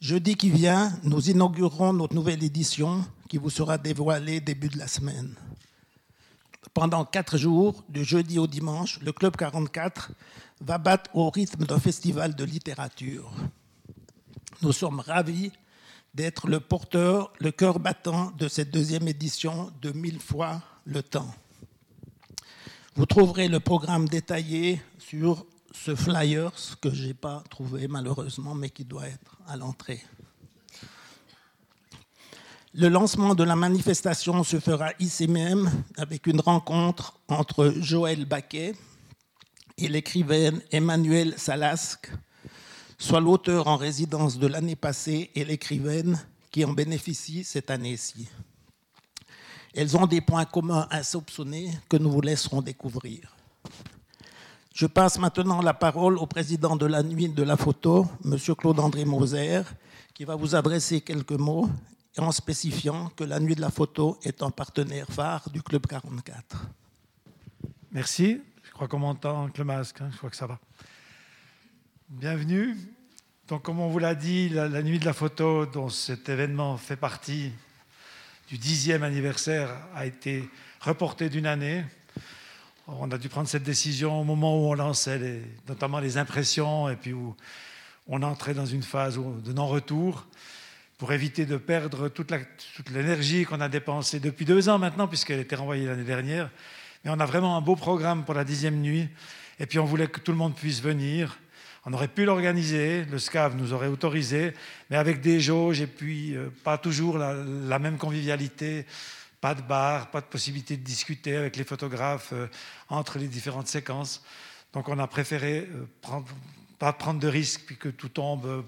[0.00, 4.88] Jeudi qui vient, nous inaugurerons notre nouvelle édition qui vous sera dévoilée début de la
[4.88, 5.34] semaine.
[6.72, 10.12] Pendant quatre jours, du jeudi au dimanche, le Club 44
[10.62, 13.30] va battre au rythme d'un festival de littérature.
[14.62, 15.52] Nous sommes ravis
[16.14, 21.34] d'être le porteur, le cœur battant de cette deuxième édition de Mille fois le temps.
[22.94, 28.70] Vous trouverez le programme détaillé sur ce flyer que je n'ai pas trouvé malheureusement, mais
[28.70, 30.02] qui doit être à l'entrée.
[32.72, 38.76] Le lancement de la manifestation se fera ici même avec une rencontre entre Joël Baquet
[39.76, 42.12] et l'écrivaine Emmanuelle Salasque,
[42.96, 48.28] soit l'auteur en résidence de l'année passée et l'écrivaine qui en bénéficie cette année-ci.
[49.74, 53.34] Elles ont des points communs insoupçonnés que nous vous laisserons découvrir.
[54.80, 58.38] Je passe maintenant la parole au président de la nuit de la photo, M.
[58.56, 59.60] Claude-André Moser,
[60.14, 61.68] qui va vous adresser quelques mots
[62.16, 66.66] en spécifiant que la nuit de la photo est un partenaire phare du Club 44.
[67.92, 68.40] Merci.
[68.62, 70.00] Je crois qu'on m'entend avec le masque.
[70.00, 70.08] Hein.
[70.12, 70.58] Je crois que ça va.
[72.08, 72.74] Bienvenue.
[73.48, 76.78] Donc, comme on vous l'a dit, la, la, nuit de la photo, dont cet événement
[76.78, 77.52] fait partie
[78.48, 80.48] du dixième anniversaire, a été
[80.80, 81.84] reportée d'une année.
[82.98, 86.96] On a dû prendre cette décision au moment où on lançait notamment les impressions et
[86.96, 87.36] puis où
[88.08, 90.26] on entrait dans une phase de non-retour
[90.98, 92.32] pour éviter de perdre toute
[92.92, 96.50] l'énergie qu'on a dépensée depuis deux ans maintenant, puisqu'elle était renvoyée l'année dernière.
[97.04, 99.08] Mais on a vraiment un beau programme pour la dixième nuit.
[99.60, 101.38] Et puis on voulait que tout le monde puisse venir.
[101.86, 104.52] On aurait pu l'organiser, le SCAV nous aurait autorisé,
[104.90, 108.84] mais avec des jauges et puis euh, pas toujours la, la même convivialité
[109.40, 112.46] pas de bar, pas de possibilité de discuter avec les photographes euh,
[112.88, 114.22] entre les différentes séquences.
[114.72, 116.28] Donc on a préféré euh, prendre,
[116.78, 118.62] pas prendre de risques puis que tout tombe euh,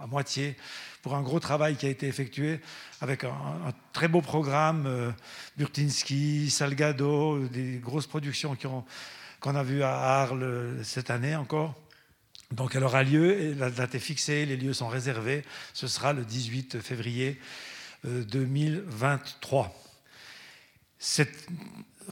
[0.00, 0.56] à moitié
[1.02, 2.60] pour un gros travail qui a été effectué
[3.00, 5.14] avec un, très beau programme,
[5.56, 8.56] Burtinsky, Salgado, des grosses productions
[9.40, 11.74] qu'on a vues à Arles cette année encore.
[12.52, 15.44] Donc elle aura lieu, la date est fixée, les lieux sont réservés.
[15.72, 17.40] Ce sera le 18 février
[18.04, 19.87] 2023.
[20.98, 21.46] Cette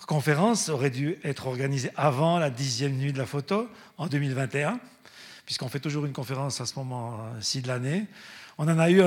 [0.06, 4.78] conférence aurait dû être organisée avant la dixième nuit de la photo, en 2021,
[5.44, 8.06] puisqu'on fait toujours une conférence à ce moment-ci de l'année.
[8.58, 9.02] On en a eu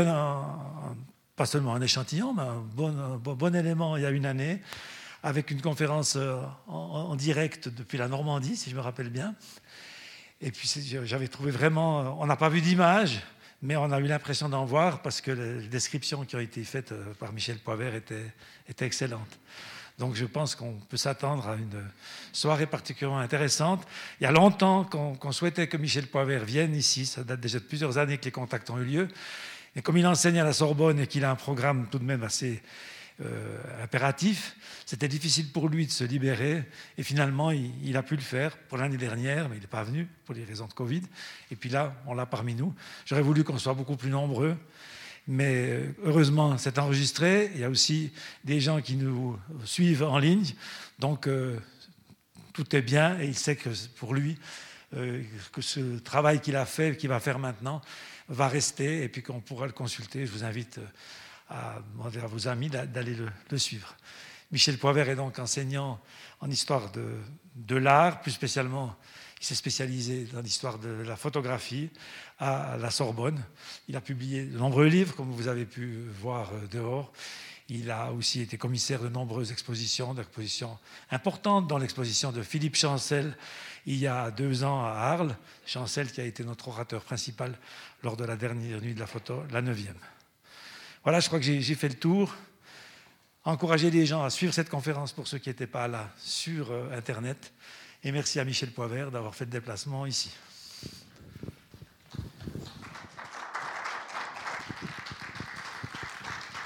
[1.35, 4.61] pas seulement un échantillon, mais un bon, élément il y a une année,
[5.23, 9.35] avec une conférence euh, en, direct depuis la Normandie, si je me rappelle bien.
[10.41, 10.69] Et puis
[11.03, 13.21] j'avais trouvé vraiment, on n'a pas vu d'image,
[13.61, 16.91] mais on a eu l'impression d'en voir parce que les descriptions qui ont été faites
[16.91, 18.31] euh, par Michel Poivert étaient,
[18.79, 19.39] excellentes.
[19.97, 21.83] Donc je pense qu'on peut s'attendre à une
[22.31, 23.85] soirée particulièrement intéressante.
[24.21, 27.65] Il y a longtemps qu'on souhaitait que Michel Poivert vienne ici, ça date déjà de
[27.65, 29.07] plusieurs années que les contacts ont eu lieu.
[29.75, 32.23] Et comme il enseigne à la Sorbonne et qu'il a un programme tout de même
[32.23, 32.61] assez
[33.21, 36.63] euh, impératif, c'était difficile pour lui de se libérer.
[36.97, 40.07] Et finalement, il, a pu le faire pour l'année dernière, mais il n'est pas venu
[40.23, 41.01] pour les raisons de Covid.
[41.51, 42.73] Et puis là, on l'a parmi nous.
[43.05, 44.55] J'aurais voulu qu'on soit beaucoup plus nombreux.
[45.27, 47.51] Mais euh, heureusement, c'est enregistré.
[47.55, 48.13] Il y a aussi
[48.45, 50.45] des gens qui nous suivent en ligne.
[50.97, 51.59] Donc, euh,
[52.53, 54.37] tout est bien et il sait que pour lui,
[54.91, 57.79] que ce travail qu'il a fait, qu'il va faire maintenant,
[58.27, 60.25] va rester et puis qu'on pourra le consulter.
[60.25, 60.79] Je vous invite
[61.49, 61.81] à
[62.21, 63.15] à vos amis d'aller
[63.49, 63.95] le, suivre.
[64.51, 65.99] Michel Poivert est donc enseignant
[66.41, 67.17] en histoire de,
[67.55, 68.95] de l'art, plus spécialement,
[69.39, 71.89] il s'est spécialisé dans l'histoire de la photographie
[72.39, 73.41] à la Sorbonne.
[73.87, 77.11] Il a publié de nombreux livres, comme vous avez pu voir euh, dehors.
[77.69, 80.77] Il a aussi été commissaire de nombreuses expositions, d'expositions
[81.11, 83.37] importantes, dans l'exposition de Philippe Chancel
[83.85, 85.35] il y a deux ans à Arles.
[85.65, 87.57] Chancel qui a été notre orateur principal
[88.03, 89.95] lors de la dernière nuit de la photo, la neuvième.
[91.03, 92.35] Voilà, je crois que j'ai fait le tour.
[93.45, 96.95] Encourager les gens à suivre cette conférence pour ceux qui n'étaient pas là sur euh,
[96.95, 97.53] Internet.
[98.03, 100.29] Et merci à Michel Poivert d'avoir fait le déplacement ici.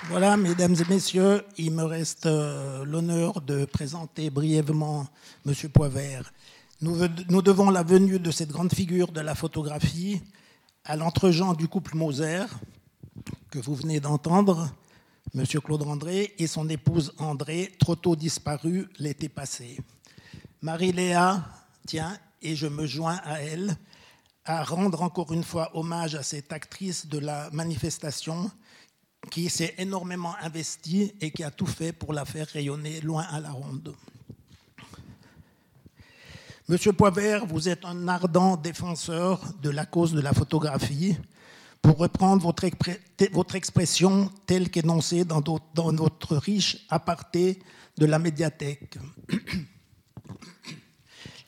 [0.09, 5.07] Voilà, mesdames et messieurs, il me reste euh, l'honneur de présenter brièvement
[5.45, 5.53] M.
[5.69, 6.33] Poivert.
[6.81, 6.97] Nous,
[7.29, 10.21] nous, devons la venue de cette grande figure de la photographie
[10.85, 12.45] à l'entregent du couple Moser,
[13.49, 14.71] que vous venez d'entendre,
[15.35, 15.45] M.
[15.45, 19.79] Claude André, et son épouse André, trop tôt disparue l'été passé.
[20.61, 21.43] Marie-Léa
[21.87, 23.77] tient, et je me joins à elle,
[24.45, 28.51] à rendre encore une fois hommage à cette actrice de la manifestation
[29.31, 33.39] qui s'est énormément investie et qui a tout fait pour la faire rayonner loin à
[33.39, 33.95] la ronde.
[36.67, 41.17] Monsieur Poivert, vous êtes un ardent défenseur de la cause de la photographie
[41.83, 47.61] pour reprendre votre, expression telle qu'énoncée dans, dans notre riche aparté
[47.97, 48.97] de la médiathèque.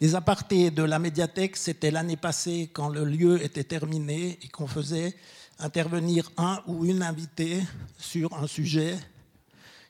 [0.02, 4.68] Les apartés de la médiathèque, c'était l'année passée quand le lieu était terminé et qu'on
[4.68, 5.16] faisait
[5.58, 7.64] intervenir un ou une invitée
[7.98, 8.98] sur un sujet.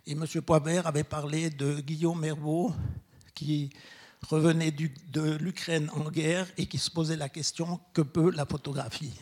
[0.05, 0.25] Et M.
[0.45, 2.71] Poivert avait parlé de Guillaume Herbeau,
[3.33, 3.71] qui
[4.29, 9.19] revenait de l'Ukraine en guerre et qui se posait la question que peut la photographie?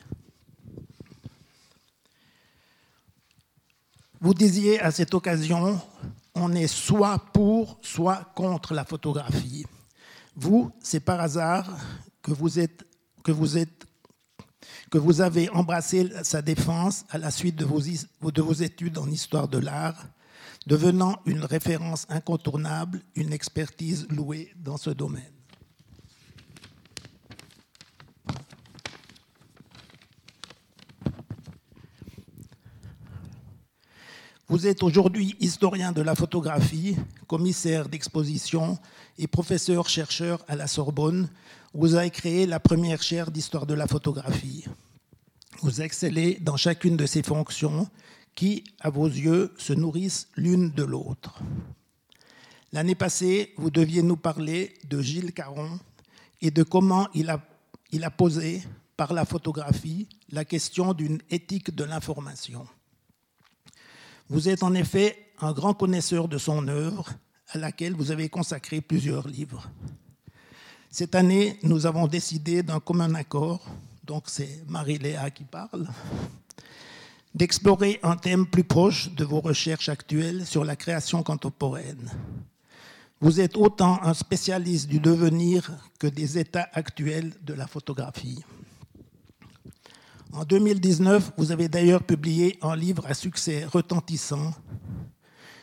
[4.24, 5.78] Vous disiez à cette occasion,
[6.34, 9.66] on est soit pour, soit contre la photographie.
[10.34, 11.70] Vous, c'est par hasard
[12.22, 12.58] que vous,
[15.20, 20.06] avez embrassé sa défense à la suite de vos études en histoire de l'art,
[20.68, 25.43] devenant une référence incontournable, une expertise louée dans ce domaine.
[34.50, 36.98] Vous êtes aujourd'hui historien de la photographie,
[37.28, 38.78] commissaire d'exposition
[39.18, 41.30] et professeur-chercheur à la Sorbonne,
[41.74, 44.66] vous avez créé la première chaire d'histoire de la photographie.
[45.62, 47.88] Vous excellez dans chacune de ces fonctions
[48.36, 51.40] qui, à vos yeux, se nourrissent l'une de l'autre.
[52.74, 55.80] L'année passée, vous deviez nous parler de Gilles Caron
[56.42, 58.62] et de comment il a posé,
[58.98, 62.68] par la photographie, la question d'une éthique de l'information.
[64.30, 67.10] Vous êtes en effet un grand connaisseur de son œuvre,
[67.50, 69.70] à laquelle vous avez consacré plusieurs livres.
[70.90, 73.66] Cette année, nous avons décidé d'un commun accord,
[74.04, 75.88] donc c'est Marie-Léa qui parle,
[77.36, 82.12] d'explorer un thème plus proche de vos recherches actuelles sur la création contemporaine.
[83.20, 88.44] Vous êtes autant un spécialiste du devenir que des états actuels de la photographie.
[90.36, 94.52] En 2019, vous avez d'ailleurs publié un livre à succès retentissant,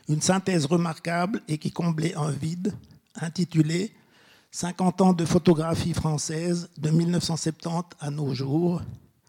[0.09, 2.73] une synthèse remarquable et qui comblait un vide,
[3.17, 3.93] intitulé
[4.53, 8.81] 50 ans de photographie française de 1970 à nos jours,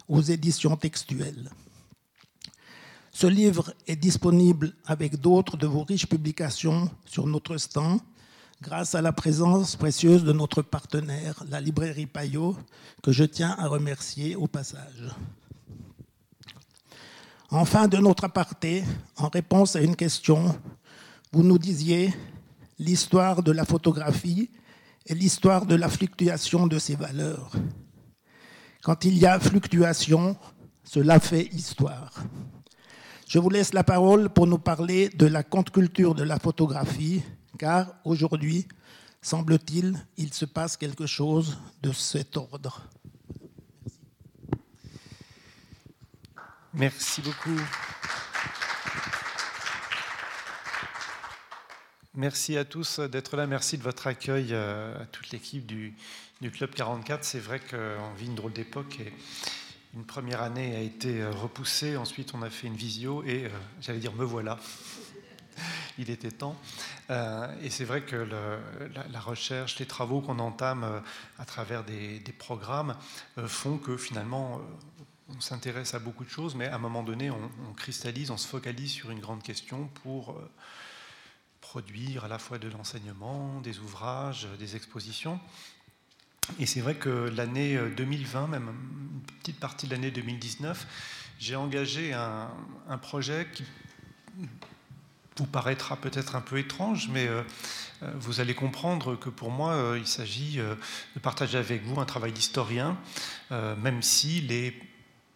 [0.07, 1.49] aux éditions textuelles.
[3.11, 7.99] Ce livre est disponible avec d'autres de vos riches publications sur notre stand,
[8.61, 12.55] grâce à la présence précieuse de notre partenaire, la librairie Payot,
[13.01, 15.09] que je tiens à remercier au passage.
[17.49, 18.83] En fin de notre aparté,
[19.17, 20.55] en réponse à une question,
[21.31, 22.13] vous nous disiez
[22.77, 24.51] l'histoire de la photographie
[25.07, 27.51] et l'histoire de la fluctuation de ses valeurs.
[28.83, 30.37] Quand il y a fluctuation,
[30.83, 32.13] cela fait histoire.
[33.27, 37.23] Je vous laisse la parole pour nous parler de la contre-culture de la photographie,
[37.57, 38.67] car aujourd'hui,
[39.21, 42.83] semble-t-il, il se passe quelque chose de cet ordre.
[46.73, 47.59] Merci beaucoup.
[52.15, 53.47] Merci à tous d'être là.
[53.47, 55.93] Merci de votre accueil euh, à toute l'équipe du,
[56.51, 57.23] Club 44.
[57.23, 59.13] C'est vrai qu'on vit une drôle d'époque et
[59.93, 61.95] une première année a été euh, repoussée.
[61.95, 63.49] Ensuite, on a fait une visio et euh,
[63.79, 64.59] j'allais dire me voilà.
[65.97, 66.55] Il était temps.
[67.09, 71.03] et c'est vrai que la, recherche, les travaux qu'on entame
[71.37, 72.95] à travers des, programmes
[73.47, 74.61] font que finalement
[75.37, 78.47] on s'intéresse à beaucoup de choses, mais à un moment donné, on, cristallise, on se
[78.47, 80.49] focalise sur une grande question pour euh,
[81.61, 85.39] produire à la fois de l'enseignement, des ouvrages, des expositions.
[86.59, 90.87] Et c'est vrai que l'année 2020, euh, même une petite partie de l'année 2019,
[91.39, 92.49] j'ai engagé un,
[93.01, 93.63] projet qui
[95.37, 97.41] vous paraîtra peut-être un peu étrange, mais euh,
[98.15, 102.97] vous allez comprendre que pour moi, il s'agit de partager avec vous un travail d'historien,
[103.49, 104.75] même si les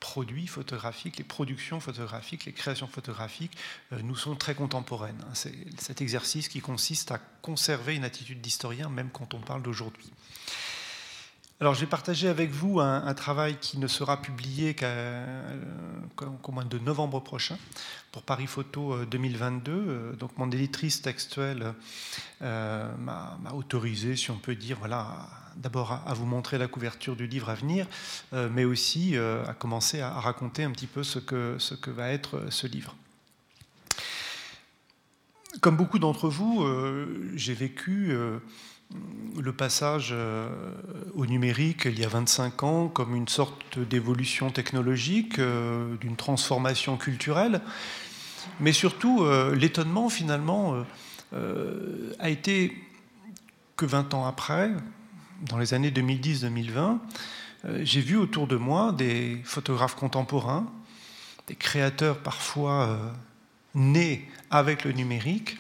[0.06, 3.58] produits photographiques, les productions photographiques, les créations photographiques
[3.92, 5.20] euh, nous sont très contemporaines.
[5.34, 10.12] C'est cet exercice qui consiste à conserver une attitude d'historien même quand on parle d'aujourd'hui.
[11.62, 17.22] Alors, j'ai partagé avec vous un, travail qui ne sera publié qu'au mois de novembre
[17.22, 17.58] prochain
[18.12, 19.72] pour Paris Photo 2022.
[19.72, 21.74] Euh, euh, donc, mon éditrice textuelle
[22.42, 27.26] euh, m'a autorisé, si on peut dire, voilà, d'abord à, vous montrer la couverture du
[27.26, 27.88] livre à venir,
[28.34, 32.52] mais aussi à commencer à, raconter un petit peu ce que, ce que va être
[32.52, 32.98] ce livre.
[35.62, 36.68] Comme beaucoup d'entre vous,
[37.36, 38.14] j'ai vécu
[39.42, 40.50] le passage euh,
[41.14, 46.98] au numérique il y a 25 ans comme une sorte d'évolution technologique, euh, d'une transformation
[46.98, 47.62] culturelle,
[48.60, 50.84] mais surtout euh, l'étonnement finalement
[52.20, 52.74] a été
[53.76, 54.72] que 20 ans après,
[55.50, 57.00] dans les années 2010-2020,
[57.82, 60.66] j'ai vu autour de moi des photographes contemporains
[61.48, 62.98] des créateurs parfois
[63.74, 65.58] nés avec le numérique,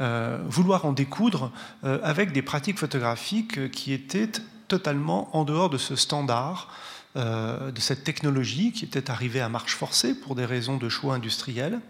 [0.00, 1.52] vouloir en découdre
[1.82, 4.30] avec des pratiques photographiques qui étaient
[4.66, 6.68] totalement en dehors de ce standard,
[7.14, 11.80] de cette technologie qui était arrivée à marche forcée pour des raisons de choix industriels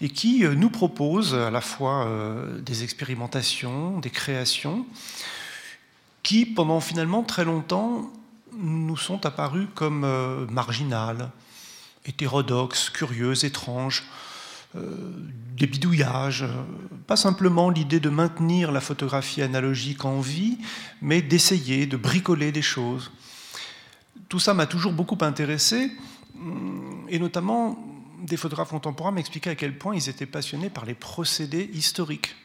[0.00, 4.86] et qui euh, nous propose à la fois euh, des expérimentations, des créations,
[6.22, 8.10] qui pendant finalement très longtemps
[8.52, 11.30] nous sont apparues comme euh, marginales,
[12.06, 14.04] hétérodoxes, curieuses, étranges,
[14.74, 16.46] des bidouillages,
[17.06, 20.58] pas simplement l'idée de maintenir la photographie analogique en vie,
[21.02, 23.10] mais d'essayer de bricoler des choses.
[24.28, 25.90] Tout ça m'a toujours beaucoup intéressé,
[27.08, 27.84] et notamment
[28.22, 32.36] des photographes contemporains m'expliquaient à quel point ils étaient passionnés par les procédés historiques.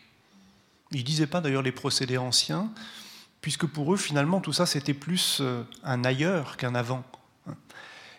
[0.91, 2.71] Ils ne disaient pas d'ailleurs les procédés anciens,
[3.41, 7.03] puisque pour eux, finalement, tout ça, c'était plus euh, un ailleurs qu'un avant.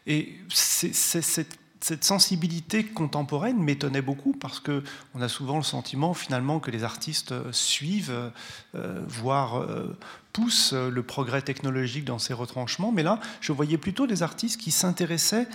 [0.06, 4.82] Et c'est cette cette sensibilité contemporaine m'étonnait beaucoup parce que
[5.14, 8.32] on a souvent le sentiment finalement que les artistes euh, suivent,
[8.74, 9.96] euh, voire euh,
[10.32, 12.92] poussent le progrès technologique dans ces retranchements.
[12.92, 15.48] Mais là, je voyais plutôt des artistes qui s'intéressaient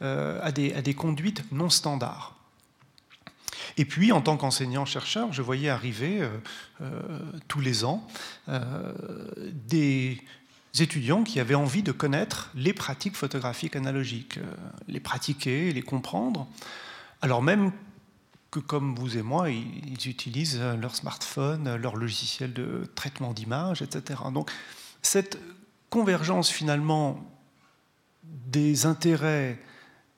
[0.00, 2.34] à, des, conduites non standards.
[3.76, 6.28] Et puis, en tant qu'enseignant-chercheur, je voyais arriver
[7.46, 8.04] tous les ans
[8.48, 10.20] des
[10.80, 14.54] étudiants qui avaient envie de connaître les pratiques photographiques analogiques, euh,
[14.88, 16.46] les pratiquer, les comprendre,
[17.22, 17.72] alors même
[18.50, 24.20] que comme vous et moi, ils utilisent leur smartphone, leur logiciel de traitement d'image, etc.
[24.32, 24.50] Donc
[25.02, 25.38] cette
[25.90, 27.24] convergence finalement
[28.22, 29.58] des intérêts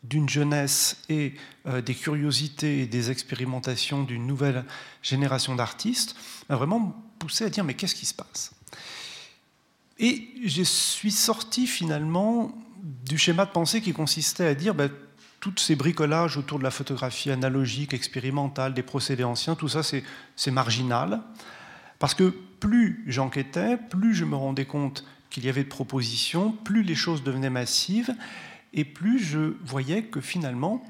[0.03, 1.35] d'une jeunesse et
[1.67, 4.65] euh, des curiosités et des expérimentations d'une nouvelle
[5.03, 6.17] génération d'artistes
[6.49, 8.56] m'a vraiment poussé à dire mais qu'est-ce qui se passe?
[9.99, 12.53] Et je suis sorti finalement
[13.05, 14.91] du schéma de pensée qui consistait à dire ben,
[15.41, 20.50] tous ces bricolages autour de la photographie analogique, expérimentale, des procédés anciens, tout ça c'est
[20.50, 21.23] marginal.
[21.99, 26.83] Parce que plus j'enquêtais, plus je me rendais compte qu'il y avait de propositions, plus
[26.83, 28.15] les choses devenaient massives,
[28.73, 30.83] et plus je voyais que finalement,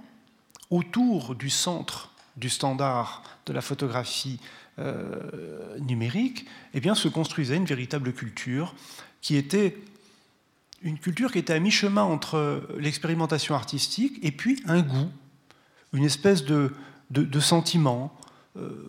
[0.70, 4.40] autour du centre du standard de la photographie
[4.78, 8.74] euh, numérique, eh bien, se construisait une véritable culture
[9.22, 9.76] qui était
[10.82, 15.10] une culture qui était à mi-chemin entre l'expérimentation artistique et puis un goût,
[15.94, 16.70] une espèce de,
[17.40, 18.14] sentiment.
[18.56, 18.86] Euh,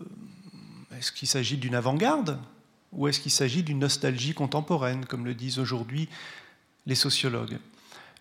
[0.98, 2.38] est-ce qu'il s'agit d'une avant-garde
[2.92, 6.10] ou est-ce qu'il s'agit d'une nostalgie contemporaine, comme le disent aujourd'hui
[6.86, 7.60] les sociologues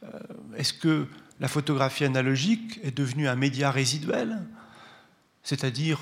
[0.05, 0.19] euh,
[0.57, 1.07] Est-ce que
[1.41, 4.41] la photographie analogique est devenue un média résiduel
[5.43, 6.01] c'est-à-dire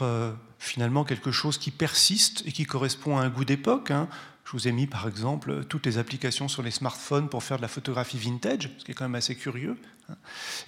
[0.65, 3.91] finalement quelque chose qui persiste et qui correspond à un goût d'époque.
[3.91, 4.09] Hein.
[4.45, 7.63] Je vous ai mis par exemple toutes les applications sur les smartphones pour faire de
[7.63, 9.77] la photographie vintage, ce qui est quand même assez curieux.
[10.09, 10.15] Hein.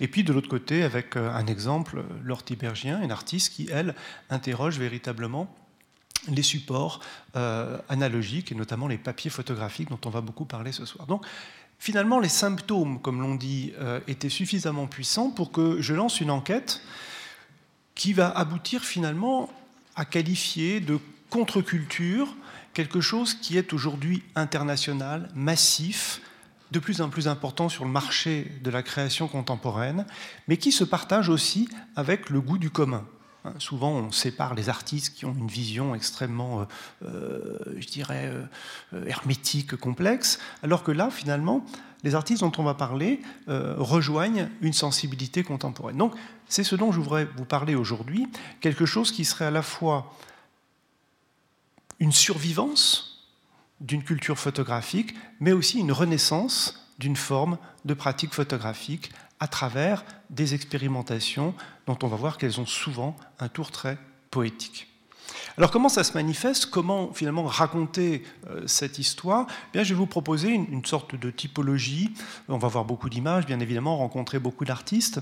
[0.00, 3.94] Et puis de l'autre côté, avec euh, un exemple, Laure Tibergien, une artiste qui, elle,
[4.28, 5.54] interroge véritablement
[6.28, 7.00] les supports
[7.36, 11.06] euh, analogiques et notamment les papiers photographiques dont on va beaucoup parler ce soir.
[11.06, 11.24] Donc
[11.78, 13.72] finalement, les symptômes, comme l'on dit,
[14.08, 16.80] étaient suffisamment puissants pour que je lance une enquête
[17.94, 19.50] qui va aboutir finalement
[19.96, 20.98] à qualifier de
[21.30, 22.28] contre-culture
[22.74, 26.20] quelque chose qui est aujourd'hui international, massif,
[26.72, 30.04] de plus en plus important sur le marché de la création contemporaine,
[30.46, 33.06] mais qui se partage aussi avec le goût du commun.
[33.46, 36.64] Hein, souvent, on sépare les artistes qui ont une vision extrêmement, euh,
[37.04, 38.30] euh, je dirais,
[38.92, 41.64] euh, hermétique, complexe, alors que là, finalement,
[42.06, 45.96] les artistes dont on va parler rejoignent une sensibilité contemporaine.
[45.96, 46.14] Donc,
[46.48, 48.28] c'est ce dont je voudrais vous parler aujourd'hui,
[48.60, 50.14] quelque chose qui serait à la fois
[51.98, 53.26] une survivance
[53.80, 59.10] d'une culture photographique, mais aussi une renaissance d'une forme de pratique photographique
[59.40, 61.54] à travers des expérimentations
[61.88, 63.98] dont on va voir qu'elles ont souvent un tour très
[64.30, 64.95] poétique.
[65.58, 66.66] Alors comment ça se manifeste?
[66.66, 69.46] Comment finalement raconter euh, cette histoire?
[69.48, 72.12] Eh Bien, Je vais vous proposer une, sorte de typologie.
[72.48, 75.20] On va voir beaucoup d'images, bien évidemment, rencontrer beaucoup d'artistes.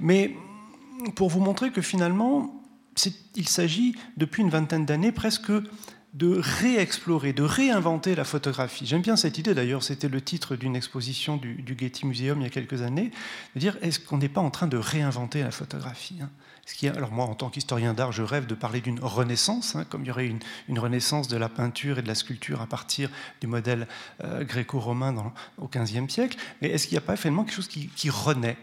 [0.00, 0.36] Mais
[1.14, 2.62] pour vous montrer que finalement,
[3.34, 5.52] il s'agit depuis une vingtaine d'années presque
[6.16, 8.86] de réexplorer, de réinventer la photographie.
[8.86, 12.46] J'aime bien cette idée d'ailleurs, c'était le titre d'une exposition du, Getty Museum il y
[12.46, 13.10] a quelques années,
[13.54, 16.30] de dire est-ce qu'on n'est pas en train de réinventer la photographie hein?
[16.82, 20.08] Alors moi, en tant qu'historien d'art, je rêve de parler d'une renaissance, hein, comme il
[20.08, 23.08] y aurait une, renaissance de la peinture et de la sculpture à partir
[23.40, 23.86] du modèle
[24.24, 26.36] euh, gréco-romain au XVe siècle.
[26.60, 28.56] Mais est-ce qu'il n'y a pas finalement quelque chose qui, renaît?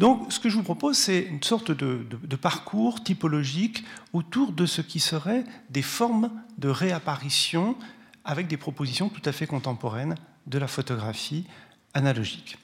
[0.00, 4.80] Donc, ce que je vous propose, c'est une sorte de, parcours typologique autour de ce
[4.80, 7.76] qui serait des formes de réapparition
[8.24, 10.14] avec des propositions tout à fait contemporaines
[10.46, 11.44] de la photographie
[11.92, 12.56] analogique.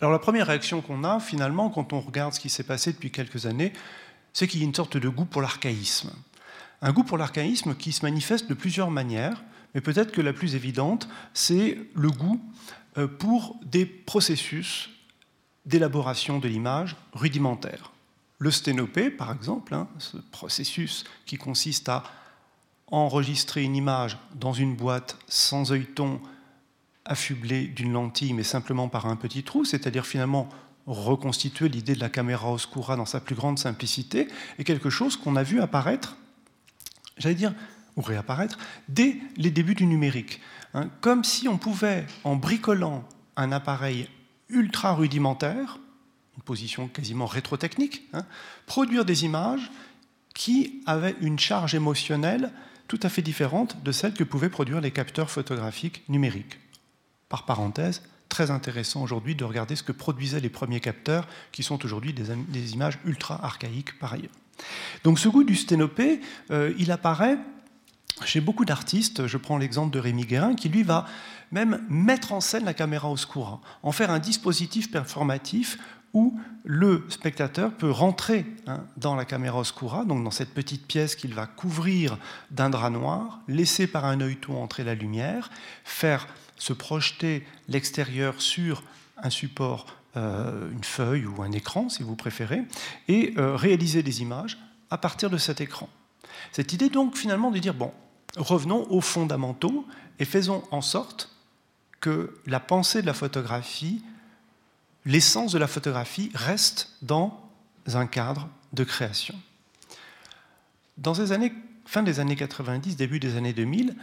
[0.00, 3.10] Alors la première réaction qu'on a finalement quand on regarde ce qui s'est passé depuis
[3.10, 3.72] quelques années,
[4.32, 6.12] c'est qu'il y a une sorte de goût pour l'archaïsme.
[6.80, 9.42] Un goût pour l'archaïsme qui se manifeste de plusieurs manières,
[9.74, 12.40] mais peut-être que la plus évidente, c'est le goût
[12.98, 14.90] euh, pour des processus
[15.66, 17.92] d'élaboration de l'image rudimentaires.
[18.38, 22.04] Le sténopé, par exemple, hein, ce processus qui consiste à
[22.88, 26.20] enregistrer une image dans une boîte sans œilleton
[27.04, 30.48] affublé d'une lentille, mais simplement par un petit trou, c'est-à-dire finalement
[30.86, 34.28] reconstituer l'idée de la caméra oscura dans sa plus grande simplicité,
[34.58, 36.16] est quelque chose qu'on a vu apparaître,
[37.16, 37.54] j'allais dire,
[37.96, 40.40] ou réapparaître, dès les débuts du numérique.
[40.76, 40.90] Hein.
[41.00, 43.04] comme si on pouvait, en bricolant
[43.36, 44.08] un appareil
[44.48, 45.78] ultra rudimentaire,
[46.36, 48.24] une position quasiment rétrotechnique, hein,
[48.66, 49.70] produire des images
[50.34, 52.50] qui avaient une charge émotionnelle
[52.88, 56.58] tout à fait différente de celle que pouvaient produire les capteurs photographiques numériques.
[57.28, 61.84] Par parenthèse, très intéressant aujourd'hui de regarder ce que produisaient les premiers capteurs, qui sont
[61.84, 64.32] aujourd'hui des, images ultra archaïques par ailleurs.
[65.04, 66.20] Donc ce goût du sténopé,
[66.50, 67.38] euh, il apparaît
[68.24, 69.26] chez beaucoup d'artistes.
[69.26, 71.06] Je prends l'exemple de Rémi Guérin, qui lui va
[71.54, 75.78] même mettre en scène la caméra oscura, en faire un dispositif performatif
[76.12, 81.14] où le spectateur peut rentrer hein, dans la caméra oscura, donc dans cette petite pièce
[81.14, 82.18] qu'il va couvrir
[82.50, 85.50] d'un drap noir, laisser par un œilleton entrer la lumière,
[85.84, 88.82] faire se projeter l'extérieur sur
[89.22, 92.62] un support, euh, une feuille ou un écran si vous préférez,
[93.06, 94.58] et euh, réaliser des images
[94.90, 95.88] à partir de cet écran.
[96.50, 97.92] Cette idée donc finalement de dire, bon,
[98.36, 99.86] revenons aux fondamentaux
[100.18, 101.33] et faisons en sorte
[102.04, 104.04] que la pensée de la photographie
[105.06, 107.50] l'essence de la photographie reste dans
[107.86, 109.34] un cadre de création.
[110.98, 111.52] Dans les années,
[111.86, 113.96] fin des années 90, début des années 2000,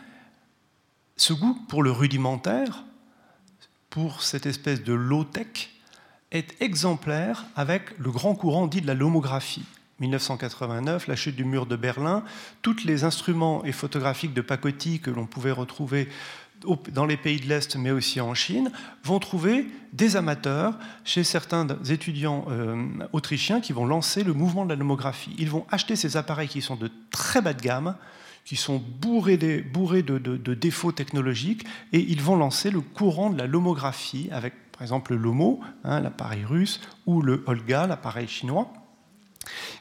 [1.15, 2.83] ce goût pour le rudimentaire,
[3.91, 5.69] pour cette espèce de low-tech,
[6.31, 9.65] est exemplaire avec le grand courant dit de la lomographie.
[9.99, 12.23] 1989, la chute du mur de Berlin,
[12.63, 16.09] tous les instruments et photographiques de pacotille que l'on pouvait retrouver
[16.91, 18.71] dans les pays de l'Est, mais aussi en Chine,
[19.03, 24.69] vont trouver des amateurs chez certains étudiants euh, autrichiens qui vont lancer le mouvement de
[24.69, 25.35] la nomographie.
[25.37, 27.95] Ils vont acheter ces appareils qui sont de très bas de gamme,
[28.45, 34.29] qui sont bourrés, de, défauts technologiques, et ils vont lancer le courant de la lomographie
[34.31, 38.73] avec, par exemple, le Lomo, hein, l'appareil russe, ou le Olga, l'appareil chinois,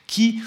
[0.07, 0.43] qui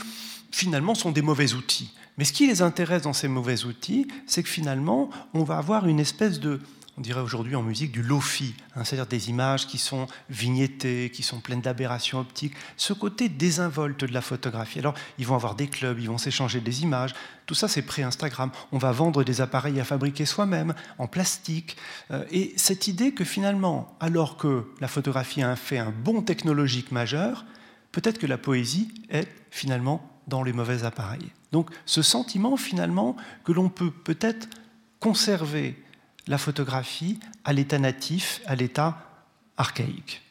[0.52, 1.94] finalement sont des mauvais outils.
[2.18, 5.88] Mais ce qui les intéresse dans ces mauvais outils, c'est que finalement, on va avoir
[5.88, 6.60] une espèce de,
[6.98, 11.24] on dirait aujourd'hui en musique, du lofi, hein, c'est-à-dire des images qui sont vignettées, qui
[11.24, 14.78] sont pleines d'aberrations optiques, ce côté désinvolte de la photographie.
[14.78, 17.16] Alors, ils vont avoir des clubs, ils vont s'échanger des images,
[17.48, 18.52] tout ça c'est pré-Instagram.
[18.72, 21.78] On va vendre des appareils à fabriquer soi-même, en plastique.
[22.12, 26.92] Euh, et cette idée que finalement, alors que la photographie a fait un bond technologique
[26.92, 27.46] majeur,
[27.92, 31.32] peut-être que la poésie est finalement dans les mauvais appareils.
[31.52, 34.48] Donc ce sentiment finalement que l'on peut peut-être
[35.00, 35.82] conserver
[36.28, 38.98] la photographie à l'état natif, à l'état
[39.58, 40.22] archaïque.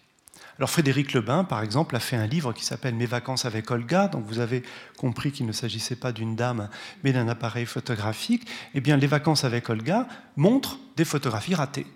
[0.58, 4.08] Alors Frédéric Lebin, par exemple, a fait un livre qui s'appelle Mes vacances avec Olga,
[4.08, 4.62] donc vous avez
[4.96, 6.68] compris qu'il ne s'agissait pas d'une dame,
[7.02, 8.46] mais d'un appareil photographique.
[8.74, 11.86] Eh bien, les vacances avec Olga montrent des photographies ratées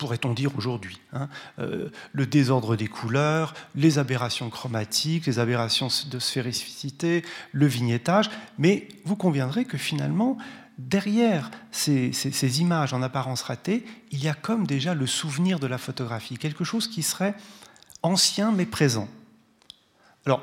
[0.00, 0.98] pourrait-on dire aujourd'hui.
[1.12, 1.28] Hein.
[1.58, 8.88] Euh, le désordre des couleurs, les aberrations chromatiques, les aberrations de sphéricité, le vignettage, mais
[9.04, 10.38] vous conviendrez que finalement,
[10.78, 15.66] derrière ces, ces, images en apparence ratées, il y a comme déjà le souvenir de
[15.66, 17.34] la photographie, quelque chose qui serait
[18.02, 19.06] ancien mais présent.
[20.24, 20.42] Alors,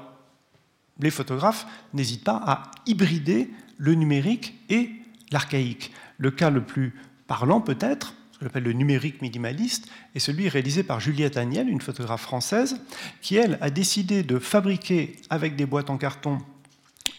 [1.00, 1.66] les photographes
[1.96, 4.92] n'hésitent pas à hybrider le numérique et
[5.32, 5.92] l'archaïque.
[6.20, 6.94] Le cas le plus
[7.26, 11.82] parlant peut-être, ce qu'on appelle le numérique minimaliste, est celui réalisé par Juliette Agnel, une
[11.82, 12.80] photographe française,
[13.22, 16.38] qui, elle, a décidé de fabriquer avec des boîtes en carton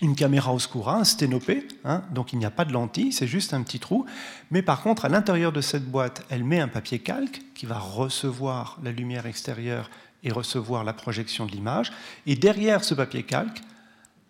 [0.00, 3.52] une caméra oscura, un sténopé, hein, donc il n'y a pas de lentille, c'est juste
[3.52, 4.06] un petit trou.
[4.52, 7.78] Mais par contre, à l'intérieur de cette boîte, elle met un papier calque qui va
[7.78, 9.90] recevoir la lumière extérieure
[10.22, 11.92] et recevoir la projection de l'image.
[12.26, 13.60] Et derrière ce papier calque,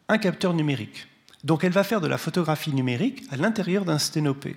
[0.09, 1.07] un capteur numérique.
[1.44, 4.57] Donc elle va faire de la photographie numérique à l'intérieur d'un sténopé.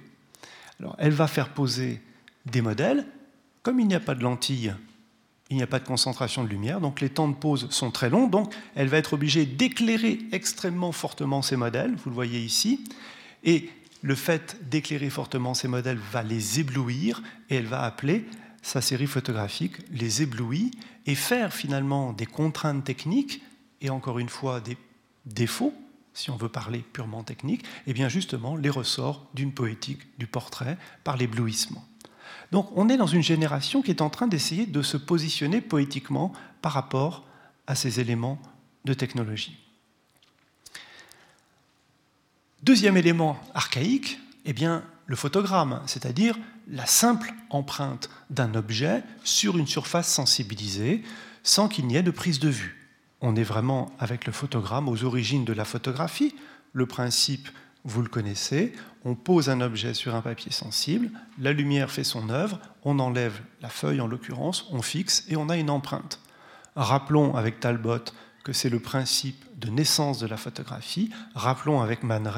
[0.80, 2.02] Alors elle va faire poser
[2.46, 3.06] des modèles.
[3.64, 4.76] Comme il n'y a pas de lentilles,
[5.52, 8.10] il n'y a pas de concentration de lumière, donc les temps de pause sont très
[8.10, 12.86] longs, donc elle va être obligée d'éclairer extrêmement fortement ces modèles, vous le voyez ici,
[13.44, 13.70] et
[14.02, 18.26] le fait d'éclairer fortement ces modèles va les éblouir, et elle va appeler
[18.62, 20.72] sa série photographique les éblouis,
[21.06, 23.44] et faire finalement des contraintes techniques,
[23.82, 24.78] et encore une fois des
[25.26, 25.74] défauts,
[26.14, 30.78] si on veut parler purement technique, et bien justement les ressorts d'une poétique du portrait
[31.04, 31.86] par l'éblouissement.
[32.52, 36.34] Donc on est dans une génération qui est en train d'essayer de se positionner poétiquement
[36.62, 37.26] par rapport
[37.68, 38.40] à ces éléments
[38.86, 39.58] de technologie.
[42.64, 46.38] Deuxième élément archaïque, eh bien, le photogramme, c'est-à-dire
[46.68, 51.04] la simple empreinte d'un objet sur une surface sensibilisée
[51.44, 52.88] sans qu'il n'y ait de prise de vue.
[53.20, 56.36] On est vraiment avec le photogramme aux origines de la photographie.
[56.74, 57.50] Le principe,
[57.84, 58.74] vous le connaissez,
[59.06, 63.40] on pose un objet sur un papier sensible, la lumière fait son œuvre, on enlève
[63.62, 66.20] la feuille en l'occurrence, on fixe et on a une empreinte.
[66.76, 68.04] Rappelons avec Talbot
[68.44, 71.12] que c'est le principe de naissance de la photographie.
[71.36, 72.32] Rappelons avec Man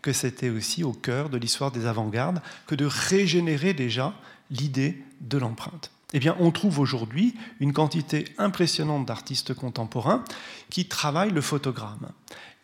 [0.00, 4.14] que c'était aussi au cœur de l'histoire des avant-gardes que de régénérer déjà
[4.50, 5.90] l'idée de l'empreinte.
[6.12, 10.24] Eh bien, on trouve aujourd'hui une quantité impressionnante d'artistes contemporains
[10.70, 12.10] qui travaillent le photogramme.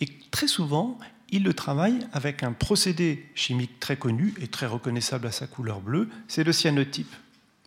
[0.01, 0.99] Et très souvent,
[1.31, 5.81] ils le travaillent avec un procédé chimique très connu et très reconnaissable à sa couleur
[5.81, 7.15] bleue, c'est le cyanotype.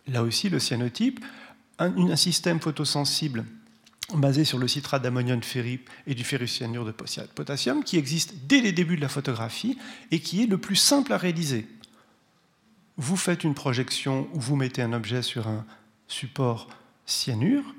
[0.06, 1.24] Là aussi, le cyanotype,
[1.78, 3.44] un, système photosensible
[4.14, 8.72] basé sur le citrate d'ammonium ferrique et du ferrocyanure de potassium, qui existe dès les
[8.72, 9.78] débuts de la photographie
[10.10, 11.66] et qui est le plus simple à réaliser.
[12.96, 15.64] Vous faites une projection où vous mettez un objet sur un
[16.08, 16.68] support
[17.06, 17.74] cyanure,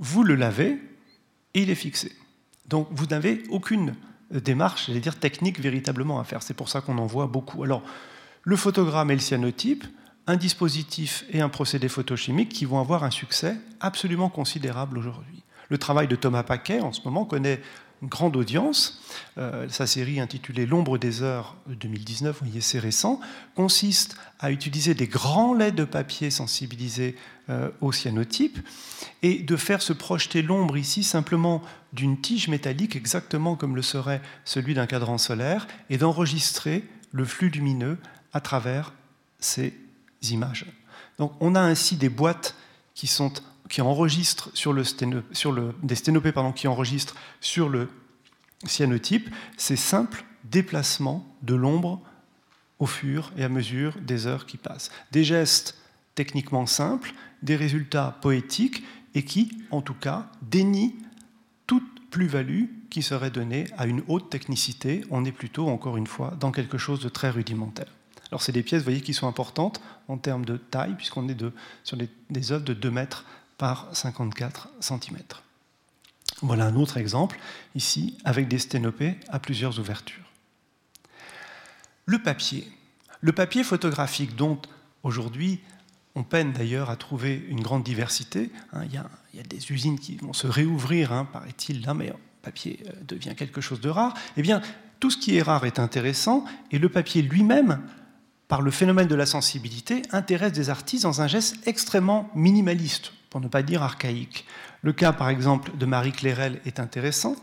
[0.00, 0.78] vous le lavez
[1.54, 2.12] et il est fixé.
[2.66, 3.94] Donc vous n'avez aucune
[4.30, 6.42] démarche, j'allais dire technique véritablement à faire.
[6.42, 7.64] C'est pour ça qu'on en voit beaucoup.
[7.64, 7.82] Alors,
[8.42, 9.84] le photogramme et le cyanotype,
[10.26, 15.42] un dispositif et un procédé photochimique qui vont avoir un succès absolument considérable aujourd'hui.
[15.68, 17.60] Le travail de Thomas Paquet, en ce moment, connaît
[18.02, 19.00] une grande audience.
[19.38, 23.20] Euh, sa série intitulée L'ombre des heures 2019, vous voyez, c'est récent,
[23.54, 27.39] consiste à utiliser des grands laits de papier sensibilisés euh,
[27.80, 28.58] au cyanotype
[29.22, 34.22] et de faire se projeter l'ombre ici simplement d'une tige métallique, exactement comme le serait
[34.44, 37.98] celui d'un cadran solaire, et d'enregistrer le flux lumineux
[38.32, 38.92] à travers
[39.40, 39.74] ces
[40.30, 40.66] images.
[41.18, 42.54] Donc on a ainsi des boîtes
[42.94, 43.32] qui sont
[43.68, 44.82] qui enregistre sur le,
[45.32, 47.88] sur le des sténopées pardon, qui enregistrent sur le
[48.66, 52.00] cyanotype ces simples déplacements de l'ombre
[52.80, 54.90] au fur et à mesure des heures qui passent.
[55.12, 55.78] Des gestes
[56.14, 58.82] techniquement simples, des résultats poétiques
[59.14, 60.94] et qui, en tout cas, dénient
[61.66, 65.04] toute plus-value qui serait donnée à une haute technicité.
[65.10, 67.92] On est plutôt, encore une fois, dans quelque chose de très rudimentaire.
[68.30, 71.36] Alors, c'est des pièces, vous voyez, qui sont importantes en termes de taille, puisqu'on est
[71.82, 73.24] sur des, des œuvres de 2 mètres
[73.58, 75.18] par 54 cm.
[76.42, 77.38] Voilà un autre exemple,
[77.74, 80.24] ici, avec des sténopées à plusieurs ouvertures.
[82.06, 82.66] Le papier.
[83.20, 84.60] Le papier photographique, dont
[85.02, 85.60] aujourd'hui
[86.20, 88.50] on peine d'ailleurs à trouver une grande diversité.
[88.74, 92.14] Hein, il, y a, des usines qui vont se réouvrir, hein, paraît-il, là, mais le
[92.42, 94.12] papier euh, devient quelque chose de rare.
[94.36, 94.60] Eh bien,
[94.98, 97.80] tout ce qui est rare est intéressant, et le papier lui-même,
[98.48, 103.40] par le phénomène de la sensibilité, intéresse des artistes dans un geste extrêmement minimaliste pour
[103.40, 104.44] ne pas dire archaïque.
[104.82, 107.34] Le cas, par exemple, de Marie Clérel est intéressant.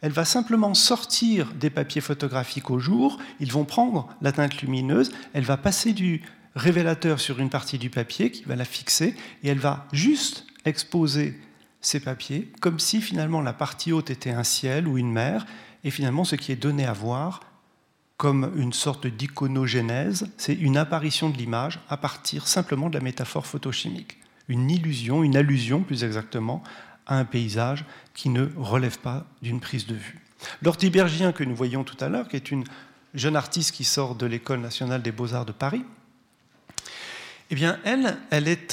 [0.00, 5.10] Elle va simplement sortir des papiers photographiques au jour, ils vont prendre la teinte lumineuse,
[5.34, 6.22] elle va passer du
[6.54, 11.38] révélateur sur une partie du papier qui va la fixer, et elle va juste exposer
[11.80, 15.46] ces papiers comme si finalement la partie haute était un ciel ou une mer,
[15.84, 17.40] et finalement ce qui est donné à voir
[18.16, 23.46] comme une sorte d'iconogénèse, c'est une apparition de l'image à partir simplement de la métaphore
[23.46, 26.62] photochimique une illusion, une allusion plus exactement,
[27.06, 30.20] à un paysage qui ne relève pas d'une prise de vue.
[30.62, 32.64] L'ortibergien que nous voyons tout à l'heure, qui est une
[33.14, 35.84] jeune artiste qui sort de l'École nationale des beaux-arts de Paris,
[37.50, 38.16] eh bien, elle,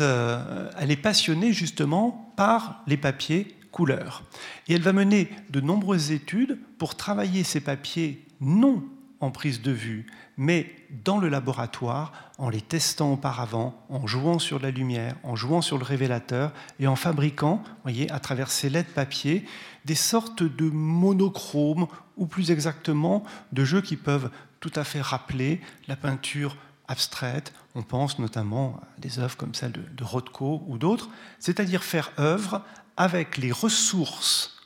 [0.01, 4.23] euh, elle est passionnée justement par les papiers couleurs.
[4.67, 8.83] Et elle va mener de nombreuses études pour travailler ces papiers non
[9.19, 14.59] en prise de vue, mais dans le laboratoire, en les testant auparavant, en jouant sur
[14.59, 18.89] la lumière, en jouant sur le révélateur et en fabriquant, voyez, à travers ces lettres
[18.89, 19.45] de papier,
[19.85, 25.61] des sortes de monochromes, ou plus exactement de jeux qui peuvent tout à fait rappeler
[25.87, 26.57] la peinture
[26.91, 27.53] abstraite.
[27.73, 32.11] On pense notamment à des œuvres comme celle de, de Rothko ou d'autres, c'est-à-dire faire
[32.19, 32.63] œuvre
[32.97, 34.61] avec les ressources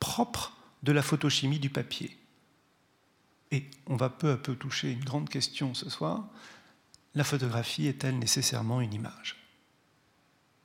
[0.00, 2.18] propres de la photochimie du papier.
[3.52, 6.24] Et on va peu à peu toucher une grande question ce soir.
[7.14, 9.36] La photographie est-elle nécessairement une image?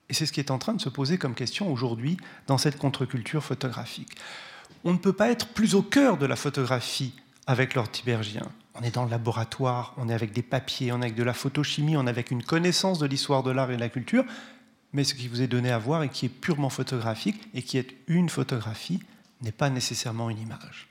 [0.10, 2.77] Et c'est ce qui est en train de se poser comme question aujourd'hui dans cette
[2.77, 4.15] contre-culture photographique.
[4.83, 7.13] On ne peut pas être plus au cœur de la photographie
[7.45, 8.49] avec l'ortibergien.
[8.79, 11.33] On est dans le laboratoire, on est avec des papiers, on est avec de la
[11.33, 14.23] photochimie, on est avec une connaissance de l'histoire de l'art et de la culture,
[14.93, 17.77] mais ce qui vous est donné à voir et qui est purement photographique et qui
[17.77, 18.99] est une photographie
[19.41, 20.87] n'est pas nécessairement une image.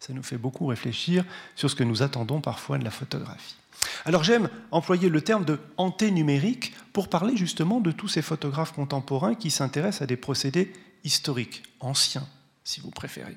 [0.00, 3.56] Ça nous fait beaucoup réfléchir sur ce que nous attendons parfois de la photographie.
[4.04, 9.34] Alors j'aime employer le terme de anténumérique pour parler justement de tous ces photographes contemporains
[9.34, 10.72] qui s'intéressent à des procédés
[11.04, 12.26] historiques, anciens,
[12.64, 13.36] si vous préférez.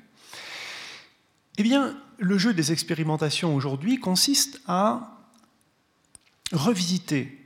[1.58, 5.18] Eh bien, le jeu des expérimentations aujourd'hui consiste à
[6.52, 7.38] revisiter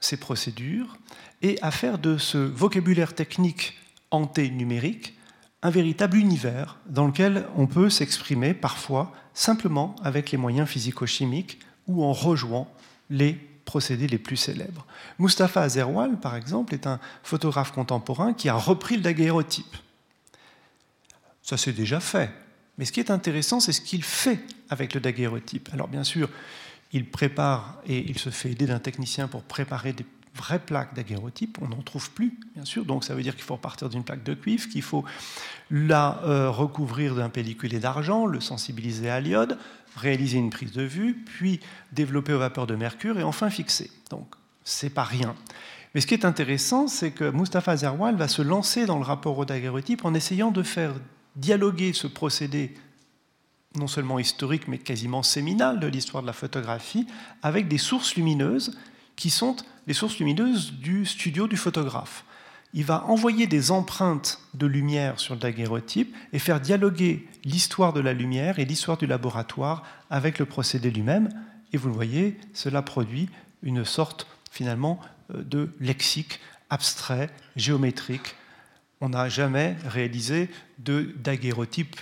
[0.00, 0.96] ces procédures
[1.42, 3.78] et à faire de ce vocabulaire technique
[4.10, 5.14] anténumérique
[5.62, 12.04] un véritable univers dans lequel on peut s'exprimer parfois simplement avec les moyens physico-chimiques ou
[12.04, 12.68] en rejoignant
[13.10, 14.86] les procédés les plus célèbres.
[15.18, 19.76] Mustapha Azerwal, par exemple, est un photographe contemporain qui a repris le daguerreotype.
[21.42, 22.30] Ça s'est déjà fait.
[22.78, 25.68] Mais ce qui est intéressant, c'est ce qu'il fait avec le daguerreotype.
[25.72, 26.28] Alors bien sûr,
[26.92, 31.58] il prépare et il se fait aider d'un technicien pour préparer des vraies plaques daguerreotype.
[31.60, 32.84] On n'en trouve plus, bien sûr.
[32.84, 35.04] Donc ça veut dire qu'il faut repartir d'une plaque de cuivre, qu'il faut
[35.70, 39.58] la euh, recouvrir d'un pelliculé d'argent, le sensibiliser à l'iode,
[39.96, 41.60] réaliser une prise de vue, puis
[41.92, 43.90] développer aux vapeurs de mercure et enfin fixer.
[44.10, 45.34] Donc c'est pas rien.
[45.94, 49.36] Mais ce qui est intéressant, c'est que Mustapha Zerwal va se lancer dans le rapport
[49.36, 50.94] au daguerreotype en essayant de faire
[51.36, 52.74] dialoguer ce procédé
[53.76, 57.06] non seulement historique, mais quasiment séminal de l'histoire de la photographie,
[57.42, 58.76] avec des sources lumineuses
[59.16, 62.24] qui sont les sources lumineuses du studio du photographe.
[62.74, 68.00] Il va envoyer des empreintes de lumière sur le daguerreotype et faire dialoguer l'histoire de
[68.00, 71.28] la lumière et l'histoire du laboratoire avec le procédé lui-même.
[71.72, 73.28] Et vous le voyez, cela produit
[73.62, 75.00] une sorte finalement
[75.34, 76.40] euh, de lexique
[76.70, 78.36] abstrait, géométrique.
[79.02, 81.96] On n'a jamais réalisé de daguerreotype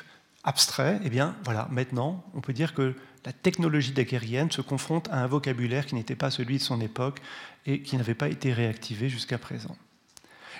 [0.44, 1.00] abstrait.
[1.02, 5.26] Eh bien, voilà, maintenant, on peut dire que la technologie daguerrienne se confronte à un
[5.26, 7.20] vocabulaire qui n'était pas celui de son époque
[7.64, 9.78] et qui n'avait pas été réactivé jusqu'à présent.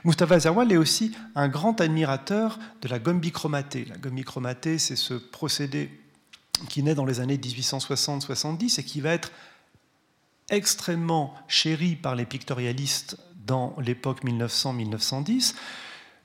[0.03, 3.85] Mustafa Zerwal est aussi un grand admirateur de la gomme bichromatée.
[3.85, 5.91] La gomme bichromatée, c'est ce procédé
[6.71, 9.31] qui naît dans les années 1860-70 et qui va être
[10.49, 15.55] extrêmement chéri par les pictorialistes dans l'époque 1900-1910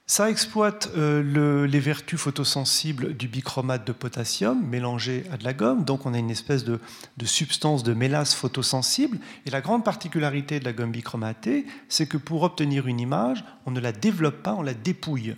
[0.07, 5.83] ça exploite euh, les vertus photosensibles du bichromate de potassium mélangé à de la gomme,
[5.83, 6.79] donc on a une espèce de,
[7.23, 9.17] substance de mélasse photosensible.
[9.47, 13.71] Et la grande particularité de la gomme bichromatée, c'est que pour obtenir une image, on
[13.71, 15.35] ne la développe pas, on la dépouille.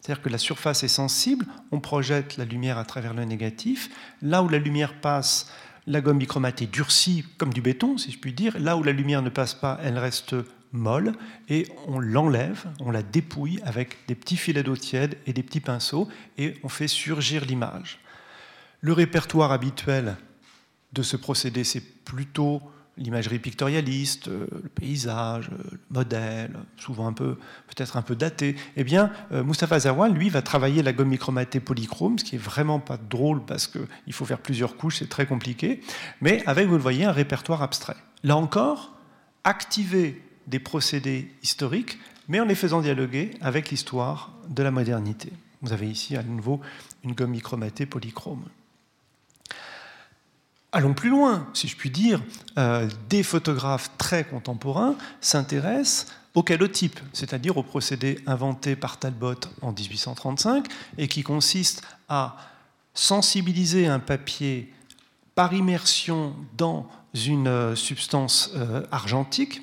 [0.00, 3.88] C'est-à-dire que la surface est sensible, on projette la lumière à travers le négatif.
[4.20, 5.50] Là où la lumière passe,
[5.86, 8.58] la gomme bichromatée durcit comme du béton, si je puis dire.
[8.58, 10.34] Là où la lumière ne passe pas, elle reste
[10.72, 11.12] molle
[11.48, 15.60] et on l'enlève, on la dépouille avec des petits filets d'eau tiède et des petits
[15.60, 17.98] pinceaux et on fait surgir l'image.
[18.80, 20.16] Le répertoire habituel
[20.92, 22.62] de ce procédé, c'est plutôt
[22.96, 28.56] l'imagerie pictorialiste, euh, le paysage, euh, le modèle, souvent un peu, peut-être un peu daté.
[28.76, 32.40] Eh bien, euh, Mustapha Zerwan, lui, va travailler la gomme micromatée polychrome, ce qui est
[32.40, 35.80] vraiment pas drôle parce qu'il faut faire plusieurs couches, c'est très compliqué,
[36.20, 37.96] mais avec, vous le voyez, un répertoire abstrait.
[38.22, 38.96] Là encore,
[39.44, 45.32] activer des procédés historiques, mais en les faisant dialoguer avec l'histoire de la modernité.
[45.62, 46.60] Vous avez ici à nouveau
[47.04, 48.44] une gomme micromatée polychrome.
[50.72, 52.22] Allons plus loin, si je puis dire.
[52.58, 59.72] Euh, des photographes très contemporains s'intéressent au calotype, c'est-à-dire au procédé inventé par Talbot en
[59.72, 62.36] 1835 et qui consiste à
[62.94, 64.72] sensibiliser un papier
[65.34, 69.62] par immersion dans une euh, substance euh, argentique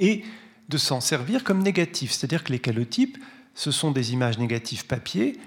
[0.00, 0.24] et
[0.68, 2.12] de s'en servir comme négatif.
[2.12, 3.18] C'est-à-dire que les calotypes,
[3.54, 5.38] ce sont des images négatives papier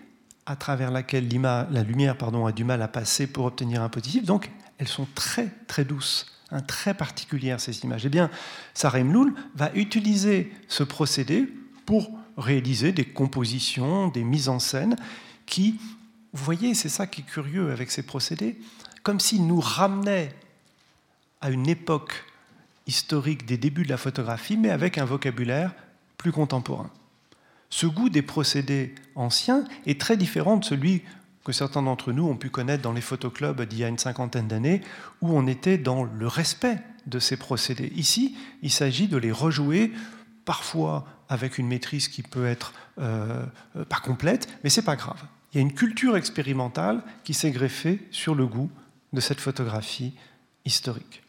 [0.45, 4.25] à travers laquelle la lumière pardon, a du mal à passer pour obtenir un positif.
[4.25, 8.05] Donc, elles sont très, très douces, hein, très particulières, ces images.
[8.05, 8.29] Eh bien,
[8.73, 11.47] Sarah Imloul va utiliser ce procédé
[11.85, 14.97] pour réaliser des compositions, des mises en scène
[15.45, 15.79] qui,
[16.33, 18.59] vous voyez, c'est ça qui est curieux avec ces procédés,
[19.03, 20.33] comme s'ils nous ramenaient
[21.41, 22.25] à une époque
[22.87, 25.73] historique des débuts de la photographie, mais avec un vocabulaire
[26.17, 26.89] plus contemporain.
[27.69, 31.01] Ce goût des procédés anciens est très différent de celui
[31.43, 34.47] que certains d'entre nous ont pu connaître dans les photoclubs d'il y a une cinquantaine
[34.47, 34.81] d'années,
[35.21, 37.91] où on était dans le respect de ces procédés.
[37.95, 39.91] Ici, il s'agit de les rejouer,
[40.45, 43.43] parfois avec une maîtrise qui peut être euh,
[43.75, 45.21] euh, pas complète, mais c'est pas grave.
[45.51, 48.69] Il y a une culture expérimentale qui s'est greffée sur le goût
[49.13, 50.13] de cette photographie
[50.65, 51.22] historique.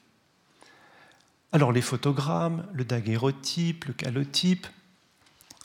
[1.55, 4.67] Alors les photogrammes, le daguerreotype, le calotype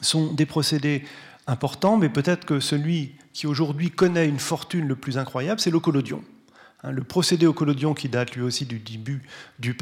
[0.01, 1.03] sont des procédés
[1.47, 5.79] importants, mais peut-être que celui qui aujourd'hui connaît une fortune le plus incroyable, c'est le
[5.79, 6.23] collodion.
[6.83, 9.23] Hein, le procédé au collodion qui date lui aussi du début,
[9.57, 9.75] du,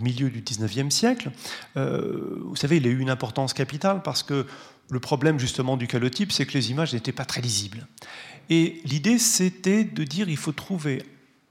[0.00, 1.30] milieu du 19e siècle,
[1.76, 4.44] euh, vous savez, il a eu une importance capitale parce que
[4.90, 7.86] le problème justement du calotype, c'est que les images n'étaient pas très lisibles.
[8.50, 11.04] Et l'idée, c'était de dire il faut trouver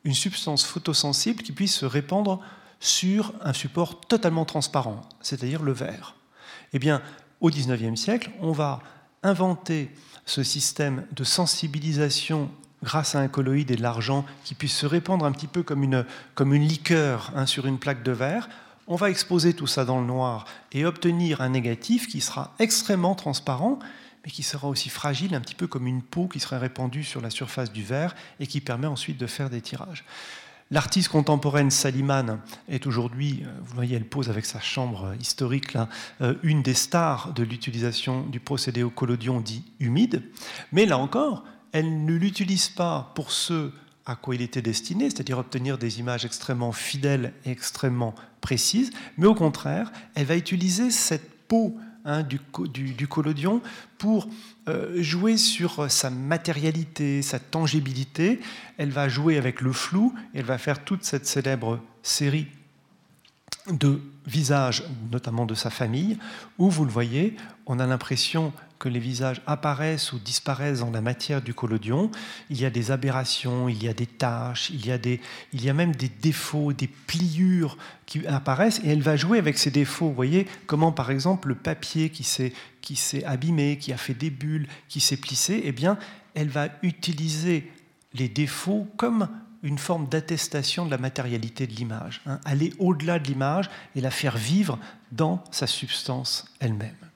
[0.03, 2.41] une substance photosensible qui puisse se répandre
[2.81, 6.15] sur un support totalement transparent, c'est-à-dire le verre.
[6.73, 7.01] Eh bien,
[7.39, 8.81] au XIXe siècle, on va
[9.23, 9.91] inventer
[10.25, 12.49] ce système de sensibilisation
[12.83, 15.83] grâce à un colloïde et de l'argent qui puisse se répandre un petit peu comme
[15.83, 18.49] une, comme une liqueur hein, sur une plaque de verre.
[18.87, 23.13] On va exposer tout ça dans le noir et obtenir un négatif qui sera extrêmement
[23.13, 23.77] transparent,
[24.25, 27.21] mais qui sera aussi fragile, un petit peu comme une peau qui serait répandue sur
[27.21, 30.03] la surface du verre et qui permet ensuite de faire des tirages.
[30.71, 35.89] L'artiste contemporaine Saliman est aujourd'hui, euh, vous voyez, elle pose avec sa chambre historique là,
[36.21, 40.23] euh, une des stars de l'utilisation du procédé au collodion dit humide.
[40.71, 43.71] Mais là encore, elle ne l'utilise pas pour ce
[44.05, 49.27] à quoi il était destiné, c'est-à-dire obtenir des images extrêmement fidèles et extrêmement précises, mais
[49.27, 52.39] au contraire, elle va utiliser cette peau hein, du,
[53.07, 53.61] collodion
[53.97, 54.27] pour
[54.95, 58.39] jouer sur sa matérialité, sa tangibilité.
[58.77, 62.47] Elle va jouer avec le flou, elle va faire toute cette célèbre série
[63.69, 66.17] de visages, notamment de sa famille,
[66.57, 71.01] où vous le voyez, on a l'impression que les visages apparaissent ou disparaissent dans la
[71.01, 72.09] matière du collodion.
[72.49, 75.21] Il y a des aberrations, il y a des taches, il y a, des,
[75.53, 79.59] il y a même des défauts, des pliures qui apparaissent, et elle va jouer avec
[79.59, 80.07] ces défauts.
[80.07, 84.67] Vous voyez comment, par exemple, le papier qui s'est, abîmé, qui a fait des bulles,
[84.89, 85.99] qui s'est plissé, eh bien,
[86.33, 87.71] elle va utiliser
[88.15, 89.29] les défauts comme
[89.61, 92.39] une forme d'attestation de la matérialité de l'image, hein.
[92.45, 94.79] aller au-delà de l'image et la faire vivre
[95.11, 97.10] dans sa substance elle-même.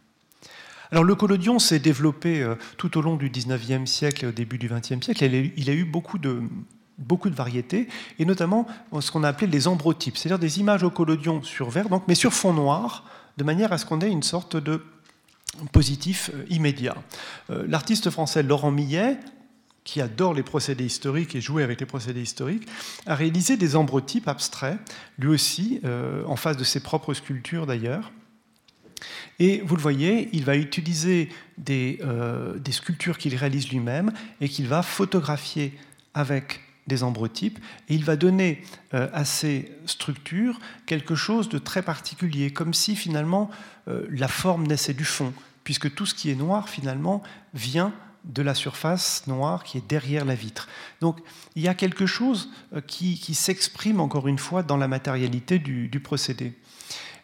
[0.96, 4.58] Alors le collodion s'est développé euh, tout au long du 19e siècle et au début
[4.58, 5.26] du 20e siècle.
[5.58, 6.42] Il a eu beaucoup de,
[7.26, 8.66] variétés, et notamment
[9.02, 12.16] ce qu'on a appelé les ambrotypes, c'est-à-dire des images au collodion sur verre, donc, mais
[12.16, 13.04] sur fond noir,
[13.36, 14.86] de manière à ce qu'on ait une sorte de
[15.74, 16.96] positif euh, immédiat.
[17.50, 19.20] Euh, l'artiste français Laurent Millet,
[19.84, 22.70] qui adore les procédés historiques et jouer avec les procédés historiques,
[23.06, 24.80] a réalisé des ambrotypes abstraits,
[25.20, 25.82] lui aussi,
[26.26, 28.12] en face de ses propres sculptures d'ailleurs.
[29.40, 31.30] Et vous le voyez, il va utiliser
[31.70, 35.74] euh, des, sculptures qu'il réalise lui-même et qu'il va photographier
[36.14, 37.58] avec des ambrotypes,
[37.90, 38.62] et il va donner
[38.94, 43.50] euh, à ces structures quelque chose de très particulier, comme si finalement
[43.88, 47.24] euh, la forme naissait du fond, puisque tout ce qui est noir finalement
[47.56, 47.92] vient
[48.24, 50.68] de la surface noire qui est derrière la vitre.
[51.02, 51.20] Donc
[51.56, 52.52] il y a quelque chose
[52.88, 56.54] qui, s'exprime encore une fois dans la matérialité du procédé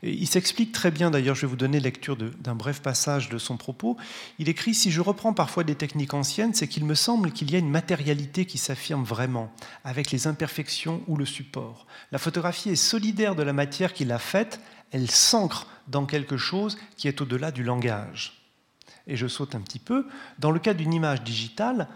[0.04, 3.58] il s'explique très bien, d'ailleurs, je vais vous donner lecture d'un bref passage de son
[3.58, 3.98] propos.
[4.40, 7.56] Il écrit Si je reprends parfois des techniques anciennes, c'est qu'il me semble qu'il y
[7.56, 11.86] a une matérialité qui s'affirme vraiment, avec les imperfections ou le support.
[12.12, 14.60] La photographie est solidaire de la matière qui l'a faite,
[14.92, 18.42] elle s'ancre dans quelque chose qui est au-delà du langage.
[19.08, 20.08] Et je saute un petit peu.
[20.40, 21.88] Dans le cas d'une image digitale,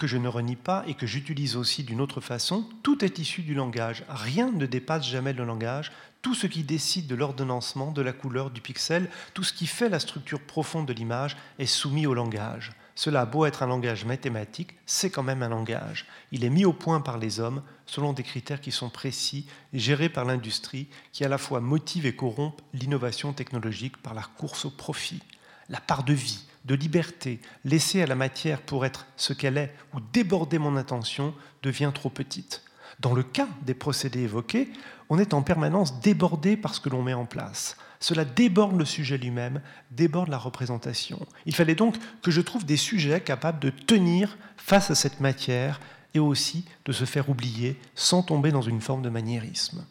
[0.00, 3.42] que je ne renie pas et que j'utilise aussi d'une autre façon, tout est issu
[3.42, 4.02] du langage.
[4.08, 8.50] Rien ne dépasse jamais le langage, tout ce qui décide de l'ordonnancement, de la couleur,
[8.50, 12.72] du pixel, tout ce qui fait la structure profonde de l'image est soumis au langage.
[12.94, 16.06] Cela a beau être un langage mathématique, c'est quand même un langage.
[16.32, 20.10] Il est mis au point par les hommes selon des critères qui sont précis, gérés
[20.10, 24.70] par l'industrie, qui à la fois motive et corrompt l'innovation technologique par la course au
[24.70, 25.22] profit.
[25.70, 29.74] La part de vie, de liberté laissée à la matière pour être ce qu'elle est
[29.94, 32.62] ou déborder mon attention devient trop petite.
[32.98, 34.68] Dans le cas des procédés évoqués,
[35.10, 37.76] on est en permanence débordé par ce que l'on met en place.
[37.98, 41.18] Cela déborde le sujet lui-même, déborde la représentation.
[41.44, 45.80] Il fallait donc que je trouve des sujets capables de tenir face à cette matière
[46.14, 49.84] et aussi de se faire oublier sans tomber dans une forme de maniérisme.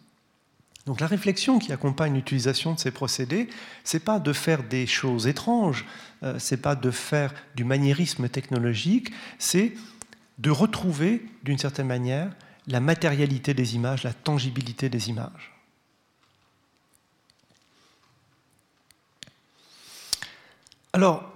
[0.85, 3.49] Donc la réflexion qui accompagne l'utilisation de ces procédés,
[3.83, 5.85] c'est pas de faire des choses étranges,
[6.23, 9.73] euh, c'est pas de faire du maniérisme technologique, c'est
[10.39, 12.31] de retrouver d'une certaine manière
[12.69, 15.53] la matérialité des images, la tangibilité des images.
[20.93, 21.31] Alors,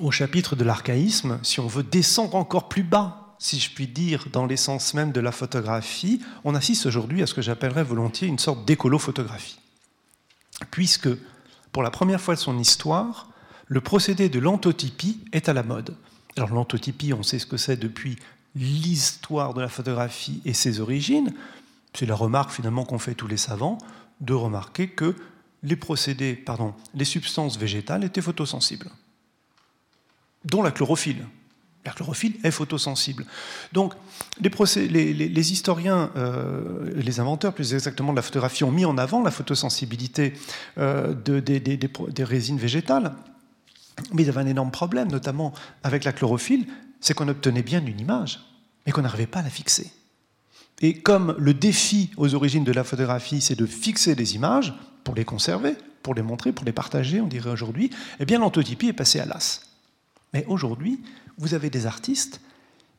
[0.00, 4.26] au chapitre de l'archaïsme, si on veut descendre encore plus bas, si je puis dire,
[4.32, 8.38] dans l'essence même de la photographie, on assiste aujourd'hui à ce que j'appellerais volontiers une
[8.38, 9.58] sorte d'écolo-photographie.
[10.70, 11.08] Puisque,
[11.72, 13.28] pour la première fois de son histoire,
[13.66, 15.96] le procédé de l'antotypie est à la mode.
[16.36, 18.16] Alors l'antotypie, on sait ce que c'est depuis
[18.56, 21.32] l'histoire de la photographie et ses origines.
[21.94, 23.78] C'est la remarque finalement qu'ont fait tous les savants
[24.20, 25.14] de remarquer que
[25.62, 28.90] les procédés, pardon, les substances végétales étaient photosensibles,
[30.44, 31.26] dont la chlorophylle.
[31.84, 33.24] La chlorophylle est photosensible.
[33.72, 33.94] Donc,
[34.40, 39.30] les, historiens, euh, les inventeurs plus exactement de la photographie, ont mis en avant la
[39.30, 40.32] photosensibilité
[40.78, 43.14] euh, des résines végétales.
[44.12, 45.54] Mais il y avait un énorme problème, notamment
[45.84, 46.66] avec la chlorophylle,
[47.00, 48.40] c'est qu'on obtenait bien une image.
[48.84, 49.90] mais qu'on n'arrivait pas à la fixer.
[50.80, 55.14] Et comme le défi aux origines de la photographie, c'est de fixer des images pour
[55.14, 57.90] les conserver, pour les montrer, pour les partager, on dirait aujourd'hui,
[58.20, 59.62] eh bien l'antotypie est passée à l'as.
[60.32, 61.00] Mais aujourd'hui,
[61.38, 62.40] vous avez des artistes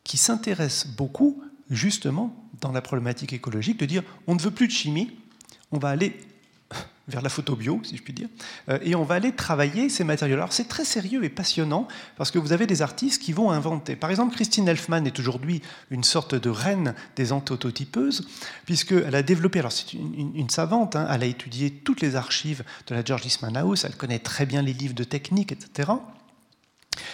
[0.04, 4.74] qui s'intéressent beaucoup, justement, dans la problématique écologique, de dire on ne veut plus de
[4.74, 5.12] chimie,
[5.72, 6.18] on va aller
[7.08, 8.28] vers la photo bio, si je puis dire,
[8.70, 10.36] euh, et on va aller travailler ces matériaux.
[10.36, 11.88] Alors c'est très sérieux et passionnant
[12.18, 13.96] parce que vous avez des artistes qui vont inventer.
[13.96, 18.28] Par exemple, Christine Elfman est aujourd'hui une sorte de reine des anthototypeuses,
[18.66, 22.96] puisqu'elle a développé, alors c'est une, savante, hein, elle a étudié toutes les archives de
[22.96, 25.92] la George Eastman House, elle connaît très bien les livres de technique, etc.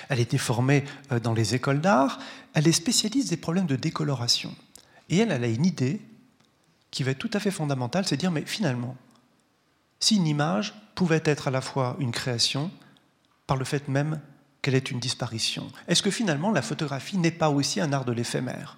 [0.09, 2.19] Elle a été formée euh, dans les écoles d'art,
[2.53, 4.53] elle est spécialiste des problèmes de décoloration.
[5.09, 6.01] Et elle, elle a une idée
[6.89, 8.95] qui va être tout à fait fondamentale, c'est dire, mais finalement,
[9.99, 12.71] si une image pouvait être à la fois une création
[13.47, 14.19] par le fait même
[14.61, 18.13] qu'elle est une disparition Est-ce que finalement la photographie n'est pas aussi un art de
[18.13, 18.77] l'éphémère?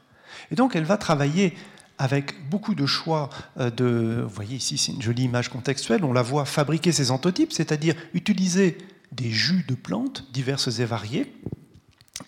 [0.51, 1.55] Et donc elle va travailler
[1.97, 4.24] avec beaucoup de choix euh, de...
[4.24, 7.95] Vous voyez ici, c'est une jolie image contextuelle, on la voit fabriquer ses antotypes, c'est-à-dire
[8.13, 8.78] utiliser
[9.11, 11.34] des jus de plantes diverses et variées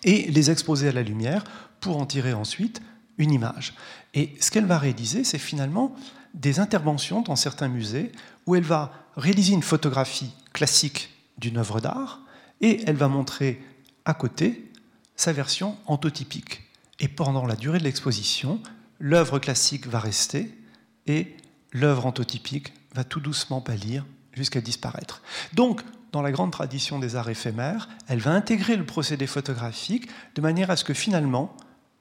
[0.04, 1.44] et les exposer à la lumière
[1.80, 2.80] pour en tirer ensuite
[3.18, 3.74] une image.
[4.14, 5.94] Et ce qu'elle va réaliser, c'est finalement
[6.34, 8.12] des interventions dans certains musées
[8.48, 12.22] où elle va réaliser une photographie classique d'une œuvre d'art
[12.62, 13.62] et elle va montrer
[14.06, 14.72] à côté
[15.16, 16.62] sa version antotypique.
[16.98, 18.58] Et pendant la durée de l'exposition,
[19.00, 20.50] l'œuvre classique va rester
[21.06, 21.36] et
[21.72, 25.20] l'œuvre antotypique va tout doucement pâlir jusqu'à disparaître.
[25.52, 25.82] Donc,
[26.12, 30.70] dans la grande tradition des arts éphémères, elle va intégrer le procédé photographique de manière
[30.70, 31.54] à ce que finalement,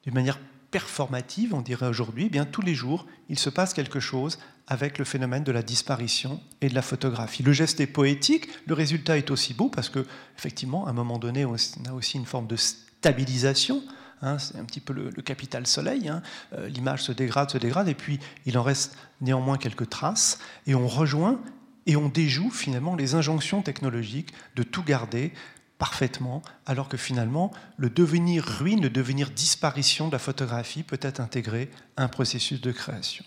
[0.04, 0.40] d'une manière
[0.72, 4.98] performative, on dirait aujourd'hui, eh bien tous les jours, il se passe quelque chose avec
[4.98, 7.42] le phénomène de la disparition et de la photographie.
[7.42, 10.06] Le geste est poétique, le résultat est aussi beau parce que,
[10.38, 13.82] effectivement, à un moment donné, on a aussi une forme de stabilisation.
[14.22, 16.10] Hein, c'est un petit peu le, capital soleil.
[16.10, 16.22] Hein.
[16.54, 20.76] Euh, l'image se dégrade, se dégrade, et puis il en reste néanmoins quelques traces, et
[20.76, 21.40] on rejoint
[21.86, 25.32] et on déjoue finalement les injonctions technologiques de tout garder,
[25.78, 31.20] parfaitement, alors que finalement, le devenir ruine, le devenir disparition de la photographie peut être
[31.20, 33.24] intégré à un processus de création.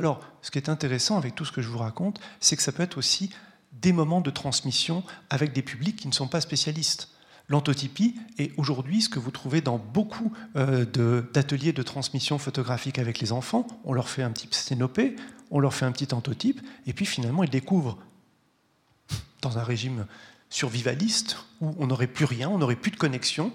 [0.00, 2.72] Alors, ce qui est intéressant avec tout ce que je vous raconte, c'est que ça
[2.72, 3.30] peut être aussi
[3.72, 7.10] des moments de transmission avec des publics qui ne sont pas spécialistes.
[7.48, 10.84] L'antotypie est aujourd'hui ce que vous trouvez dans beaucoup euh,
[11.32, 13.66] d'ateliers de, transmission photographique avec les enfants.
[13.84, 15.14] On leur fait un petit sténopé,
[15.50, 17.98] on leur fait un petit antotype, et puis finalement ils découvrent,
[19.42, 20.06] dans un régime
[20.50, 23.52] survivaliste où on n'aurait plus rien, on n'aurait plus de connexion,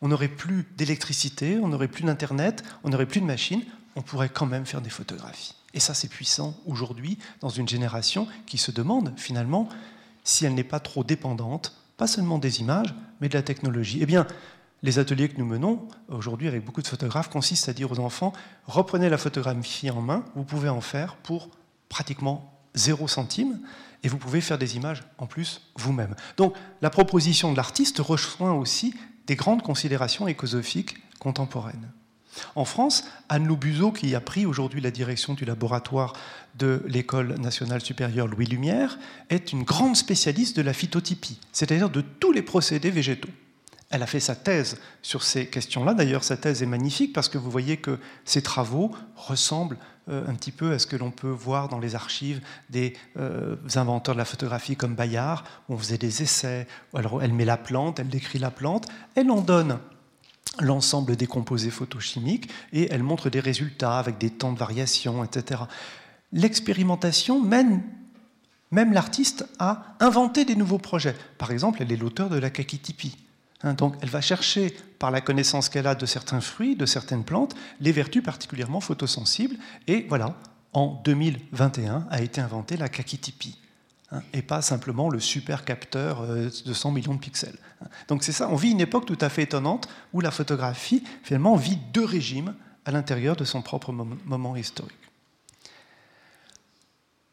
[0.00, 3.62] on n'aurait plus d'électricité, on n'aurait plus d'Internet, on n'aurait plus de machines,
[3.96, 5.54] on pourrait quand même faire des photographies.
[5.74, 9.68] Et ça, c'est puissant aujourd'hui dans une génération qui se demande finalement
[10.24, 13.98] si elle n'est pas trop dépendante, pas seulement des images, mais de la technologie.
[14.00, 14.26] Eh bien,
[14.82, 18.32] les ateliers que nous menons aujourd'hui avec beaucoup de photographes consistent à dire aux enfants,
[18.66, 21.48] reprenez la photographie en main, vous pouvez en faire pour
[21.88, 23.60] pratiquement zéro centime
[24.02, 26.14] et vous pouvez faire des images en plus vous-même.
[26.36, 28.94] Donc la proposition de l'artiste rejoint aussi
[29.26, 31.90] des grandes considérations écosophiques contemporaines.
[32.54, 36.14] En France, Anne Loubuzeau, qui a pris aujourd'hui la direction du laboratoire
[36.58, 38.98] de l'École nationale supérieure Louis Lumière,
[39.28, 43.28] est une grande spécialiste de la phytotypie, c'est-à-dire de tous les procédés végétaux.
[43.90, 45.92] Elle a fait sa thèse sur ces questions-là.
[45.92, 49.76] D'ailleurs, sa thèse est magnifique parce que vous voyez que ses travaux ressemblent
[50.08, 52.40] un petit peu à ce que l'on peut voir dans les archives
[52.70, 56.66] des euh, inventeurs de la photographie comme Bayard, où on faisait des essais.
[56.94, 59.78] Alors, elle met la plante, elle décrit la plante, elle en donne
[60.60, 65.62] l'ensemble des composés photochimiques et elle montre des résultats avec des temps de variation, etc.
[66.32, 67.82] L'expérimentation mène
[68.70, 71.14] même l'artiste à inventer des nouveaux projets.
[71.38, 73.16] Par exemple, elle est l'auteur de la Kakitipi.
[73.62, 77.24] Hein, donc elle va chercher, par la connaissance qu'elle a de certains fruits, de certaines
[77.24, 79.56] plantes, les vertus particulièrement photosensibles.
[79.86, 80.36] Et voilà,
[80.72, 83.56] en 2021 a été inventé la Kakitipi.
[84.10, 87.58] Hein, et pas simplement le super capteur euh, de 100 millions de pixels.
[87.80, 87.86] Hein.
[88.08, 91.56] Donc c'est ça, on vit une époque tout à fait étonnante où la photographie, finalement,
[91.56, 92.54] vit deux régimes
[92.84, 94.98] à l'intérieur de son propre moment historique.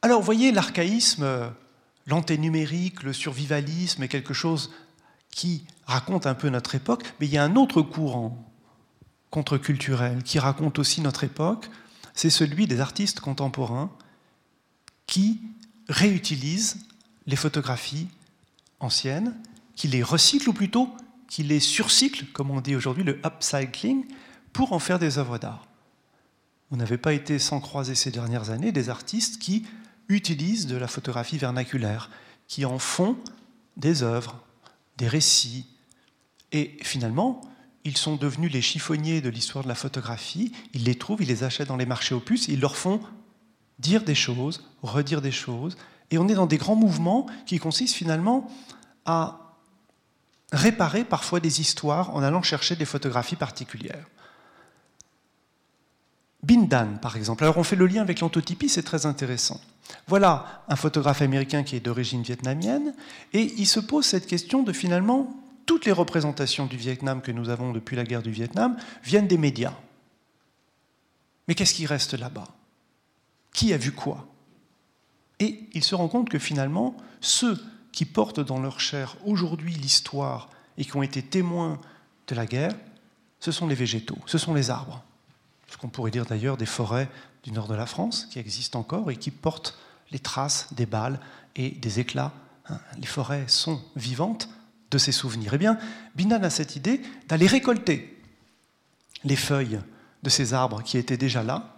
[0.02, 1.52] Alors, vous voyez, l'archaïsme,
[2.08, 4.72] l'anténumérique, le survivalisme est quelque chose
[5.32, 8.46] qui raconte un peu notre époque, mais il y a un autre courant
[9.30, 11.70] contre-culturel qui raconte aussi notre époque,
[12.14, 13.92] c'est celui des artistes contemporains
[15.08, 15.42] qui
[15.88, 16.86] réutilisent
[17.28, 18.08] les photographies
[18.80, 19.36] anciennes,
[19.76, 20.90] qui les recyclent ou plutôt
[21.28, 24.06] qui les surcyclent, comme on dit aujourd'hui, le upcycling,
[24.52, 25.68] pour en faire des œuvres d'art.
[26.72, 29.66] Vous n'avez pas été sans croiser ces dernières années des artistes qui
[30.08, 32.10] utilisent de la photographie vernaculaire,
[32.48, 33.18] qui en font
[33.78, 34.42] des œuvres
[35.00, 35.66] des récits.
[36.52, 37.42] Et finalement,
[37.84, 40.52] ils sont devenus les chiffonniers de l'histoire de la photographie.
[40.74, 43.02] Ils les trouvent, ils les achètent dans les marchés aux puces, ils leur font
[43.80, 45.78] dire des choses, redire des choses.
[46.12, 48.52] Et on est dans des grands mouvements qui consistent finalement
[49.06, 49.56] à
[50.52, 54.08] réparer parfois des histoires en allant chercher des photographies particulières.
[56.44, 57.44] Bindan, par exemple.
[57.44, 59.60] Alors on fait le lien avec l'antotypie, c'est très intéressant.
[60.08, 62.94] Voilà un photographe américain qui est d'origine vietnamienne,
[63.34, 65.36] et il se pose cette question de finalement,
[65.66, 69.38] toutes les représentations du Vietnam que nous avons depuis la guerre du Vietnam viennent des
[69.38, 69.76] médias.
[71.48, 72.48] Mais qu'est-ce qui reste là-bas?
[73.54, 74.28] Qui a vu quoi?
[75.40, 77.58] Et il se rend compte que finalement, ceux
[77.92, 81.80] qui portent dans leur chair aujourd'hui l'histoire et qui ont été témoins
[82.28, 82.76] de la guerre,
[83.40, 85.04] ce sont les végétaux, ce sont les arbres.
[85.68, 87.10] Ce qu'on pourrait dire d'ailleurs des forêts
[87.50, 89.78] du nord de la France qui existent encore et qui portent
[90.12, 91.20] les traces des balles
[91.56, 92.32] et des éclats.
[92.68, 94.50] Hein, les forêts sont vivantes
[94.92, 95.56] de ces souvenirs.
[95.56, 95.80] Eh bien,
[96.16, 98.16] Binan a cette idée d'aller récolter
[99.24, 99.80] les feuilles
[100.22, 101.76] de ces arbres qui étaient déjà là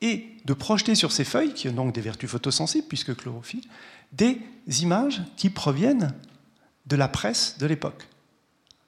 [0.00, 3.64] et de projeter sur ces feuilles, qui ont donc des vertus photosensibles puisque chlorophylle,
[4.12, 4.40] des
[4.80, 6.14] images qui proviennent
[6.86, 8.08] de la presse de l'époque,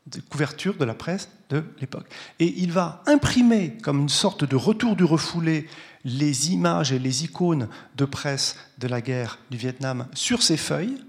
[0.06, 2.06] de couverture de la presse de l'époque.
[2.40, 5.68] Et il va imprimer comme une sorte de retour du refoulé
[6.04, 11.02] les images et les icônes de presse de la guerre du Vietnam sur ces feuilles.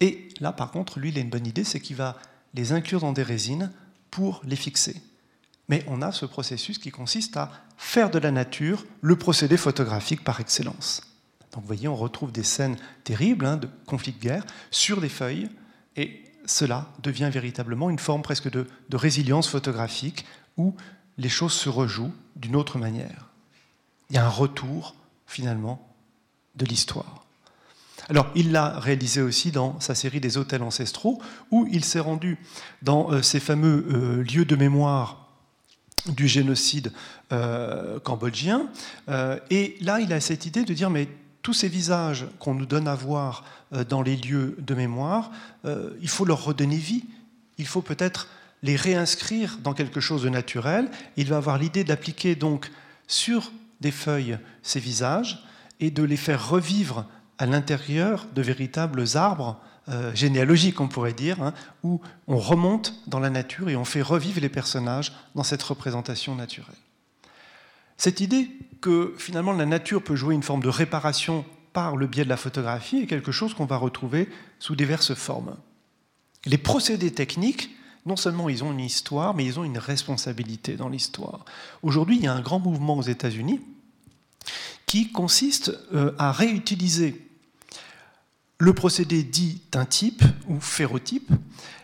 [0.00, 2.16] Et là, par contre, lui, il a une bonne idée, c'est qu'il va
[2.54, 3.70] les inclure dans des résines
[4.10, 5.00] pour les fixer.
[5.68, 10.24] Mais on a ce processus qui consiste à faire de la nature le procédé photographique
[10.24, 11.02] par excellence.
[11.52, 15.08] Donc vous voyez, on retrouve des scènes terribles hein, de conflits de guerre sur des
[15.08, 15.48] feuilles,
[15.96, 20.26] et cela devient véritablement une forme presque de, de résilience photographique
[20.56, 20.74] où
[21.16, 23.30] les choses se rejouent d'une autre manière.
[24.14, 24.94] Il y a un retour,
[25.26, 25.84] finalement,
[26.54, 27.24] de l'histoire.
[28.08, 32.38] Alors, il l'a réalisé aussi dans sa série des hôtels ancestraux, où il s'est rendu
[32.82, 35.26] dans euh, ces fameux euh, lieux de mémoire
[36.06, 36.92] du génocide
[37.32, 38.68] euh, cambodgien.
[39.50, 41.08] et là, il a cette idée de dire, mais
[41.42, 43.42] tous ces visages qu'on nous donne à voir
[43.88, 45.30] dans les lieux de mémoire,
[45.64, 47.04] il faut leur redonner vie.
[47.58, 48.28] Il faut peut-être
[48.62, 50.90] les réinscrire dans quelque chose de naturel.
[51.16, 52.70] Il va avoir l'idée d'appliquer donc
[53.06, 53.50] sur
[53.84, 55.44] des feuilles ces visages
[55.78, 57.04] et de les faire revivre
[57.38, 59.60] à l'intérieur de véritables arbres
[59.90, 64.00] euh, généalogiques, on pourrait dire, hein, où on remonte dans la nature et on fait
[64.00, 66.74] revivre les personnages dans cette représentation naturelle.
[67.98, 68.48] Cette idée
[68.80, 72.38] que finalement la nature peut jouer une forme de réparation par le biais de la
[72.38, 75.56] photographie est quelque chose qu'on va retrouver sous diverses formes.
[76.46, 77.70] Les procédés techniques,
[78.06, 81.44] non seulement ils ont une histoire, mais ils ont une responsabilité dans l'histoire.
[81.82, 83.60] Aujourd'hui, il y a un grand mouvement aux États-Unis
[84.86, 87.20] qui consiste euh, à réutiliser
[88.58, 91.30] le procédé dit d'un type ou ferrotype,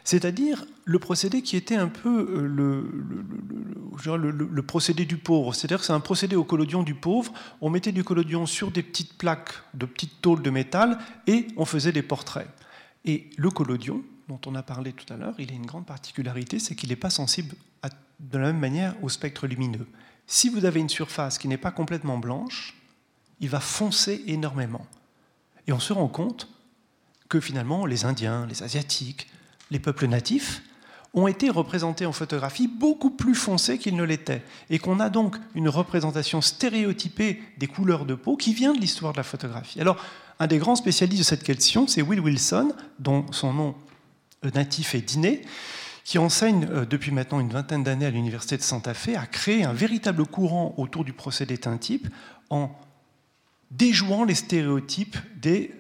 [0.05, 2.85] c'est-à-dire le procédé qui était un peu euh,
[4.53, 5.55] le, procédé du pauvre.
[5.55, 7.33] C'est-à-dire que c'est un procédé au collodion du pauvre.
[7.61, 11.65] On mettait du collodion sur des petites plaques de petites tôles de métal et on
[11.65, 12.49] faisait des portraits.
[13.05, 16.59] Et le collodion, dont on a parlé tout à l'heure, il a une grande particularité,
[16.59, 17.55] c'est qu'il n'est pas sensible
[18.21, 19.87] de la même manière au spectre lumineux.
[20.33, 22.77] Si vous avez une surface qui n'est pas complètement blanche,
[23.41, 24.87] il va foncer énormément.
[25.67, 26.47] Et on se rend compte
[27.29, 29.27] que finalement les Indiens, les Asiatiques,
[29.73, 30.63] les peuples natifs
[31.15, 35.37] ont été représentés en photographie beaucoup plus foncés qu'ils ne l'étaient, et qu'on a donc
[35.57, 39.81] une représentation stéréotypée des couleurs de peau qui vient de l'histoire de la photographie.
[39.81, 39.97] Alors,
[40.39, 43.75] un des grands spécialistes de cette question, c'est Will Wilson, dont son nom
[44.55, 45.43] natif est Diné,
[46.05, 49.65] qui enseigne euh, depuis maintenant une vingtaine d'années à l'Université de Santa Fe, a créé
[49.65, 52.09] un véritable courant autour du procédé type
[52.51, 52.71] en
[53.71, 55.73] déjouant les stéréotypes des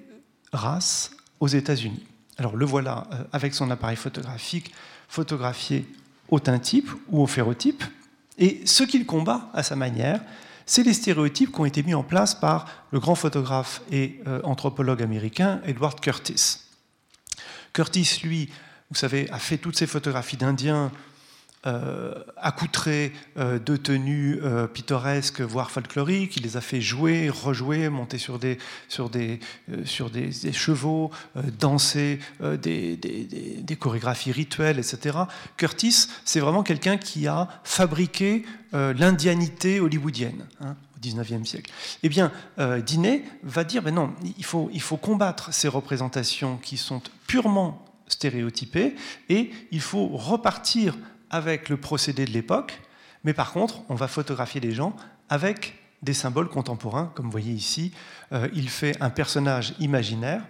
[0.52, 1.10] races
[1.40, 2.06] aux États-Unis.
[2.38, 4.72] Alors le voilà euh, avec son appareil photographique
[5.08, 5.86] photographié
[6.28, 7.82] au type ou au ferrotype.
[8.38, 10.20] Et ce qu'il combat à sa manière,
[10.64, 14.40] c'est les stéréotypes qui ont été mis en place par le grand photographe et euh,
[14.44, 16.58] anthropologue américain Edward Curtis.
[17.72, 18.48] Curtis, lui,
[18.90, 20.90] vous savez, a fait toutes ces photographies d'Indiens
[21.66, 26.38] euh, accoutrés euh, de tenues euh, pittoresques, voire folkloriques.
[26.38, 28.56] Il les a fait jouer, rejouer, monter sur des,
[28.88, 29.40] sur des,
[29.84, 31.10] sur des, chevaux,
[31.58, 35.18] danser des, des, chorégraphies rituelles, etc.
[35.58, 40.46] Curtis, c'est vraiment quelqu'un qui a fabriqué l'indianité hollywoodienne.
[40.62, 41.70] Hein, au 19e siècle.
[42.02, 42.32] Eh bien,
[42.86, 47.89] Diné va dire, ben non, il faut, il faut combattre ces représentations qui sont purement
[48.12, 48.94] stéréotypées
[49.28, 50.96] et il faut repartir
[51.30, 52.80] avec le procédé de l'époque,
[53.24, 54.94] mais par contre, on va photographier des gens
[55.28, 57.92] avec des symboles contemporains, comme vous voyez ici.
[58.32, 60.42] Euh, il fait un personnage imaginaire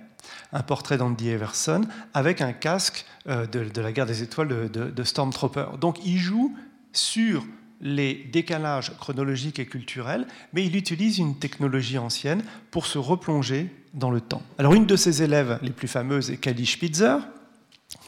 [0.53, 5.05] un portrait d'Andy Everson avec un casque euh, de, la guerre des étoiles de, de
[5.05, 5.79] Stormtrooper.
[5.81, 6.55] Donc il joue
[6.93, 7.45] sur
[7.81, 14.11] les décalages chronologiques et culturels, mais il utilise une technologie ancienne pour se replonger dans
[14.11, 14.43] le temps.
[14.59, 17.19] Alors une de ses élèves les plus fameuses est Kali Spitzer,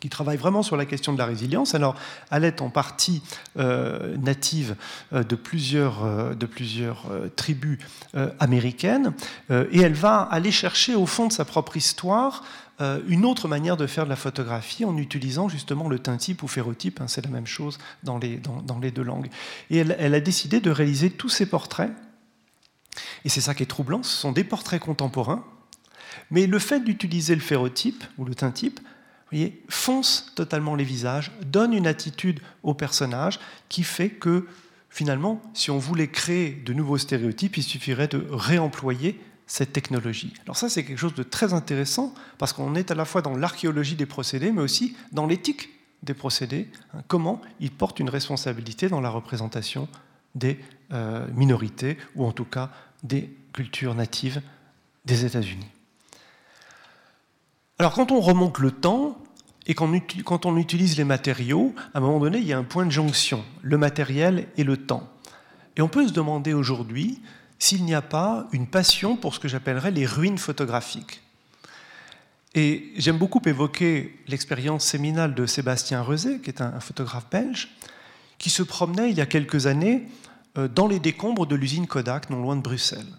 [0.01, 1.75] qui travaille vraiment sur la question de la résilience.
[1.75, 1.95] Alors,
[2.31, 3.23] elle est en partie
[3.59, 4.77] euh, native
[5.13, 7.07] euh, de plusieurs, euh, de plusieurs
[7.37, 7.79] tribus
[8.41, 9.13] américaines,
[9.51, 12.45] et elle va aller chercher au fond de sa propre histoire
[13.07, 17.01] une autre manière de faire de la photographie en utilisant justement le type ou ferrotype,
[17.01, 19.29] hein, c'est la même chose dans les, dans, les deux langues.
[19.71, 21.93] Et elle, a décidé de réaliser tous ces portraits,
[23.25, 25.45] et c'est ça qui est troublant, ce sont des portraits contemporains,
[26.31, 28.81] mais le fait d'utiliser le ferrotype ou le type
[29.39, 34.47] voyez, fonce totalement les visages, donne une attitude au personnage qui fait que
[34.91, 40.33] finalement, si on voulait créer de nouveaux stéréotypes, il suffirait de réemployer cette technologie.
[40.45, 43.37] Alors ça, c'est quelque chose de très intéressant parce qu'on est à la fois dans
[43.37, 45.71] l'archéologie des procédés, mais aussi dans l'éthique
[46.03, 49.89] des procédés, hein, comment ils portent une responsabilité dans la représentation
[50.35, 50.59] des
[50.93, 52.71] euh, minorités, ou en tout cas
[53.03, 54.41] des cultures natives
[55.05, 55.67] des États-Unis.
[57.83, 59.19] Alors quand on remonte le temps,
[59.67, 62.87] et quand on utilise les matériaux, à un moment donné, il y a un point
[62.87, 65.11] de jonction, le matériel et le temps.
[65.75, 67.21] Et on peut se demander aujourd'hui
[67.59, 71.23] s'il n'y a pas une passion pour ce que j'appellerais les ruines photographiques.
[72.55, 77.69] Et j'aime beaucoup évoquer l'expérience séminale de Sébastien Rezé, qui est un photographe belge,
[78.39, 80.07] qui se promenait il y a quelques années
[80.57, 83.13] euh, dans les décombres de l'usine Kodak, non loin de Bruxelles.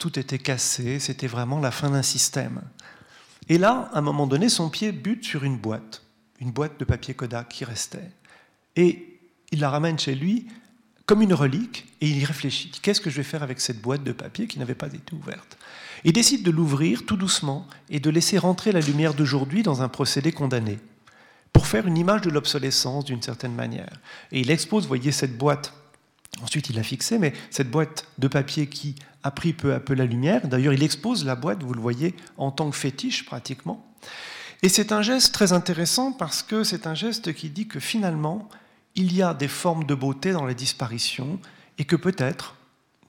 [0.00, 2.62] Tout était cassé, c'était vraiment la fin d'un système.
[3.52, 6.02] Et là, à un moment donné, son pied bute sur une boîte,
[6.40, 8.10] une boîte de papier Kodak qui restait.
[8.76, 10.46] Et il la ramène chez lui
[11.04, 12.72] comme une relique et il y réfléchit.
[12.80, 15.58] Qu'est-ce que je vais faire avec cette boîte de papier qui n'avait pas été ouverte?
[16.02, 19.90] Il décide de l'ouvrir tout doucement et de laisser rentrer la lumière d'aujourd'hui dans un
[19.90, 20.78] procédé condamné
[21.52, 24.00] pour faire une image de l'obsolescence d'une certaine manière.
[24.30, 25.74] Et il expose, voyez, cette boîte.
[26.40, 29.94] Ensuite, il l'a fixée, mais cette boîte de papier qui a pris peu à peu
[29.94, 30.48] la lumière.
[30.48, 33.86] D'ailleurs, il expose la boîte, vous le voyez, en tant que fétiche pratiquement.
[34.62, 38.48] Et c'est un geste très intéressant parce que c'est un geste qui dit que finalement,
[38.94, 41.38] il y a des formes de beauté dans la disparition
[41.78, 42.56] et que peut-être,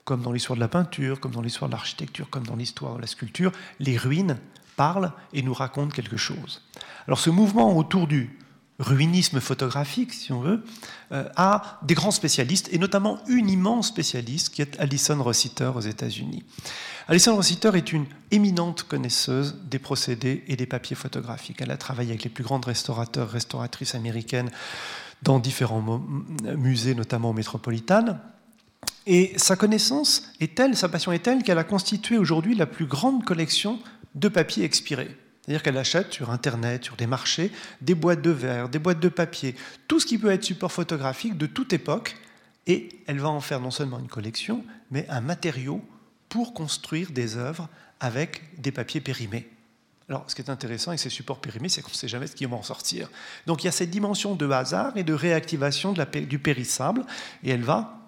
[0.04, 3.00] comme dans l'histoire de la peinture, comme dans l'histoire de l'architecture, comme dans l'histoire de
[3.00, 4.38] la sculpture, les ruines
[4.76, 6.62] parlent et nous racontent quelque chose.
[7.06, 8.38] Alors ce mouvement autour du
[8.78, 10.64] ruinisme photographique, si on veut,
[11.12, 15.80] euh, à des grands spécialistes, et notamment une immense spécialiste qui est Alison Rossiter aux
[15.80, 16.42] États-Unis.
[17.06, 21.60] Alison Rossiter est une éminente connaisseuse des procédés et des papiers photographiques.
[21.60, 24.50] Elle a travaillé avec les plus grandes restaurateurs, restauratrices américaines
[25.22, 26.02] dans différents
[26.56, 28.18] musées, notamment métropolitanes.
[29.06, 32.86] Et sa connaissance est telle, sa passion est telle qu'elle a constitué aujourd'hui la plus
[32.86, 33.78] grande collection
[34.14, 35.14] de papiers expirés.
[35.44, 39.10] C'est-à-dire qu'elle achète sur Internet, sur des marchés, des boîtes de verre, des boîtes de
[39.10, 39.54] papier,
[39.88, 42.16] tout ce qui peut être support photographique de toute époque,
[42.66, 45.84] et elle va en faire non seulement une collection, mais un matériau
[46.30, 47.68] pour construire des œuvres
[48.00, 49.46] avec des papiers périmés.
[50.08, 52.36] Alors, ce qui est intéressant avec ces supports périmés, c'est qu'on ne sait jamais ce
[52.36, 53.10] qui va en sortir.
[53.46, 57.04] Donc, il y a cette dimension de hasard et de réactivation du périssable,
[57.42, 57.98] et elle va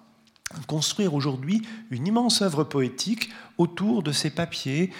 [0.65, 1.61] construire aujourd'hui
[1.91, 3.29] une immense œuvre poétique
[3.59, 4.91] autour de ces papiers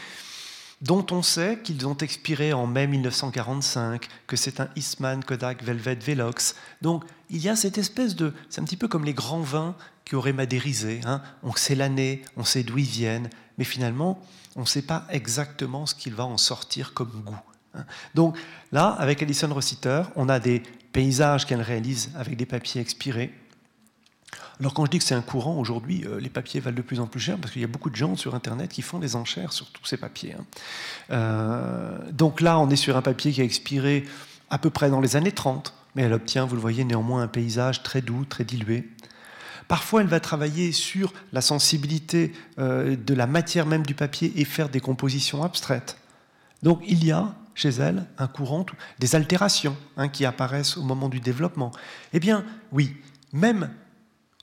[0.82, 5.96] dont on sait qu'ils ont expiré en mai 1945, que c'est un Eastman Kodak Velvet
[5.96, 6.56] Velox.
[6.82, 8.34] Donc il y a cette espèce de...
[8.50, 9.76] C'est un petit peu comme les grands vins
[10.06, 11.02] qui auraient madérisé.
[11.06, 11.22] Hein.
[11.44, 14.22] On sait l'année, on sait d'où ils viennent, mais finalement,
[14.56, 17.36] on ne sait pas exactement ce qu'il va en sortir comme goût.
[17.74, 17.86] Hein.
[18.16, 18.38] Donc
[18.72, 20.62] là, avec Alison Rossiter, on a des
[20.94, 23.34] paysages qu'elle réalise avec des papiers expirés,
[24.60, 26.99] alors quand je dis que c'est un courant, aujourd'hui, euh, les papiers valent de plus
[26.99, 29.16] en plus cher parce qu'il y a beaucoup de gens sur Internet qui font des
[29.16, 30.34] enchères sur tous ces papiers.
[30.34, 30.45] Hein.
[31.12, 34.05] Euh, donc là, on est sur un papier qui a expiré
[34.49, 37.28] à peu près dans les années 30, mais elle obtient, vous le voyez, néanmoins un
[37.28, 38.89] paysage très doux, très dilué.
[39.68, 44.45] Parfois, elle va travailler sur la sensibilité euh, de la matière même du papier et
[44.45, 45.97] faire des compositions abstraites.
[46.64, 48.66] Donc il y a chez elle un courant,
[48.99, 51.72] des altérations hein, qui apparaissent au moment du développement.
[52.14, 52.95] Eh bien, oui,
[53.34, 53.70] même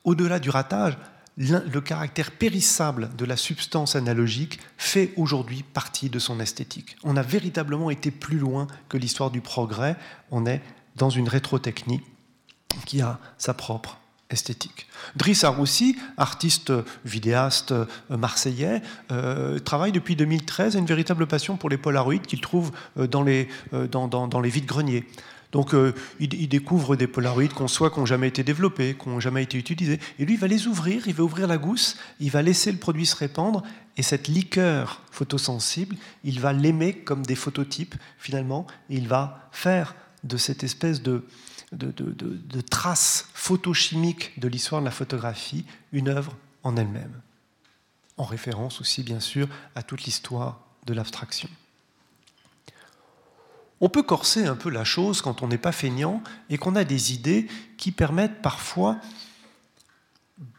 [0.05, 0.97] au-delà du ratage,
[1.37, 6.97] le caractère périssable de la substance analogique fait aujourd'hui partie de son esthétique.
[7.03, 9.97] On a véritablement été plus loin que l'histoire du progrès,
[10.31, 10.63] on est
[10.95, 12.03] dans une rétrotechnie
[12.87, 13.99] qui a sa propre
[14.31, 14.87] esthétique.
[15.17, 16.73] Driss Arroussi, artiste
[17.05, 22.41] vidéaste euh, marseillais, euh, travaille depuis 2013 à une véritable passion pour les polaroïdes qu'il
[22.41, 25.07] trouve euh, dans les, dans les vides-greniers.
[25.55, 29.21] Donc euh, il, découvre des polaroïdes qu'on soit qui n'ont jamais été développés, qui n'ont
[29.21, 30.01] jamais été utilisés.
[30.19, 32.79] Et lui, il va les ouvrir, il va ouvrir la gousse, il va laisser le
[32.79, 33.63] produit se répandre,
[33.97, 35.95] et cette liqueur photosensible,
[36.25, 39.95] il va l'aimer comme des phototypes, finalement, et il va faire
[40.25, 41.25] de cette espèce de,
[42.69, 47.21] trace photochimique de l'histoire de la photographie une œuvre en elle-même.
[48.17, 49.47] En référence aussi, bien sûr,
[49.77, 51.49] à toute l'histoire de l'abstraction.
[53.81, 56.85] On peut corser un peu la chose quand on n'est pas feignant et qu'on a
[56.85, 58.99] des idées qui permettent parfois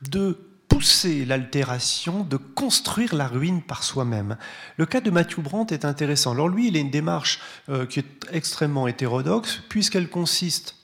[0.10, 0.38] de
[0.68, 4.38] pousser l'altération, de construire la ruine par soi-même.
[4.78, 6.34] Le cas de Matthew Brandt est intéressant.
[6.34, 7.40] Alors lui, il a une démarche
[7.70, 10.76] euh, qui est extrêmement hétérodoxe, puisqu'elle consiste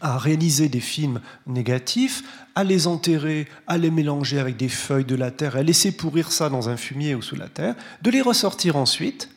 [0.00, 2.22] à réaliser des films négatifs,
[2.54, 6.30] à les enterrer, à les mélanger avec des feuilles de la terre, à laisser pourrir
[6.30, 9.30] ça dans un fumier ou sous la terre, de les ressortir ensuite,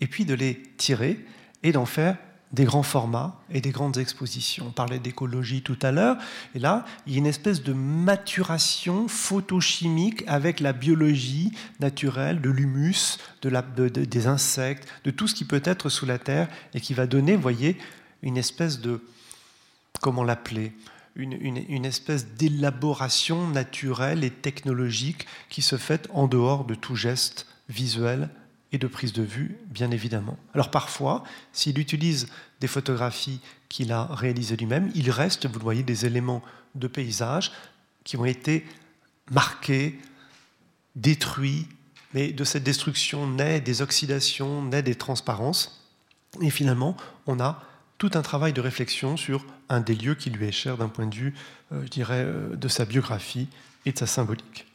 [0.00, 1.24] et puis de les tirer
[1.62, 2.16] et d'en faire
[2.52, 4.66] des grands formats et des grandes expositions.
[4.68, 6.18] On parlait d'écologie tout à l'heure,
[6.54, 12.50] et là, il y a une espèce de maturation photochimique avec la biologie naturelle de
[12.50, 16.94] l'humus, de des insectes, de tout ce qui peut être sous la terre, et qui
[16.94, 17.78] va donner, vous voyez,
[18.22, 19.02] une espèce de,
[20.00, 20.72] comment l'appeler,
[21.16, 27.46] une, une, espèce d'élaboration naturelle et technologique qui se fait en dehors de tout geste
[27.68, 28.30] visuel
[28.72, 30.38] et de prise de vue, bien évidemment.
[30.54, 32.28] Alors parfois, s'il utilise
[32.60, 36.42] des photographies qu'il a réalisées lui-même, il reste, vous le voyez, des éléments
[36.74, 37.52] de paysage
[38.04, 38.66] qui ont été
[39.30, 39.98] marqués,
[40.96, 41.68] détruits,
[42.14, 45.82] mais de cette destruction naît des oxydations, naît des transparences,
[46.40, 46.96] et finalement,
[47.26, 47.62] on a
[47.98, 51.06] tout un travail de réflexion sur un des lieux qui lui est cher d'un point
[51.06, 51.34] de vue,
[51.72, 53.48] euh, je dirais, euh, de sa biographie
[53.86, 54.66] et de sa symbolique.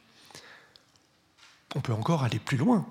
[1.74, 2.86] On peut encore aller plus loin.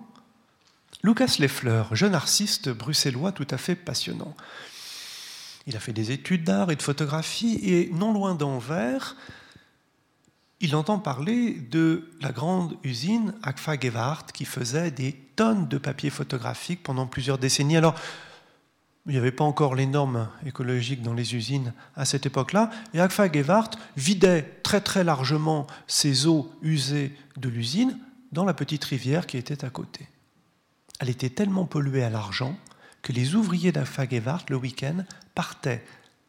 [1.03, 4.35] Lucas Leffler, jeune artiste bruxellois tout à fait passionnant.
[5.67, 9.15] Il a fait des études d'art et de photographie et non loin d'Anvers,
[10.59, 16.09] il entend parler de la grande usine Agfa Gewart qui faisait des tonnes de papier
[16.09, 17.77] photographique pendant plusieurs décennies.
[17.77, 17.93] Alors,
[19.05, 22.99] il n'y avait pas encore les normes écologiques dans les usines à cette époque-là, et
[22.99, 27.97] Agfa Gewart vidait très largement ses eaux usées de l'usine
[28.31, 30.07] dans la petite rivière qui était à côté
[30.99, 32.57] elle était tellement polluée à l'argent
[33.01, 35.03] que les ouvriers d'Afagevart, le week-end,
[35.35, 35.83] partaient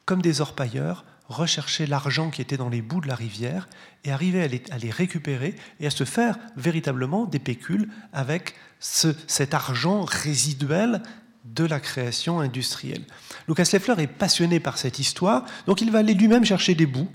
[0.05, 3.69] comme des orpailleurs rechercher l'argent qui était dans les bouts de la rivière
[4.05, 10.05] et arrivaient à les, récupérer et à se faire véritablement des pécules avec cet argent
[10.05, 11.03] résiduel
[11.45, 13.05] de la création industrielle.
[13.47, 17.09] Lucas Leffler est passionné par cette histoire, donc il va aller lui-même chercher des bouts,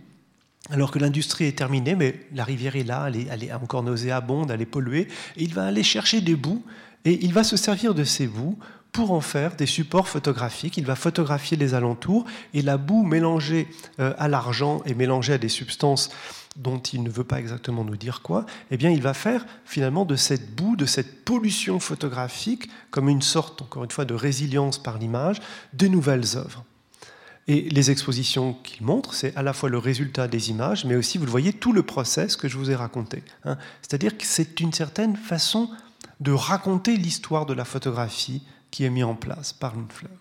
[0.69, 3.83] alors que l'industrie est terminée, mais la rivière est là, elle est, elle est encore
[3.83, 6.63] nauséabonde, elle est polluée, et il va aller chercher des bouts
[7.05, 8.57] et il va se servir de ces bouts
[8.91, 10.77] pour en faire des supports photographiques.
[10.77, 13.67] Il va photographier les alentours et la boue mélangée
[13.99, 16.11] euh, à l'argent et mélangée à des substances
[16.55, 20.05] dont il ne veut pas exactement nous dire quoi, eh bien, il va faire finalement
[20.05, 24.77] de cette boue, de cette pollution photographique, comme une sorte, encore une fois, de résilience
[24.77, 25.41] par l'image,
[25.73, 26.63] de nouvelles œuvres.
[27.47, 31.17] Et les expositions qu'il montre, c'est à la fois le résultat des images, mais aussi,
[31.17, 33.23] vous le voyez, tout le process que je vous ai raconté.
[33.43, 33.57] Hein.
[33.81, 35.69] C'est-à-dire que c'est une certaine façon
[36.23, 40.11] de raconter l'histoire de la photographie qui est mise en place par une fleur.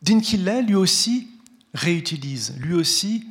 [0.00, 1.28] Dinkillet, lui aussi,
[1.74, 3.26] réutilise, lui aussi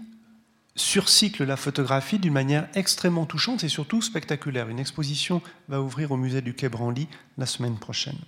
[0.76, 4.70] surcycle la photographie d'une manière extrêmement touchante et surtout spectaculaire.
[4.70, 8.20] Une exposition va ouvrir au musée du Quai Branly la semaine prochaine.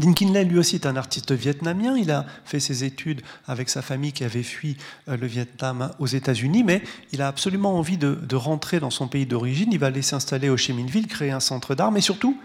[0.00, 1.96] Kinh lui aussi, est un artiste vietnamien.
[1.98, 4.76] Il a fait ses études avec sa famille qui avait fui
[5.08, 6.82] euh, le Vietnam aux États-Unis, mais
[7.12, 9.68] il a absolument envie de, rentrer dans son pays d'origine.
[9.70, 12.38] Il va aller s'installer au Chi Minh Ville, créer un centre d'art, mais surtout,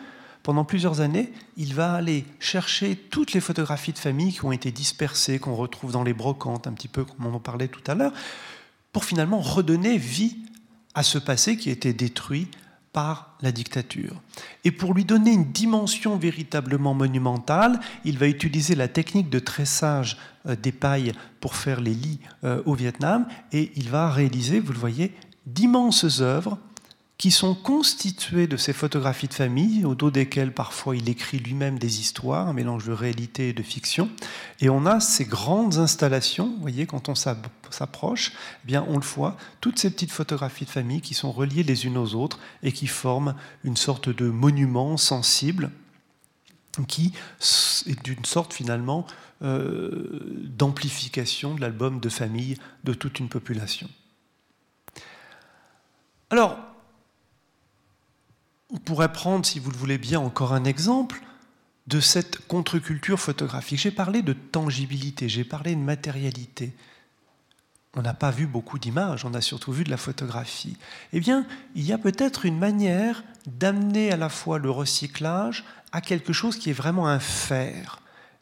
[0.44, 4.72] pendant plusieurs années, il va aller chercher toutes les photographies de famille qui ont été
[4.72, 7.96] dispersées, qu'on retrouve dans les brocantes, un petit peu comme on en parlait tout à
[7.96, 8.14] l'heure,
[8.92, 10.38] pour finalement redonner vie
[10.96, 12.50] à ce passé qui était détruit
[12.98, 14.24] par la dictature.
[14.64, 20.18] Et pour lui donner une dimension véritablement monumentale, il va utiliser la technique de tressage
[20.48, 24.74] euh, des pailles pour faire les lits euh, au Vietnam et il va réaliser, vous
[24.74, 25.14] le voyez,
[25.46, 26.58] d'immenses œuvres
[27.18, 31.80] qui sont constituées de ces photographies de famille, au dos desquelles parfois il écrit lui-même
[31.80, 34.10] des histoires, un mélange de réalité et de fiction.
[34.60, 39.04] Et on a ces grandes installations, vous voyez, quand on s'approche, eh bien on le
[39.04, 42.72] voit, toutes ces petites photographies de famille qui sont reliées les unes aux autres et
[42.72, 45.72] qui forment une sorte de monument sensible
[46.88, 47.14] qui
[47.88, 49.08] est d'une sorte finalement
[49.42, 53.90] euh, d'amplification de l'album de famille de toute une population.
[56.30, 56.60] Alors,
[58.70, 61.22] on pourrait prendre, si vous le voulez bien, encore un exemple
[61.88, 63.80] de cette contre-culture photographique.
[63.80, 66.74] J'ai parlé de tangibilité, j'ai parlé de matérialité.
[67.96, 70.78] On n'a pas vu beaucoup d'images, on a surtout vu de la photographie.
[71.14, 75.64] Eh bien, il y a peut-être une manière d'amener à la fois le recyclage
[75.94, 78.02] à quelque chose qui est vraiment un faire.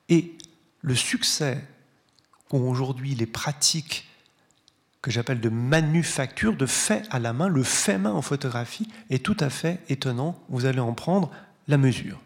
[0.10, 0.36] Et
[0.82, 1.64] le succès
[2.50, 4.08] qu'ont aujourd'hui les pratiques
[5.06, 9.24] que j'appelle de manufacture, de fait à la main, le fait main en photographie, est
[9.24, 10.36] tout à fait étonnant.
[10.50, 11.30] Vous allez en prendre
[11.68, 12.20] la mesure.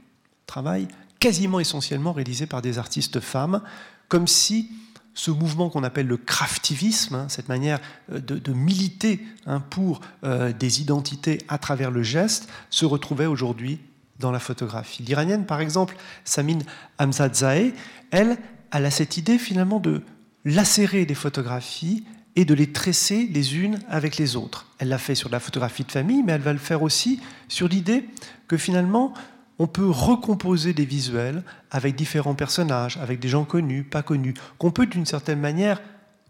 [0.47, 0.88] Travail
[1.19, 3.61] quasiment essentiellement réalisé par des artistes femmes,
[4.07, 4.71] comme si
[5.13, 7.82] ce mouvement qu'on appelle le craftivisme, hein, cette manière
[8.13, 13.80] euh, de, militer hein, pour euh, des identités à travers le geste, se retrouvait aujourd'hui
[14.19, 15.03] dans la photographie.
[15.03, 16.63] L'iranienne, par exemple, Samine
[16.97, 17.73] Hamzadzaeh,
[18.11, 18.38] elle,
[18.71, 20.01] elle a cette idée finalement de
[20.45, 22.05] lacérer les photographies
[22.39, 24.65] et de les tresser les unes avec les autres.
[24.77, 27.19] Elle l'a fait sur la photographie de famille, mais elle va le faire aussi
[27.49, 28.05] sur l'idée
[28.47, 29.13] que finalement,
[29.59, 34.71] on peut recomposer des visuels avec différents personnages, avec des gens connus, pas connus, qu'on
[34.71, 35.81] peut d'une certaine manière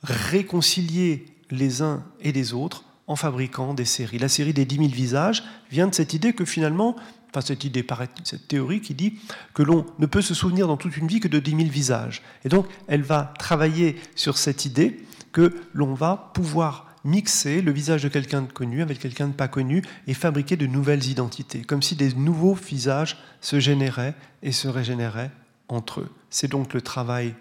[0.01, 4.17] réconcilier les uns et les autres en fabriquant des séries.
[4.17, 6.95] La série des 10 000 visages vient de cette idée que finalement,
[7.29, 7.85] enfin cette idée,
[8.23, 9.19] cette théorie qui dit
[9.53, 12.23] que l'on ne peut se souvenir dans toute une vie que de 10 000 visages.
[12.45, 18.03] Et donc, elle va travailler sur cette idée que l'on va pouvoir mixer le visage
[18.03, 21.81] de quelqu'un de connu avec quelqu'un de pas connu et fabriquer de nouvelles identités, comme
[21.81, 25.31] si des nouveaux visages se généraient et se régénéraient
[25.69, 26.11] entre eux.
[26.29, 27.35] C'est donc le travail,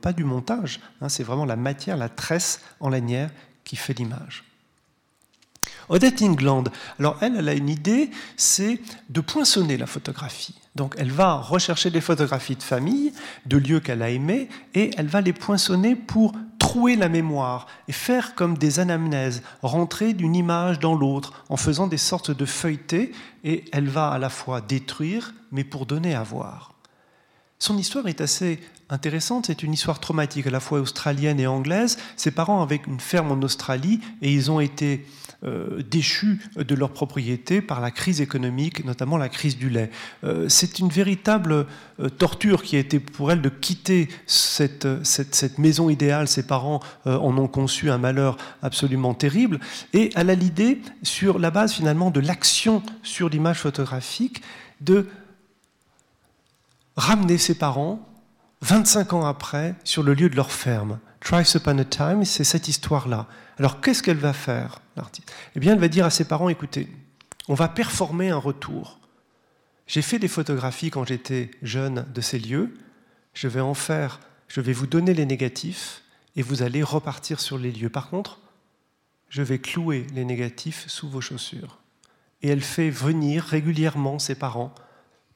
[0.00, 3.30] pas du montage, hein, c'est vraiment la matière, la tresse en lanière
[3.64, 4.44] qui fait l'image.
[5.88, 6.64] Odette England,
[6.98, 8.80] alors elle, elle a une idée, c'est
[9.10, 10.54] de poinçonner la photographie.
[10.74, 13.12] Donc elle va rechercher des photographies de famille,
[13.46, 17.92] de lieux qu'elle a aimés, et elle va les poinçonner pour trouer la mémoire et
[17.92, 23.10] faire comme des anamnèses, rentrer d'une image dans l'autre en faisant des sortes de feuilletés,
[23.42, 26.72] et elle va à la fois détruire, mais pour donner à voir.
[27.58, 28.60] Son histoire est assez
[28.90, 31.98] intéressante, c'est une histoire traumatique, à la fois australienne et anglaise.
[32.16, 35.04] Ses parents avaient une ferme en Australie et ils ont été
[35.42, 39.90] déchus de leur propriété par la crise économique, notamment la crise du lait.
[40.24, 41.66] Euh, c'est une véritable
[41.98, 44.86] euh, torture qui a été pour elle de quitter cette,
[45.58, 46.28] maison idéale.
[46.28, 49.60] Ses parents en ont conçu un malheur absolument terrible.
[49.92, 54.42] Et elle a l'idée, sur la base finalement de l'action sur l'image photographique,
[54.80, 55.08] de
[56.96, 58.08] ramener ses parents
[58.62, 60.98] 25 ans après sur le lieu de leur ferme.
[61.20, 63.26] Twice Upon a Time, c'est cette histoire-là.
[63.58, 66.88] Alors qu'est-ce qu'elle va faire, l'artiste Eh bien, elle va dire à ses parents, écoutez,
[67.48, 68.98] on va performer un retour.
[69.86, 72.74] J'ai fait des photographies quand j'étais jeune de ces lieux,
[73.34, 76.02] je vais en faire, je vais vous donner les négatifs
[76.36, 77.90] et vous allez repartir sur les lieux.
[77.90, 78.40] Par contre,
[79.28, 81.78] je vais clouer les négatifs sous vos chaussures.
[82.42, 84.74] Et elle fait venir régulièrement ses parents,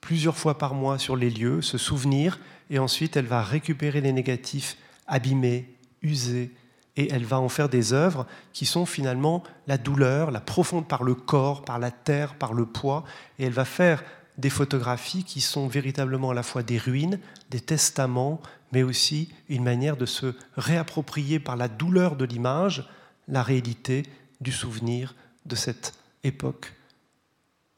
[0.00, 2.38] plusieurs fois par mois sur les lieux, se souvenir,
[2.68, 4.76] et ensuite elle va récupérer les négatifs
[5.06, 6.52] abîmés, usés,
[6.96, 11.02] et elle va en faire des œuvres qui sont finalement la douleur, la profonde par
[11.02, 13.04] le corps, par la terre, par le poids,
[13.38, 14.02] et elle va faire
[14.38, 17.18] des photographies qui sont véritablement à la fois des ruines,
[17.50, 18.40] des testaments,
[18.72, 22.88] mais aussi une manière de se réapproprier par la douleur de l'image
[23.28, 24.04] la réalité
[24.40, 25.14] du souvenir
[25.46, 25.94] de cette
[26.24, 26.74] époque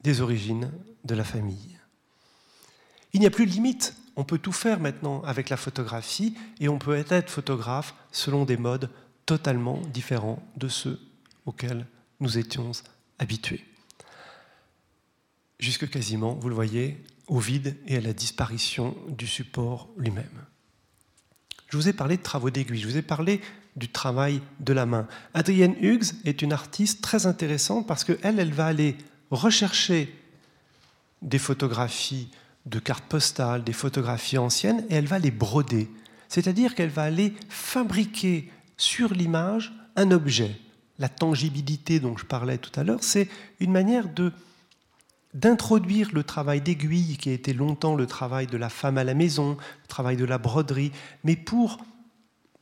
[0.01, 0.71] des origines
[1.05, 1.77] de la famille.
[3.13, 3.95] Il n'y a plus de limite.
[4.15, 8.57] On peut tout faire maintenant avec la photographie et on peut être photographe selon des
[8.57, 8.89] modes
[9.29, 10.99] totalement différents de ceux
[11.45, 11.85] auxquels
[12.19, 12.71] nous étions
[13.19, 13.63] habitués.
[15.59, 20.45] Jusque quasiment, vous le voyez, au vide et à la disparition du support lui-même.
[21.67, 23.39] Je vous ai parlé de travaux d'aiguille, je vous ai parlé
[23.75, 25.07] du travail de la main.
[25.35, 28.97] Adrienne Hughes est une artiste très intéressante parce qu'elle, elle va aller
[29.29, 30.11] rechercher
[31.21, 32.31] des photographies
[32.65, 35.87] de cartes postales, des photographies anciennes, et elle va les broder.
[36.29, 40.55] C'est-à-dire qu'elle va aller fabriquer sur l'image un objet.
[40.97, 44.33] La tangibilité dont je parlais tout à l'heure, c'est une manière de
[45.35, 49.13] d'introduire le travail d'aiguille qui a été longtemps le travail de la femme à la
[49.13, 50.91] maison, le travail de la broderie,
[51.23, 51.77] mais pour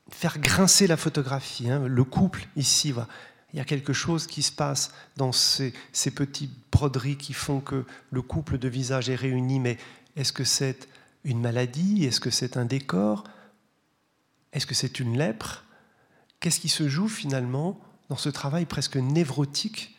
[0.10, 1.70] faire grincer la photographie.
[1.70, 1.88] Hein.
[1.88, 2.94] Le couple ici,
[3.54, 7.62] il y a quelque chose qui se passe dans ces, ces petites broderies qui font
[7.62, 9.78] que le couple de visage est réuni, mais
[10.18, 10.90] est-ce que c'est
[11.24, 12.04] une maladie?
[12.04, 13.24] Est-ce que c'est un décor?
[14.52, 15.64] Est-ce que c'est une lèpre?
[16.40, 17.80] Qu'est-ce qui se joue finalement
[18.10, 19.98] dans ce travail presque névrotique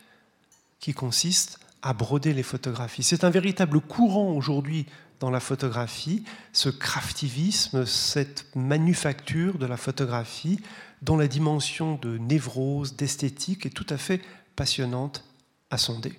[0.80, 3.03] qui consiste à broder les photographies.
[3.03, 4.86] C'est un véritable courant aujourd'hui
[5.20, 10.61] dans la photographie, ce craftivisme, cette manufacture de la photographie
[11.03, 14.20] dont la dimension de névrose, d'esthétique est tout à fait
[14.57, 15.24] passionnante
[15.70, 16.18] à sonder.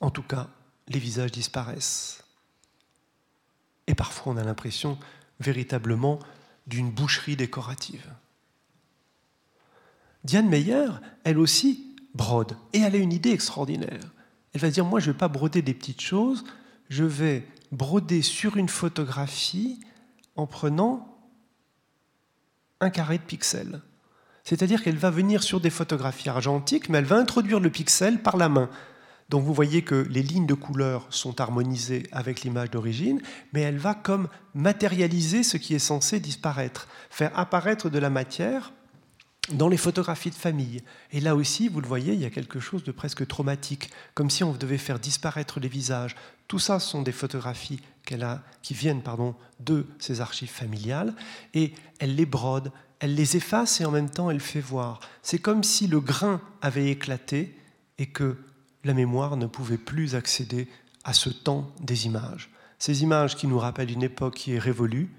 [0.00, 0.48] En tout cas,
[0.88, 2.24] les visages disparaissent.
[3.86, 4.98] et parfois on a l'impression
[5.40, 6.18] véritablement
[6.66, 8.06] d'une boucherie décorative.
[10.24, 10.88] Diane Meyer,
[11.24, 14.12] elle aussi, brode, et elle a une idée extraordinaire.
[14.52, 16.44] Elle va dire, moi je ne vais pas broder des petites choses,
[16.88, 19.80] je vais broder sur une photographie
[20.36, 21.18] en prenant
[22.80, 23.80] un carré de pixels.
[24.44, 28.36] C'est-à-dire qu'elle va venir sur des photographies argentiques, mais elle va introduire le pixel par
[28.36, 28.68] la main.
[29.28, 33.20] Donc vous voyez que les lignes de couleur sont harmonisées avec l'image d'origine,
[33.52, 38.72] mais elle va comme matérialiser ce qui est censé disparaître, faire apparaître de la matière
[39.52, 40.82] dans les photographies de famille.
[41.12, 44.30] Et là aussi, vous le voyez, il y a quelque chose de presque traumatique, comme
[44.30, 46.16] si on devait faire disparaître les visages.
[46.48, 51.14] Tout ça sont des photographies qu'elle a, qui viennent pardon, de ses archives familiales,
[51.54, 55.00] et elle les brode, elle les efface et en même temps elle fait voir.
[55.22, 57.56] C'est comme si le grain avait éclaté
[57.98, 58.36] et que
[58.84, 60.68] la mémoire ne pouvait plus accéder
[61.04, 62.50] à ce temps des images.
[62.78, 65.10] Ces images qui nous rappellent une époque qui est révolue,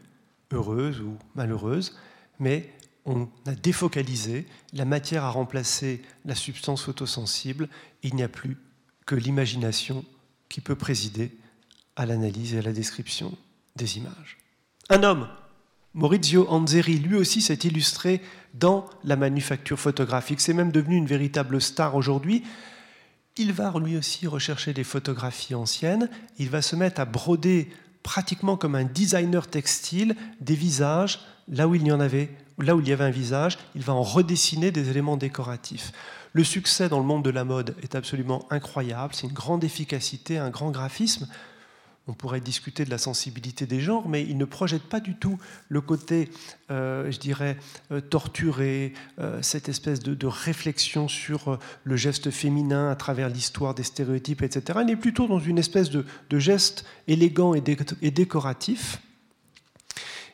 [0.51, 1.97] heureuse ou malheureuse,
[2.39, 2.71] mais
[3.05, 7.67] on a défocalisé, la matière a remplacé la substance photosensible,
[8.03, 8.57] il n'y a plus
[9.05, 10.05] que l'imagination
[10.49, 11.31] qui peut présider
[11.95, 13.35] à l'analyse et à la description
[13.75, 14.37] des images.
[14.89, 15.27] Un homme
[15.93, 18.21] Maurizio Anzeri, lui aussi, s'est illustré
[18.53, 20.39] dans la manufacture photographique.
[20.39, 22.43] C'est même devenu une véritable star aujourd'hui.
[23.35, 26.09] Il va lui aussi rechercher des photographies anciennes.
[26.37, 27.69] Il va se mettre à broder
[28.03, 32.29] pratiquement comme un designer textile des visages là où il y en avait,
[32.61, 33.57] là où il y avait un visage.
[33.75, 35.91] Il va en redessiner des éléments décoratifs.
[36.33, 39.13] Le succès dans le monde de la mode est absolument incroyable.
[39.13, 41.27] C'est une grande efficacité, un grand graphisme
[42.07, 45.37] on pourrait discuter de la sensibilité des genres, mais il ne projette pas du tout
[45.69, 46.29] le côté,
[46.71, 47.57] euh, je dirais,
[47.91, 53.83] euh, torturé, euh, cette espèce de, réflexion sur le geste féminin à travers l'histoire des
[53.83, 54.79] stéréotypes, etc.
[54.83, 56.05] Il est plutôt dans une espèce de,
[56.39, 57.63] geste élégant et,
[58.01, 58.99] et, décoratif.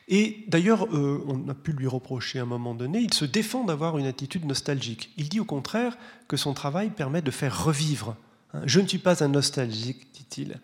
[0.08, 3.98] Et d'ailleurs, on a pu lui reprocher à un moment donné, il se défend d'avoir
[3.98, 5.12] une attitude nostalgique.
[5.18, 5.98] Il dit au contraire
[6.28, 8.16] que son travail permet de faire revivre.
[8.54, 10.60] Hein, Je ne suis pas un nostalgique, dit-il.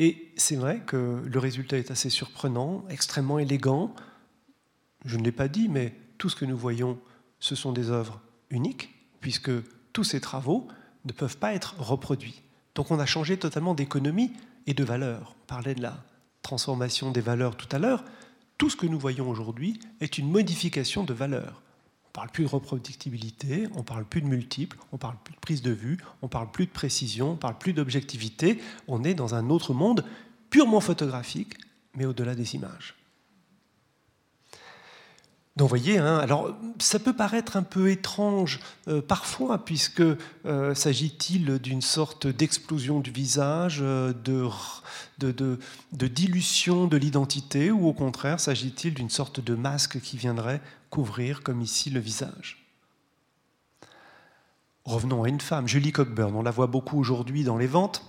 [0.00, 3.94] Et c'est vrai que le résultat est assez surprenant, extrêmement élégant.
[5.04, 6.98] Je ne l'ai pas dit, mais tout ce que nous voyons,
[7.38, 8.20] ce sont des œuvres
[8.50, 8.90] uniques,
[9.20, 9.52] puisque
[9.92, 10.66] tous ces travaux
[11.04, 12.42] ne peuvent pas être reproduits.
[12.74, 14.32] Donc on a changé totalement d'économie
[14.66, 15.36] et de valeur.
[15.42, 16.04] On parlait de la
[16.42, 18.04] transformation des valeurs tout à l'heure.
[18.58, 21.62] Tout ce que nous voyons aujourd'hui est une modification de valeur.
[22.08, 25.62] On parle plus de reproductibilité, on parle plus de multiples, on parle plus de prise
[25.62, 28.60] de vue, on parle plus de précision, on parle plus d'objectivité.
[28.88, 30.04] On est dans un autre monde
[30.50, 31.54] purement photographique,
[31.94, 32.97] mais au-delà des images.
[35.66, 40.02] Voyez, hein, alors ça peut paraître un peu étrange euh, parfois, puisque
[40.46, 44.48] euh, s'agit-il d'une sorte d'explosion du visage, euh, de,
[45.18, 45.58] de,
[45.92, 51.42] de, dilution de l'identité, ou au contraire s'agit-il d'une sorte de masque qui viendrait couvrir,
[51.42, 52.64] comme ici, le visage?
[54.84, 58.04] Revenons à une femme, Julie Cockburn, on la voit beaucoup aujourd'hui dans les ventes.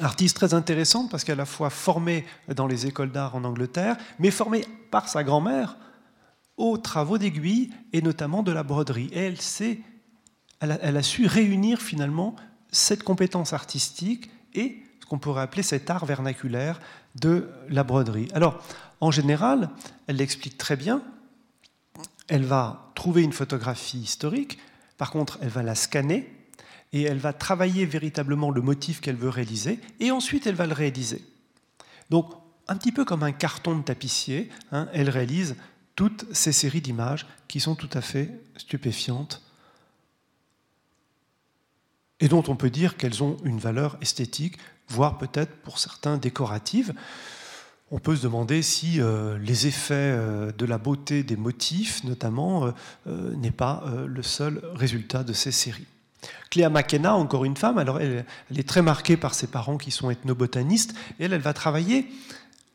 [0.00, 4.30] Artiste très intéressante parce qu'à la fois formée dans les écoles d'art en Angleterre, mais
[4.30, 5.76] formée par sa grand-mère
[6.56, 9.10] aux travaux d'aiguille et notamment de la broderie.
[9.12, 9.36] Et elle,
[10.60, 12.36] elle, a, su réunir finalement
[12.70, 16.80] cette compétence artistique et ce qu'on pourrait appeler cet art vernaculaire
[17.14, 18.28] de la broderie.
[18.34, 18.62] Alors,
[19.00, 19.70] en général,
[20.06, 21.02] elle l'explique très bien.
[22.28, 24.58] Elle va trouver une photographie historique,
[24.96, 26.30] par contre, elle va la scanner
[26.92, 30.74] et elle va travailler véritablement le motif qu'elle veut réaliser, et ensuite elle va le
[30.74, 31.24] réaliser.
[32.10, 32.30] Donc,
[32.68, 35.56] un petit peu comme un carton de tapissier, hein, elle réalise
[35.94, 39.42] toutes ces séries d'images qui sont tout à fait stupéfiantes
[42.20, 44.56] et dont on peut dire qu'elles ont une valeur esthétique,
[44.88, 46.94] voire peut-être pour certains décorative.
[47.90, 52.72] On peut se demander si euh, les effets euh, de la beauté des motifs, notamment,
[53.06, 55.86] euh, n'est pas le seul résultat de ces séries.
[56.50, 58.24] Cléa McKenna, encore une femme, alors elle,
[58.56, 62.06] est très marquée par ses parents qui sont ethnobotanistes, et elle va travailler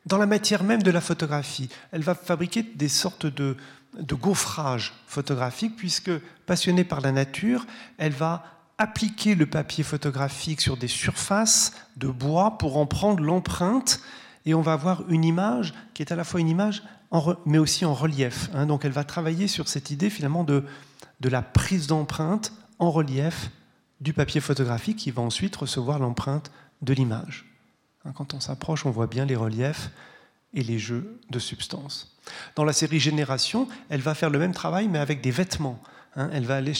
[0.08, 1.68] dans la matière même de la photographie.
[1.92, 3.56] Elle va fabriquer des sortes de,
[3.98, 6.10] de gaufrages photographiques, puisque
[6.46, 7.66] passionnée par la nature,
[7.98, 8.44] elle va
[8.78, 14.00] appliquer le papier photographique sur des surfaces de bois pour en prendre l'empreinte,
[14.46, 16.82] et on va avoir une image qui est à la fois une image,
[17.44, 18.48] mais aussi en relief.
[18.54, 18.66] Hein.
[18.66, 20.64] Donc elle va travailler sur cette idée finalement de
[21.22, 23.50] la prise d'empreinte en relief
[24.00, 26.50] du papier photographique qui va ensuite recevoir l'empreinte
[26.80, 27.47] de l'image.
[28.04, 29.90] Hein, quand on s'approche, on voit bien les reliefs
[30.54, 32.16] et les jeux de substances.
[32.54, 35.80] Dans la série Génération, elle va faire le même travail mais avec des vêtements.
[36.16, 36.30] Hein.
[36.32, 36.72] elle va aller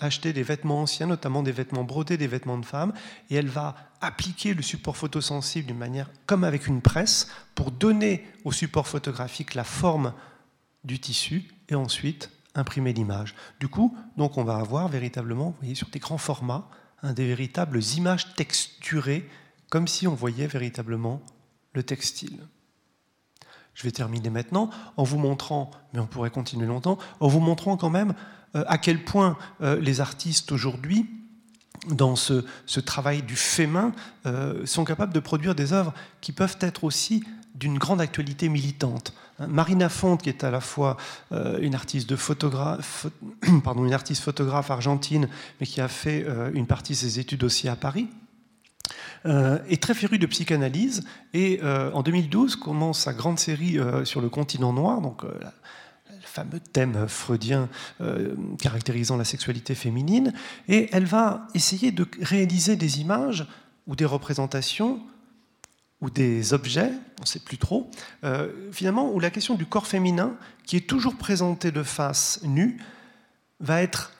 [0.00, 2.92] acheter, des vêtements anciens, notamment des vêtements brodés, des vêtements de femmes,
[3.28, 8.26] et elle va appliquer le support photosensible d'une manière comme avec une presse pour donner
[8.44, 10.14] au support photographique la forme
[10.84, 13.34] du tissu et ensuite imprimer l'image.
[13.60, 16.68] Du coup, donc on va avoir véritablement, vous voyez, sur des grands formats,
[17.02, 19.28] hein, des véritables images texturées,
[19.70, 21.22] comme si on voyait véritablement
[21.72, 22.38] le textile.
[23.74, 27.76] Je vais terminer maintenant en vous montrant, mais on pourrait continuer longtemps, en vous montrant
[27.76, 28.14] quand même
[28.56, 31.08] euh, à quel point euh, les artistes aujourd'hui,
[31.88, 32.44] dans ce,
[32.84, 33.92] travail du fait main,
[34.26, 39.14] euh, sont capables de produire des œuvres qui peuvent être aussi d'une grande actualité militante.
[39.38, 40.96] Hein, Marina Fonte, qui est à la fois
[41.30, 42.16] une artiste, de
[43.64, 45.28] pardon, une artiste photographe argentine,
[45.60, 48.08] mais qui a fait une partie de ses études aussi à Paris,
[49.24, 54.72] est très férue de psychanalyse et en 2012 commence sa grande série sur le continent
[54.72, 55.24] noir, donc
[56.30, 57.68] fameux thème freudien
[58.00, 60.32] euh, caractérisant la sexualité féminine,
[60.68, 63.46] et elle va essayer de réaliser des images
[63.86, 65.00] ou des représentations
[66.00, 67.90] ou des objets, on ne sait plus trop,
[68.24, 70.34] euh, finalement, où la question du corps féminin,
[70.64, 72.78] qui est toujours présenté de face nue,
[73.58, 74.12] va être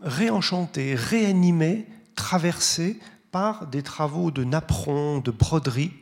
[0.00, 1.86] réenchantée, réanimée,
[2.16, 2.98] traversée
[3.32, 5.92] par des travaux de napperon, de broderie,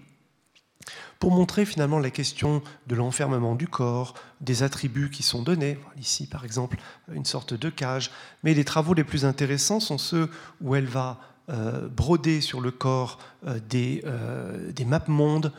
[1.19, 5.79] pour montrer finalement la question de l'enfermement du corps, des attributs qui sont donnés.
[5.99, 6.79] Ici, par exemple,
[7.13, 8.11] une sorte de cage.
[8.43, 10.31] Mais les travaux les plus intéressants sont ceux
[10.63, 11.21] où elle va
[11.51, 15.53] euh, broder sur le corps euh, des, euh, des mondes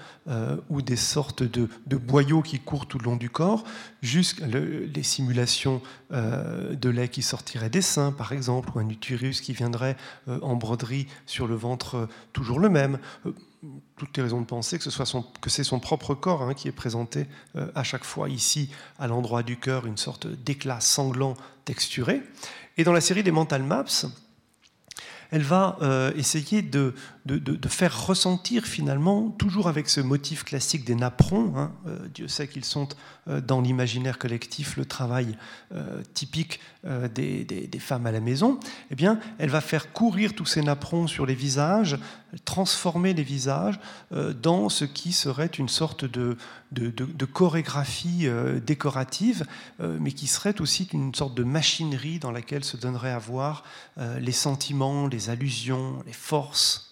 [0.70, 1.68] ou des sortes de,
[1.98, 3.66] boyaux qui courent tout le long du corps,
[4.02, 5.82] jusqu'à les simulations
[6.12, 11.08] de lait qui sortirait des seins, par exemple, ou un utérus qui viendrait en broderie
[11.26, 13.00] sur le ventre toujours le même
[13.98, 14.86] toutes les raisons de penser que,
[15.42, 17.26] que c'est son propre corps hein, qui est présenté
[17.76, 18.70] à chaque fois ici,
[19.00, 21.34] à l'endroit du cœur, une sorte d'éclat sanglant
[21.66, 22.22] texturé.
[22.78, 24.06] Et dans la série des Mental Maps,
[25.32, 26.94] elle va euh, essayer de,
[27.26, 32.48] de, faire ressentir finalement, toujours avec ce motif classique des napperons, hein, euh, Dieu sait
[32.48, 32.90] qu'ils sont
[33.28, 35.38] euh, dans l'imaginaire collectif le travail
[36.14, 38.60] typique des, des, femmes à la maison,
[38.90, 41.98] eh bien, elle va faire courir tous ces napperons sur les visages,
[42.46, 43.80] transformer les visages
[44.12, 46.38] dans ce qui serait une sorte de,
[46.72, 48.28] de, chorégraphie
[48.66, 49.46] décorative,
[49.80, 53.64] mais qui serait aussi une sorte de machinerie dans laquelle se donnerait à voir
[54.20, 56.91] les sentiments, les allusions, les forces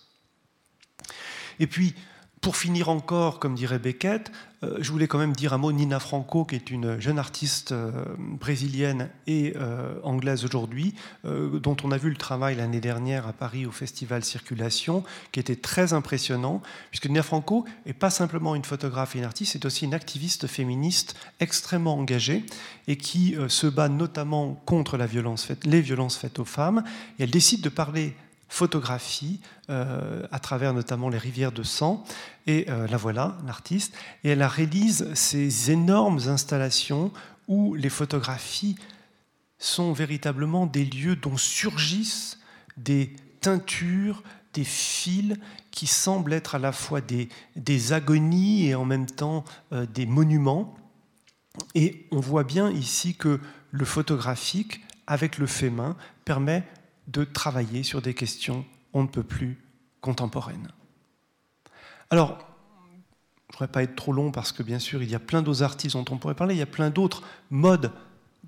[1.60, 1.94] et puis,
[2.42, 4.32] pour finir encore, comme dirait Beckett,
[4.64, 7.74] euh, je voulais quand même dire un mot Nina Franco, qui est une jeune artiste
[7.74, 10.96] euh, brésilienne et euh, anglaise aujourd'hui,
[11.26, 15.56] dont on a vu le travail l'année dernière à Paris au festival Circulation, qui était
[15.58, 19.86] très impressionnant, puisque Nina Franco n'est pas simplement une photographe et une artiste, c'est aussi
[19.86, 22.46] une activiste féministe extrêmement engagée
[22.88, 26.84] et qui se bat notamment contre la violence les violences faites aux femmes.
[27.18, 28.16] Et elle décide de parler
[28.50, 29.40] photographie
[29.70, 32.04] euh, à travers notamment les rivières de sang.
[32.48, 33.96] Et euh, la voilà, l'artiste.
[34.24, 37.12] Et elle réalise ces énormes installations
[37.48, 38.76] où les photographies
[39.60, 42.40] sont véritablement des lieux dont surgissent
[42.78, 44.24] des teintures,
[44.54, 45.38] des fils
[45.72, 50.76] qui semblent être à la fois des, agonies et en même temps euh, des monuments.
[51.76, 53.40] Et on voit bien ici que
[53.72, 55.96] le photographique, avec le fait main,
[56.26, 56.64] permet
[57.10, 59.58] de travailler sur des questions on ne peut plus
[60.02, 60.70] contemporaines.
[62.10, 65.20] Alors, je ne voudrais pas être trop long parce que bien sûr, il y a
[65.20, 67.92] plein d'autres artistes dont on pourrait parler, il y a plein d'autres modes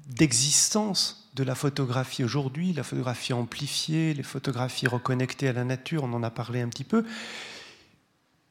[0.07, 6.13] d'existence de la photographie aujourd'hui, la photographie amplifiée, les photographies reconnectées à la nature, on
[6.13, 7.05] en a parlé un petit peu.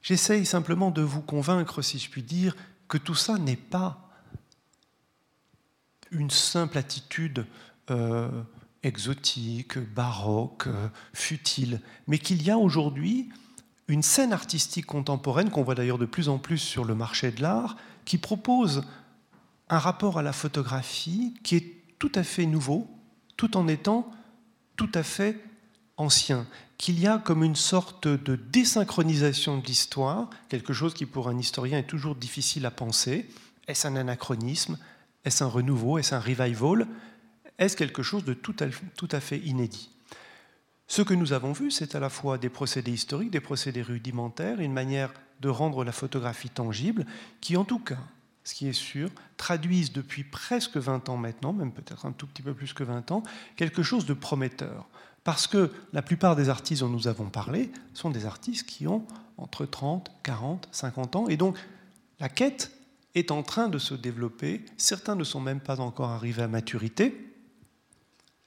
[0.03, 2.57] J'essaye simplement de vous convaincre, si je puis dire,
[2.89, 4.11] que tout ça n'est pas
[6.11, 7.47] une simple attitude
[7.91, 8.43] euh,
[8.83, 10.69] exotique, baroque,
[11.13, 13.29] futile, mais qu'il y a aujourd'hui
[13.89, 17.43] une scène artistique contemporaine, qu'on voit d'ailleurs de plus en plus sur le marché de
[17.43, 18.85] l'art, qui propose
[19.69, 22.89] un rapport à la photographie qui est tout à fait nouveau,
[23.37, 24.11] tout en étant
[24.77, 25.39] tout à fait
[25.97, 26.47] ancien,
[26.79, 31.39] qu'il y a comme une sorte de désynchronisation de l'histoire, quelque chose qui pour un
[31.39, 33.29] historien est toujours difficile à penser.
[33.69, 34.79] Est-ce un anachronisme?
[35.25, 35.99] Est-ce un renouveau?
[35.99, 36.87] Est-ce un revival?
[37.61, 39.91] Est-ce quelque chose de tout à, fait inédit
[40.89, 44.61] Ce que nous avons vu, c'est à la fois des procédés historiques, des procédés rudimentaires,
[44.61, 47.07] une manière de rendre la photographie tangible,
[47.43, 47.99] qui en tout cas,
[48.45, 52.43] ce qui est sûr, traduisent depuis presque 20 ans maintenant, même peut-être un tout petit
[52.43, 53.23] peu plus que 20 ans,
[53.57, 54.89] quelque chose de prometteur.
[55.23, 59.05] Parce que la plupart des artistes dont nous avons parlé sont des artistes qui ont
[59.37, 61.59] entre 30, 40, 50 ans, et donc
[62.21, 62.73] la quête
[63.15, 64.65] est en train de se développer.
[64.79, 67.30] Certains ne sont même pas encore arrivés à maturité.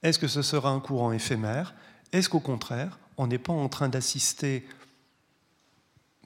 [0.04, 1.74] Est-ce que ce sera un courant éphémère?
[2.12, 4.66] Est-ce qu'au contraire, on n'est pas en train d'assister,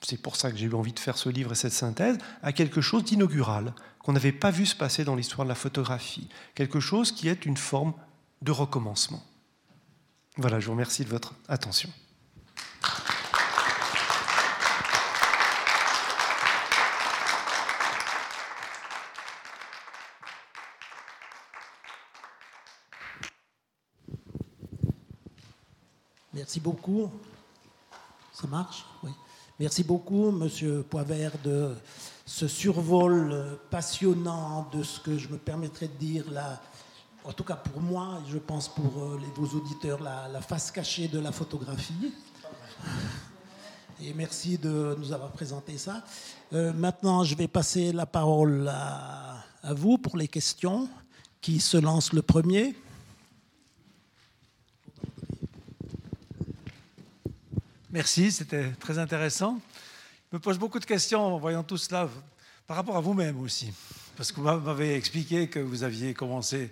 [0.02, 2.52] c'est pour ça que j'ai eu envie de faire ce livre et cette synthèse, à
[2.52, 6.80] quelque chose d'inaugural, qu'on n'avait pas vu se passer dans l'histoire de la photographie, quelque
[6.80, 7.94] chose qui est une forme
[8.42, 9.22] de recommencement?
[10.36, 11.90] Voilà, je vous remercie de votre attention.
[26.38, 27.10] Merci beaucoup.
[28.32, 28.84] Ça marche?
[29.02, 29.10] Oui.
[29.58, 31.74] Merci beaucoup, Monsieur Poivert, de
[32.24, 36.62] ce survol passionnant de ce que je me permettrais de dire là,
[37.24, 40.70] en tout cas pour moi, et je pense pour euh, les, vos auditeurs, la, face
[40.70, 42.12] cachée de la photographie.
[44.00, 46.04] Et merci de nous avoir présenté ça.
[46.52, 50.88] Euh, maintenant, je vais passer la parole à, à vous pour les questions.
[51.40, 52.76] Qui se lance le premier
[57.90, 59.58] Merci, c'était très intéressant.
[60.30, 62.06] Je me pose beaucoup de questions en voyant tout cela
[62.66, 63.72] par rapport à vous-même aussi.
[64.14, 66.70] Parce que vous m'avez expliqué que vous aviez commencé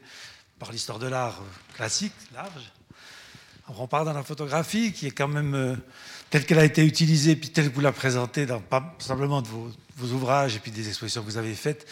[0.58, 2.70] par l'histoire de l'art classique, large.
[3.78, 5.74] On part dans la photographie qui est quand même euh,
[6.28, 9.48] telle qu'elle a été utilisée, puis telle que vous la présentée dans pas simplement de
[9.48, 11.86] vos, ouvrages et puis des expositions que vous avez faites,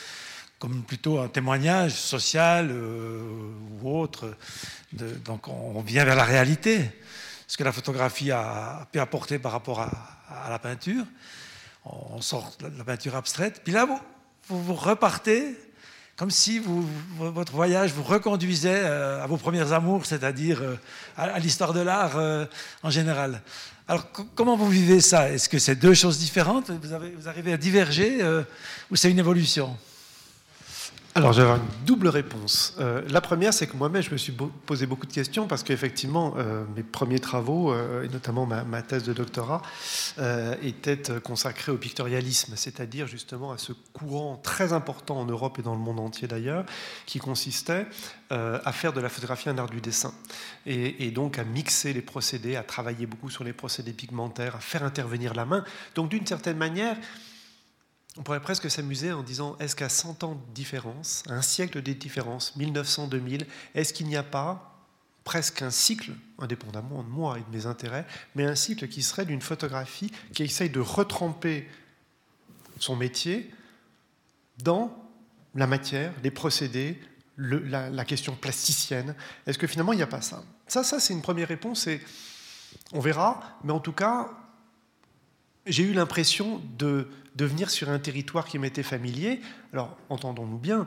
[0.58, 3.22] comme plutôt un témoignage social euh,
[3.80, 4.36] ou autre.
[4.92, 6.90] donc on vient vers la réalité
[7.54, 11.04] ce que la photographie a pu apporter par rapport à, la peinture.
[11.84, 13.60] On sort de la peinture abstraite.
[13.62, 13.86] Puis là,
[14.48, 15.56] vous, repartez
[16.16, 16.60] comme si
[17.16, 20.74] votre voyage vous reconduisait euh, à vos premières amours, c'est-à-dire euh,
[21.16, 22.44] à, l'histoire de l'art euh,
[22.82, 23.40] en général.
[23.86, 25.30] Alors, comment vous vivez ça?
[25.30, 26.72] Est-ce que c'est deux choses différentes?
[26.72, 28.18] Vous, arrivez à diverger
[28.90, 29.76] ou c'est une évolution?
[31.16, 32.74] Alors j'avais une double réponse.
[32.80, 34.34] Euh, la première, c'est que moi-même, je me suis
[34.66, 39.04] posé beaucoup de questions parce qu'effectivement, euh, mes premiers travaux, euh, et notamment ma, thèse
[39.04, 39.62] de doctorat,
[40.62, 45.74] étaient consacrés au pictorialisme, c'est-à-dire justement à ce courant très important en Europe et dans
[45.74, 46.64] le monde entier d'ailleurs,
[47.06, 47.86] qui consistait
[48.30, 50.12] à faire de la photographie un art du dessin,
[50.66, 54.60] et, et, donc à mixer les procédés, à travailler beaucoup sur les procédés pigmentaires, à
[54.60, 55.64] faire intervenir la main.
[55.94, 56.96] Donc d'une certaine manière,
[58.16, 61.92] on pourrait presque s'amuser en disant est-ce qu'à 100 ans de différence, un siècle de
[61.92, 64.70] différence, 1900-2000, est-ce qu'il n'y a pas
[65.24, 69.24] presque un cycle, indépendamment de moi et de mes intérêts, mais un cycle qui serait
[69.24, 71.68] d'une photographie qui essaye de retremper
[72.78, 73.50] son métier
[74.62, 74.94] dans
[75.54, 77.00] la matière, les procédés,
[77.36, 79.14] la, question plasticienne?
[79.46, 80.44] Est-ce que finalement il n'y a pas ça?
[80.68, 82.00] Ça, ça c'est une première réponse et
[82.92, 84.30] on verra, mais en tout cas,
[85.66, 89.40] j'ai eu l'impression de, de venir sur un territoire qui m'était familier.
[89.72, 90.86] Alors, entendons-nous bien,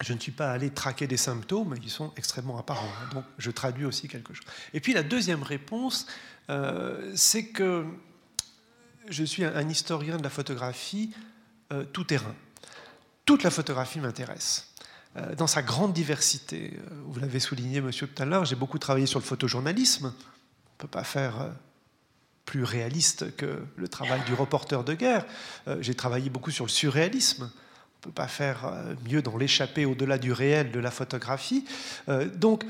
[0.00, 2.88] je ne suis pas allé traquer des symptômes, ils sont extrêmement apparents.
[3.02, 3.14] Hein.
[3.14, 4.46] donc, je traduis aussi quelque chose.
[4.72, 6.06] Et puis, la deuxième réponse,
[6.48, 7.84] euh, c'est que
[9.08, 11.12] je suis un, historien de la photographie
[11.72, 12.34] euh, tout terrain.
[13.26, 14.72] Toute la photographie m'intéresse.
[15.16, 19.06] Euh, dans sa grande diversité, vous l'avez souligné, monsieur, tout à l'heure, j'ai beaucoup travaillé
[19.06, 20.06] sur le photojournalisme.
[20.06, 21.50] On ne peut pas faire
[22.50, 25.24] plus réaliste que le travail du reporter de guerre.
[25.68, 27.44] Euh, j'ai travaillé beaucoup sur le surréalisme.
[27.44, 31.64] On ne peut pas faire euh, mieux dans l'échappée au-delà du réel de la photographie.
[32.08, 32.64] Euh, donc,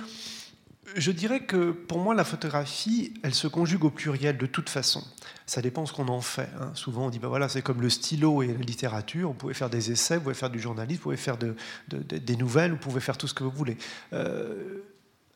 [0.97, 5.03] je dirais que pour moi, la photographie, elle se conjugue au pluriel de toute façon.
[5.47, 6.51] Ça dépend ce qu'on en fait.
[6.61, 6.73] Hein.
[6.75, 9.29] Souvent, on dit, ben voilà, c'est comme le stylo et la littérature.
[9.29, 11.57] Vous pouvez faire des essais, vous pouvez faire du journalisme, vous pouvez faire de,
[11.89, 13.79] des nouvelles, vous pouvez faire tout ce que vous voulez.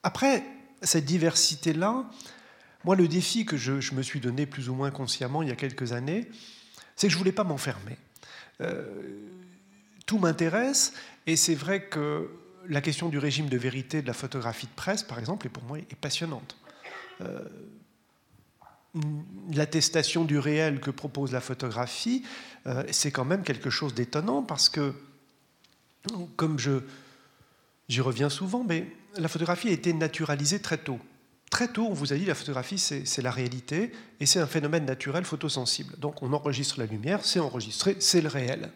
[0.03, 0.45] après,
[0.83, 2.05] cette diversité-là,
[2.85, 5.57] moi, le défi que je, me suis donné plus ou moins consciemment il y a
[5.57, 6.29] quelques années,
[6.97, 7.97] c'est que je ne voulais pas m'enfermer.
[8.61, 8.85] Euh,
[10.07, 10.93] tout m'intéresse,
[11.27, 12.31] et c'est vrai que
[12.69, 15.63] la question du régime de vérité de la photographie de presse, par exemple, est pour
[15.65, 16.57] moi passionnante.
[17.23, 17.41] Euh,
[19.53, 22.23] l'attestation du réel que propose la photographie,
[22.67, 24.95] euh, c'est quand même quelque chose d'étonnant parce que,
[26.37, 26.81] comme je,
[27.89, 28.87] j'y reviens souvent, mais
[29.17, 31.01] la photographie a été naturalisée très tôt
[31.55, 34.85] très tôt, on vous a dit la photographie, c'est la réalité et c'est un phénomène
[34.85, 35.97] naturel photosensible.
[35.99, 38.73] Donc on enregistre la lumière, c'est enregistré, c'est le réel.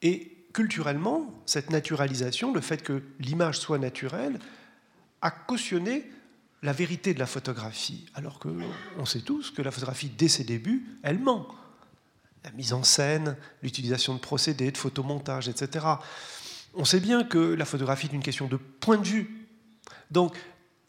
[0.00, 4.38] Et culturellement, cette naturalisation, le fait que l'image soit naturelle,
[5.20, 6.10] a cautionné
[6.62, 10.86] la vérité de la photographie, alors qu'on sait tous que la photographie, dès ses débuts,
[11.02, 11.46] elle ment.
[12.42, 15.84] La mise en scène, l'utilisation de procédés, de photomontage, etc.
[16.72, 19.46] On sait bien que la photographie est une question de point de vue.
[20.10, 20.36] Donc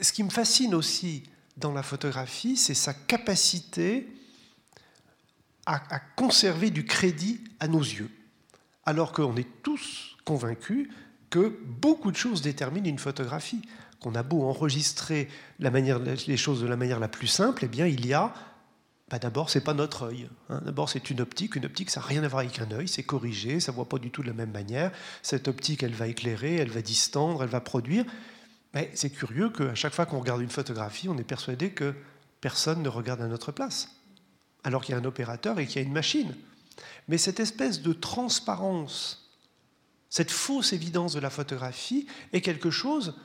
[0.02, 1.24] ce qui me fascine aussi
[1.58, 4.08] dans la photographie, c'est sa capacité
[5.66, 8.10] à, conserver du crédit à nos yeux.
[8.86, 10.90] alors qu'on est tous convaincus
[11.30, 13.62] que beaucoup de choses déterminent une photographie.
[14.02, 15.30] Qu'on a beau enregistrer
[15.60, 18.34] la manière, les choses de la manière la plus simple, eh bien, il y a
[19.12, 20.30] bah D'abord, ce n'est pas notre œil.
[20.50, 20.62] Hein.
[20.66, 21.56] D'abord, c'est une optique.
[21.56, 22.88] Une optique, ça n'a rien à voir avec un œil.
[22.88, 24.92] C'est corrigé, ça ne voit pas du tout de la même manière.
[25.22, 28.06] Cette optique, elle va éclairer, elle va distendre, elle va produire.
[28.74, 31.94] Mais c'est curieux qu'à chaque fois qu'on regarde une photographie, on est persuadé que
[32.40, 33.90] personne ne regarde à notre place,
[34.64, 36.36] alors qu'il y a un opérateur et qu'il y a une machine.
[37.08, 39.30] Mais cette espèce de transparence,
[40.10, 43.16] cette fausse évidence de la photographie est quelque chose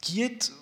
[0.00, 0.52] qui est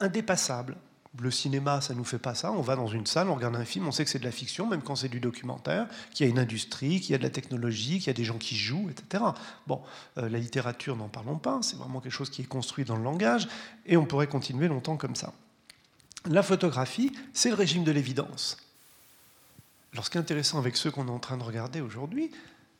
[0.00, 0.76] indépassable,
[1.18, 2.52] le cinéma, ça ne nous fait pas ça.
[2.52, 4.30] On va dans une salle, on regarde un film, on sait que c'est de la
[4.30, 7.22] fiction, même quand c'est du documentaire, qu'il y a une industrie, qu'il y a de
[7.22, 9.24] la technologie, qu'il y a des gens qui jouent, etc.
[9.66, 9.82] Bon,
[10.18, 11.58] euh, la littérature, n'en parlons pas.
[11.62, 13.48] C'est vraiment quelque chose qui est construit dans le langage,
[13.86, 15.32] et on pourrait continuer longtemps comme ça.
[16.26, 18.56] La photographie, c'est le régime de l'évidence.
[19.92, 22.30] Alors, ce qui est intéressant avec ceux qu'on est en train de regarder aujourd'hui,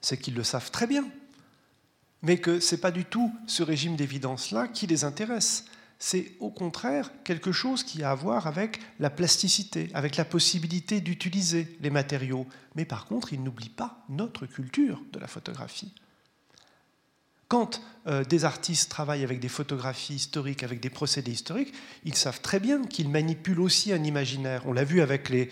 [0.00, 1.04] c'est qu'ils le savent très bien,
[2.22, 5.64] mais que ce n'est pas du tout ce régime d'évidence-là qui les intéresse
[6.02, 11.02] c'est au contraire quelque chose qui a à voir avec la plasticité, avec la possibilité
[11.02, 12.46] d'utiliser les matériaux.
[12.74, 15.92] Mais par contre, il n'oublie pas notre culture de la photographie.
[17.48, 21.74] Quand euh, des artistes travaillent avec des photographies historiques, avec des procédés historiques,
[22.04, 24.62] ils savent très bien qu'ils manipulent aussi un imaginaire.
[24.66, 25.50] On l'a vu avec les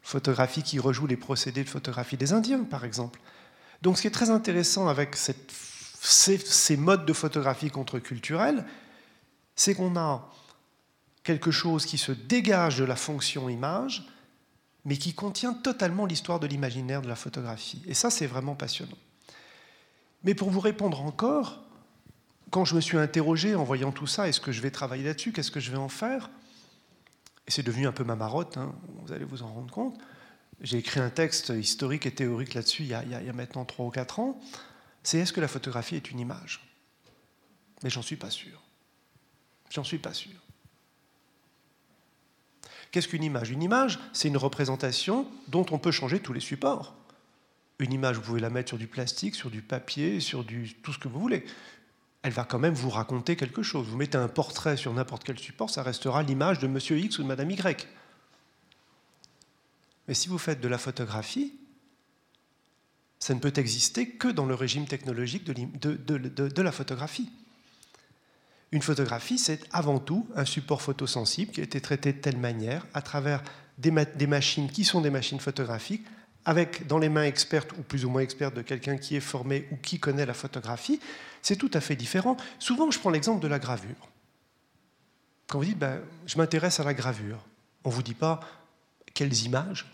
[0.00, 3.20] photographies qui rejouent les procédés de photographie des Indiens, par exemple.
[3.82, 5.34] Donc ce qui est très intéressant avec ces,
[6.00, 8.64] ces modes de photographie contre-culturels,
[9.60, 10.26] c'est qu'on a
[11.22, 14.08] quelque chose qui se dégage de la fonction image,
[14.86, 17.82] mais qui contient totalement l'histoire de l'imaginaire de la photographie.
[17.86, 18.96] Et ça, c'est vraiment passionnant.
[20.24, 21.62] Mais pour vous répondre encore,
[22.50, 25.30] quand je me suis interrogé en voyant tout ça, est-ce que je vais travailler là-dessus
[25.30, 26.30] Qu'est-ce que je vais en faire
[27.46, 28.72] Et c'est devenu un peu ma marotte, hein,
[29.04, 30.00] vous allez vous en rendre compte.
[30.62, 34.20] J'ai écrit un texte historique et théorique là-dessus il, y a maintenant 3 ou 4
[34.20, 34.40] ans.
[35.02, 36.66] C'est est-ce que la photographie est une image?
[37.82, 38.58] Mais j'en suis pas sûr.
[39.70, 40.32] J'en suis pas sûr.
[42.90, 43.50] Qu'est-ce qu'une image?
[43.50, 46.94] Une image, c'est une représentation dont on peut changer tous les supports.
[47.78, 50.92] Une image, vous pouvez la mettre sur du plastique, sur du papier, sur du, tout
[50.92, 51.46] ce que vous voulez.
[52.22, 53.86] Elle va quand même vous raconter quelque chose.
[53.86, 57.22] Vous mettez un portrait sur n'importe quel support, ça restera l'image de Monsieur X ou
[57.22, 57.88] de Madame Y.
[60.08, 61.54] Mais si vous faites de la photographie,
[63.20, 67.30] ça ne peut exister que dans le régime technologique de, de la photographie.
[68.72, 72.86] Une photographie, c'est avant tout un support photosensible qui a été traité de telle manière,
[72.94, 73.42] à travers
[73.78, 73.90] des,
[74.26, 76.06] machines qui sont des machines photographiques,
[76.44, 79.68] avec dans les mains expertes ou plus ou moins expertes de quelqu'un qui est formé
[79.72, 81.00] ou qui connaît la photographie,
[81.42, 82.36] c'est tout à fait différent.
[82.58, 84.08] Souvent, je prends l'exemple de la gravure.
[85.48, 87.44] Quand vous dites, ben, je m'intéresse à la gravure,
[87.84, 88.40] on ne vous dit pas
[89.14, 89.86] quelles images?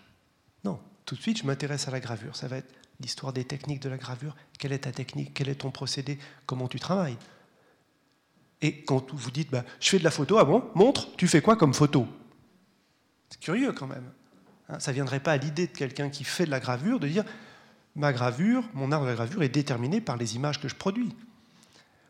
[0.63, 2.35] Non, tout de suite, je m'intéresse à la gravure.
[2.35, 4.35] Ça va être l'histoire des techniques de la gravure.
[4.59, 5.33] Quelle est ta technique?
[5.33, 6.19] Quel est ton procédé?
[6.45, 7.17] Comment tu travailles?
[8.61, 11.41] Et quand vous dites, bah, je fais de la photo, ah bon, montre, tu fais
[11.41, 12.07] quoi comme photo?
[13.29, 14.05] C'est curieux quand même.
[14.69, 14.79] Hein.
[14.79, 17.23] ça ne viendrait pas à l'idée de quelqu'un qui fait de la gravure de dire,
[17.95, 21.13] ma gravure, mon art de la gravure est déterminé par les images que je produis.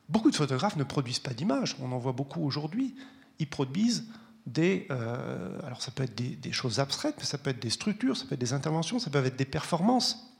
[0.09, 2.95] Beaucoup de photographes ne produisent pas d'images, on en voit beaucoup aujourd'hui.
[3.39, 4.05] Ils produisent
[4.45, 4.87] des...
[4.89, 8.25] Euh, alors ça peut être des, choses abstraites, mais ça peut être des structures, ça
[8.25, 10.33] peut être des interventions, ça peut être des performances.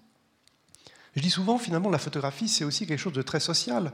[1.15, 3.91] Je dis souvent, finalement, la photographie, c'est aussi quelque chose de très social.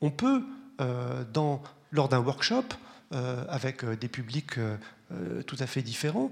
[0.00, 0.44] On peut
[0.78, 1.62] dans,
[1.92, 2.64] lors d'un workshop
[3.12, 4.58] euh, avec euh, des publics
[5.46, 6.30] tout à fait différents,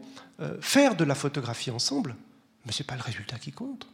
[0.62, 2.16] faire de la photographie ensemble,
[2.64, 3.86] mais ce n'est pas le résultat qui compte.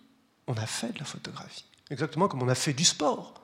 [0.46, 3.34] On a fait de la photographie, exactement comme on a fait du sport.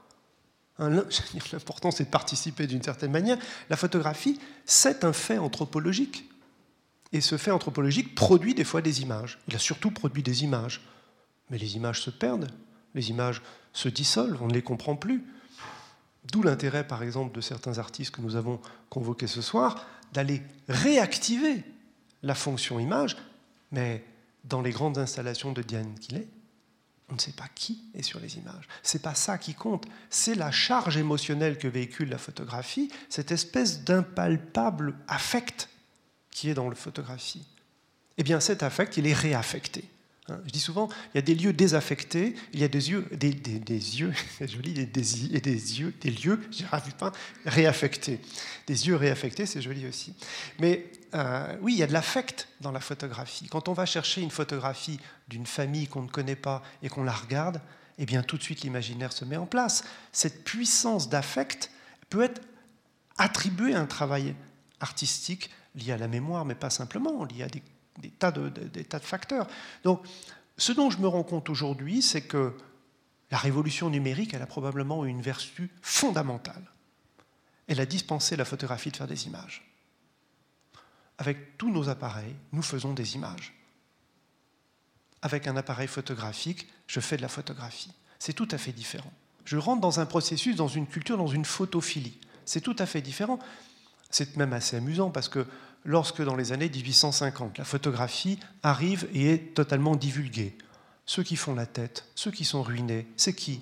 [0.78, 0.90] Hein,
[1.52, 3.38] l'important, c'est de participer d'une certaine manière.
[3.70, 6.30] La photographie, c'est un fait anthropologique.
[7.12, 9.40] Et ce fait anthropologique produit des fois des images.
[9.48, 10.80] Il a surtout produit des images.
[11.50, 12.52] Mais les images se perdent,
[12.94, 13.42] les images
[13.72, 15.24] se dissolvent, on ne les comprend plus.
[16.30, 21.64] D'où l'intérêt, par exemple, de certains artistes que nous avons convoqués ce soir, d'aller réactiver
[22.22, 23.16] la fonction image,
[23.72, 24.04] mais
[24.44, 26.28] dans les grandes installations de Diane Killet,
[27.08, 28.66] on ne sait pas qui est sur les images.
[28.82, 29.86] C'est pas ça qui compte.
[30.08, 35.68] C'est la charge émotionnelle que véhicule la photographie, cette espèce d'impalpable affect
[36.30, 37.46] qui est dans la photographie.
[38.16, 39.84] Eh bien, cet affect, il est réaffecté.
[40.32, 43.06] Hein, je dis souvent, il y a des lieux désaffectés, il y a des yeux,
[43.12, 46.40] des, yeux, c'est joli, des, des, des, yeux, des lieux,
[46.98, 47.12] pas,
[47.44, 48.20] réaffectés.
[48.66, 50.14] Des yeux réaffectés, c'est joli aussi.
[50.58, 53.48] Mais euh, oui, il y a de l'affect dans la photographie.
[53.48, 54.98] Quand on va chercher une photographie
[55.28, 57.60] d'une famille qu'on ne connaît pas et qu'on la regarde,
[57.98, 59.84] eh bien tout de suite l'imaginaire se met en place.
[60.12, 61.70] Cette puissance d'affect
[62.08, 62.40] peut être
[63.18, 64.34] attribuée à un travail
[64.80, 67.62] artistique lié à la mémoire, mais pas simplement, lié à des
[67.98, 68.50] des tas de,
[69.00, 69.46] facteurs.
[69.84, 70.02] Donc,
[70.56, 72.54] ce dont je me rends compte aujourd'hui, c'est que
[73.30, 76.70] La révolution numérique, elle a probablement une vertu fondamentale.
[77.66, 79.64] Elle a dispensé la photographie de faire des images.
[81.16, 83.54] Avec tous nos appareils, nous faisons des images.
[85.22, 87.92] Avec un appareil photographique, je fais de la photographie.
[88.18, 89.12] C'est tout à fait différent.
[89.46, 92.18] Je rentre dans un processus, dans une culture, dans une photophilie.
[92.44, 93.38] C'est tout à fait différent.
[94.10, 95.46] C'est même assez amusant parce que
[95.84, 100.56] lorsque dans les années 1850, la photographie arrive et est totalement divulguée,
[101.06, 103.60] ceux qui font la tête, ceux qui sont ruinés, c'est qui?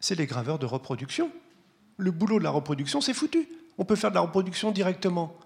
[0.00, 1.30] C'est les graveurs de reproduction.
[1.96, 3.48] Le boulot de la reproduction, c'est foutu.
[3.78, 5.36] On peut faire de la reproduction directement.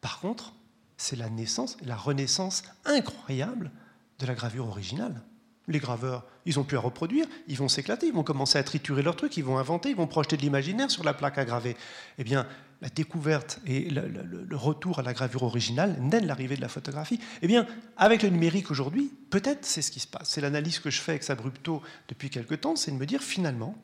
[0.00, 0.52] Par contre,
[0.96, 3.70] c'est la naissance, la renaissance incroyable
[4.18, 5.22] de la gravure originale.
[5.68, 9.02] Les graveurs, ils ont pu à reproduire, ils vont s'éclater, ils vont commencer à triturer
[9.02, 11.76] leurs trucs, ils vont inventer, ils vont projeter de l'imaginaire sur la plaque à graver.
[12.18, 12.46] Eh bien,
[12.82, 17.18] la découverte et le, retour à la gravure originale naît de l'arrivée de la photographie.
[17.42, 17.66] Eh bien,
[17.96, 20.30] avec le numérique aujourd'hui, peut-être c'est ce qui se passe.
[20.30, 23.76] C'est l'analyse que je fais avec Abrupto depuis quelque temps, c'est de me dire finalement,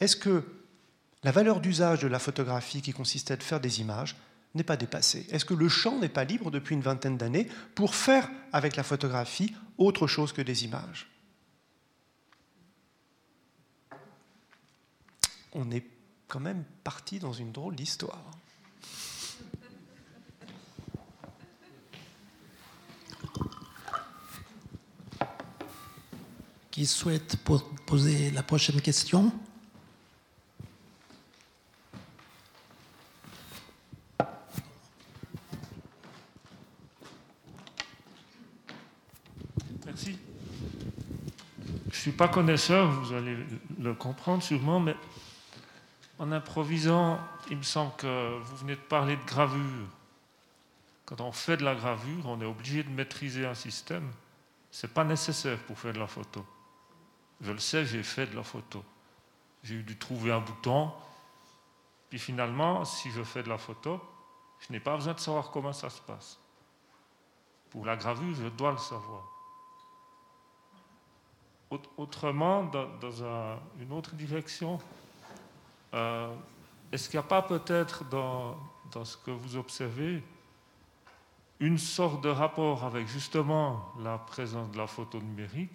[0.00, 0.44] est-ce que
[1.24, 4.16] la valeur d'usage de la photographie qui consistait à faire des images
[4.54, 5.26] n'est pas dépassée?
[5.30, 8.82] Est-ce que le champ n'est pas libre depuis une vingtaine d'années pour faire avec la
[8.82, 11.10] photographie autre chose que des images?
[16.28, 18.22] Quand même parti dans une drôle d'histoire.
[26.70, 27.36] Qui souhaite
[27.86, 29.32] poser la prochaine question?
[39.86, 40.18] Merci.
[41.86, 43.36] Je ne suis pas connaisseur, vous allez
[43.80, 44.94] le comprendre sûrement, mais
[46.18, 47.20] en improvisant,
[47.50, 49.86] il me semble que vous venez de parler de gravure.
[51.04, 54.10] Quand on fait de la gravure, on est obligé de maîtriser un système.
[54.70, 56.44] Ce n'est pas nécessaire pour faire de la photo.
[57.40, 58.84] Je le sais, j'ai fait de la photo.
[59.62, 60.92] J'ai dû trouver un bouton.
[62.10, 64.00] Puis finalement, si je fais de la photo,
[64.60, 66.38] je n'ai pas besoin de savoir comment ça se passe.
[67.70, 69.24] Pour la gravure, je dois le savoir.
[71.96, 72.88] Autrement, dans,
[73.78, 74.78] une autre direction,
[75.94, 76.34] euh,
[76.92, 78.56] est-ce qu'il n'y a pas peut-être dans,
[79.04, 80.22] ce que vous observez
[81.60, 85.72] une sorte de rapport avec justement la présence de la photo numérique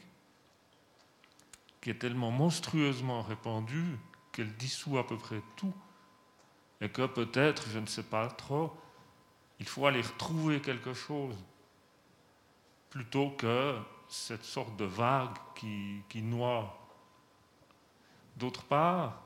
[1.81, 3.97] qui est tellement monstrueusement répandue
[4.31, 5.73] qu'elle dissout à peu près tout
[6.79, 8.73] et que peut-être, je ne sais pas trop,
[9.59, 11.35] il faut aller retrouver quelque chose
[12.89, 13.77] plutôt que
[14.07, 16.77] cette sorte de vague qui noie.
[18.35, 19.22] D'autre part,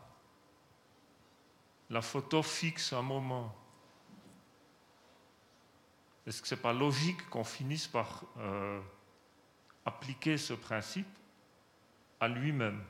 [1.89, 3.55] la photo fixe un moment.
[6.25, 8.81] Est-ce que ce n'est pas logique qu'on finisse par euh,
[9.85, 11.07] appliquer ce principe
[12.19, 12.83] à lui-même?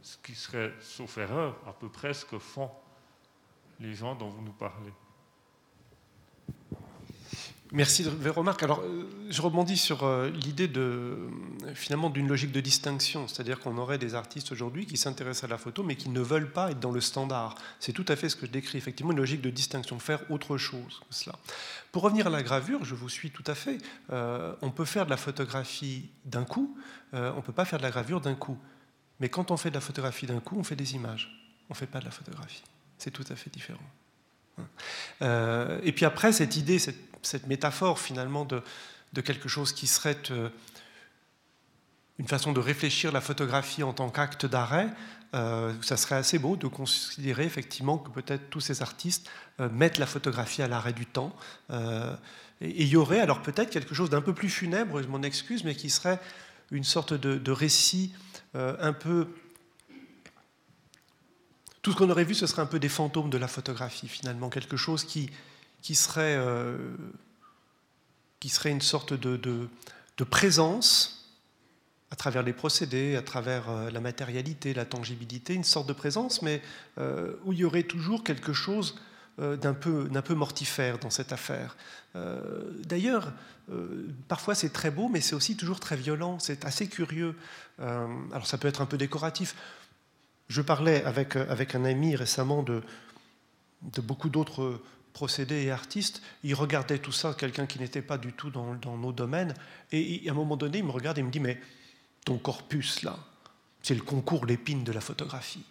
[0.00, 2.70] Ce qui serait, sauf erreur, à peu près ce que font
[3.78, 4.92] les gens dont vous nous parlez.
[7.74, 8.62] Merci remarques.
[8.62, 11.16] Alors, euh, je rebondis sur euh, l'idée de
[11.72, 15.56] finalement d'une logique de distinction, c'est-à-dire qu'on aurait des artistes aujourd'hui qui s'intéressent à la
[15.56, 17.54] photo, mais qui ne veulent pas être dans le standard.
[17.80, 20.58] C'est tout à fait ce que je décris, effectivement, une logique de distinction, faire autre
[20.58, 21.34] chose que cela.
[21.92, 23.78] Pour revenir à la gravure, je vous suis tout à fait.
[24.12, 26.76] Euh, on peut faire de la photographie d'un coup,
[27.14, 28.58] on ne peut pas faire de la gravure d'un coup.
[29.18, 31.42] Mais quand on fait de la photographie d'un coup, on fait des images.
[31.70, 32.62] On ne fait pas de la photographie.
[32.98, 33.80] C'est tout à fait différent.
[35.20, 36.78] Et puis après, cette idée,
[37.22, 40.48] cette métaphore finalement de, quelque chose qui serait euh,
[42.18, 44.88] une façon de réfléchir la photographie en tant qu'acte d'arrêt,
[45.34, 49.30] euh, ça serait assez beau de considérer effectivement que peut-être tous ces artistes
[49.60, 51.34] euh, mettent la photographie à l'arrêt du temps.
[51.70, 55.64] et il y aurait alors peut-être quelque chose d'un peu plus funèbre, je m'en excuse,
[55.64, 56.20] mais qui serait
[56.70, 58.14] une sorte de récit
[58.54, 59.28] un peu...
[61.82, 64.48] Tout ce qu'on aurait vu, ce serait un peu des fantômes de la photographie, finalement,
[64.48, 65.30] quelque chose qui,
[65.82, 66.76] qui serait, euh,
[68.38, 71.28] qui serait une sorte de, de, présence
[72.12, 76.40] à travers les procédés, à travers euh, la matérialité, la tangibilité, une sorte de présence,
[76.42, 76.62] mais
[76.98, 78.94] euh, où il y aurait toujours quelque chose
[79.38, 81.74] d'un peu, peu mortifère dans cette affaire.
[82.84, 83.32] D'ailleurs,
[84.28, 87.34] parfois c'est très beau, mais c'est aussi toujours très violent, c'est assez curieux.
[87.78, 89.56] alors ça peut être un peu décoratif.
[90.52, 92.82] Je parlais avec, avec un ami récemment de,
[93.80, 94.82] de beaucoup d'autres
[95.14, 99.12] procédés et artistes, il regardait tout ça, quelqu'un qui n'était pas du tout dans, nos
[99.12, 99.54] domaines,
[99.92, 101.58] et, à un moment donné, il me regarde et me dit, mais
[102.26, 103.16] ton corpus, là,
[103.80, 105.64] c'est le concours l'épine de la photographie.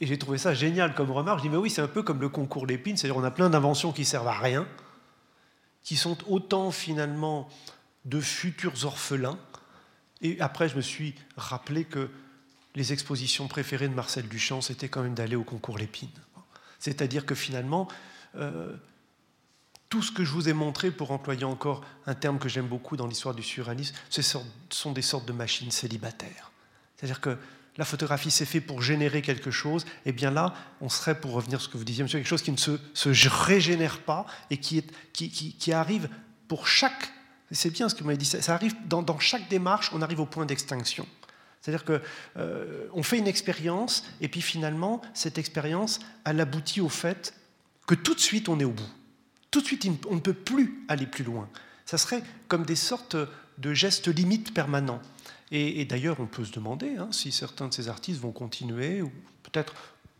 [0.00, 1.38] Et j'ai trouvé ça génial comme remarque.
[1.38, 3.50] Je dis, mais oui, c'est un peu comme le concours l'épine, c'est-à-dire on a plein
[3.50, 4.64] d'inventions qui servent à rien,
[5.82, 7.48] qui sont autant finalement
[8.04, 9.40] de futurs orphelins.
[10.22, 12.10] Et après, je me suis rappelé que
[12.78, 16.08] les expositions préférées de Marcel Duchamp, c'était quand même d'aller au concours Lépine.
[16.78, 17.88] C'est-à-dire que finalement,
[18.36, 18.72] euh,
[19.88, 22.96] tout ce que je vous ai montré, pour employer encore un terme que j'aime beaucoup
[22.96, 26.52] dans l'histoire du surréalisme, ce sont des sortes de machines célibataires.
[26.96, 27.36] C'est-à-dire que
[27.78, 31.58] la photographie s'est fait pour générer quelque chose, et bien là, on serait, pour revenir
[31.58, 35.72] à ce que vous disiez, monsieur, quelque chose qui ne se, régénère pas et qui,
[35.72, 36.08] arrive
[36.46, 37.12] pour chaque.
[37.50, 40.26] C'est bien ce que vous m'avez dit, ça, arrive dans, chaque démarche, on arrive au
[40.26, 41.06] point d'extinction.
[41.60, 42.00] C'est-à-dire qu'on
[42.36, 47.34] euh, fait une expérience, et puis finalement, cette expérience, elle aboutit au fait
[47.86, 48.90] que tout de suite, on est au bout.
[49.50, 51.48] Tout de suite, on ne peut plus aller plus loin.
[51.86, 53.16] Ça serait comme des sortes
[53.58, 55.00] de gestes limites permanents.
[55.50, 59.10] Et, d'ailleurs, on peut se demander hein, si certains de ces artistes vont continuer, ou
[59.42, 59.74] peut-être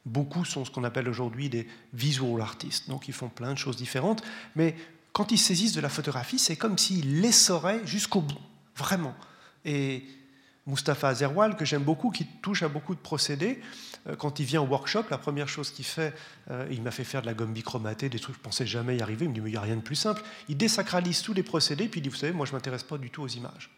[0.07, 3.77] beaucoup sont ce qu'on appelle aujourd'hui des visual artistes, donc ils font plein de choses
[3.77, 4.23] différentes,
[4.57, 4.75] mais
[5.13, 8.41] quand ils saisissent de la photographie, c'est comme s'ils l'essoraient jusqu'au bout,
[8.75, 9.15] vraiment.
[9.67, 10.05] Et
[10.69, 13.61] Mustapha Azerwal, que j'aime beaucoup, qui touche à beaucoup de procédés,
[14.07, 16.15] euh, quand il vient au workshop, la première chose qu'il fait,
[16.51, 18.97] euh, il m'a fait faire de la gomme bichromatée, des trucs que je pensais jamais
[18.97, 19.25] y arriver.
[19.25, 20.23] Il me dit, mais il n'y a rien de plus simple.
[20.49, 22.99] Il désacralise tous les procédés, puis il dit, vous savez, moi je ne m'intéresse pas
[22.99, 23.71] du tout aux images.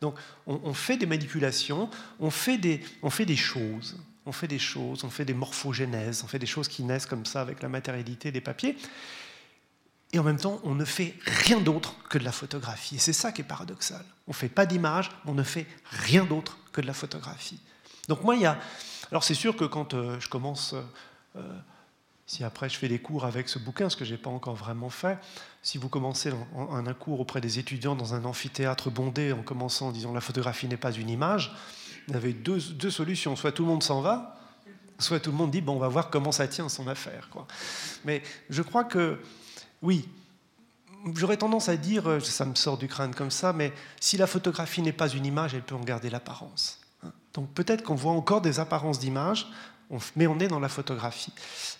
[0.00, 1.88] Donc on, fait des manipulations,
[2.20, 3.96] on fait des, on fait des choses,
[4.26, 7.24] on fait des choses, on fait des morphogénèses, on fait des choses qui naissent comme
[7.24, 8.76] ça avec la matérialité des papiers.
[10.14, 12.96] Et en même temps, on ne fait rien d'autre que de la photographie.
[12.96, 14.04] Et c'est ça qui est paradoxal.
[14.28, 17.58] On ne fait pas d'image, on ne fait rien d'autre que de la photographie.
[18.08, 18.56] Donc moi, il y a...
[19.10, 20.74] Alors c'est sûr que quand euh, je commence...
[21.36, 21.40] Euh,
[22.26, 24.54] si après je fais des cours avec ce bouquin, ce que je n'ai pas encore
[24.54, 25.18] vraiment fait,
[25.62, 29.92] si vous commencez un, cours auprès des étudiants dans un amphithéâtre bondé en commençant en
[29.92, 31.54] disant la photographie n'est pas une image,
[32.08, 33.36] vous avez deux, deux solutions.
[33.36, 34.38] Soit tout le monde s'en va,
[34.98, 37.28] soit tout le monde dit bon, on va voir comment ça tient son affaire.
[38.04, 39.20] Mais je crois que,
[39.84, 40.08] oui,
[41.14, 44.82] j'aurais tendance à dire, ça me sort du crâne comme ça, mais si la photographie
[44.82, 46.80] n'est pas une image, elle peut en garder l'apparence.
[47.34, 49.46] Donc peut-être qu'on voit encore des apparences d'image,
[50.16, 51.32] mais on est dans la photographie.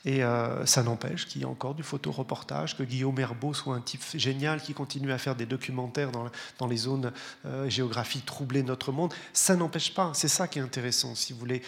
[0.04, 3.80] Et euh, ça n'empêche qu'il y ait encore du photoreportage, que Guillaume Herbeau soit un
[3.80, 6.26] type génial qui continue à faire des documentaires dans,
[6.58, 7.12] dans les zones
[7.46, 9.14] euh, géographiques troublées de notre monde.
[9.32, 11.62] Ça n'empêche pas, c'est ça qui est intéressant, si vous voulez.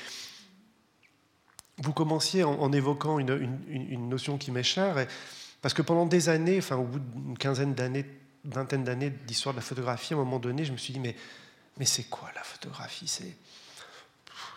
[1.79, 5.07] Vous commenciez en, évoquant une, une, notion qui m'est chère,
[5.66, 8.06] parce que pendant des années, enfin au bout d'une quinzaine d'années,
[8.44, 11.16] vingtaine d'années d'histoire de la photographie, à un moment donné, je me suis dit, mais,
[11.76, 13.09] mais c'est quoi la photographie?
[13.09, 13.36] C'est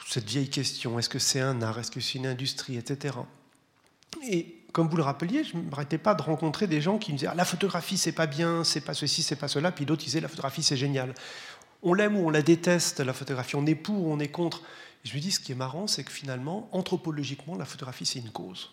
[0.07, 3.15] cette vieille question, est-ce que c'est un art, est-ce que c'est une industrie, etc.
[4.29, 7.17] Et comme vous le rappeliez, je ne m'arrêtais pas de rencontrer des gens qui me
[7.17, 10.03] disaient ah, la photographie c'est pas bien, c'est pas ceci, c'est pas cela, puis d'autres
[10.03, 11.15] disaient la photographie c'est génial.
[11.81, 14.61] On l'aime ou on la déteste, la photographie, on est pour ou on est contre.
[15.03, 18.29] Je lui dis ce qui est marrant, c'est que finalement, anthropologiquement, la photographie c'est une
[18.29, 18.69] cause.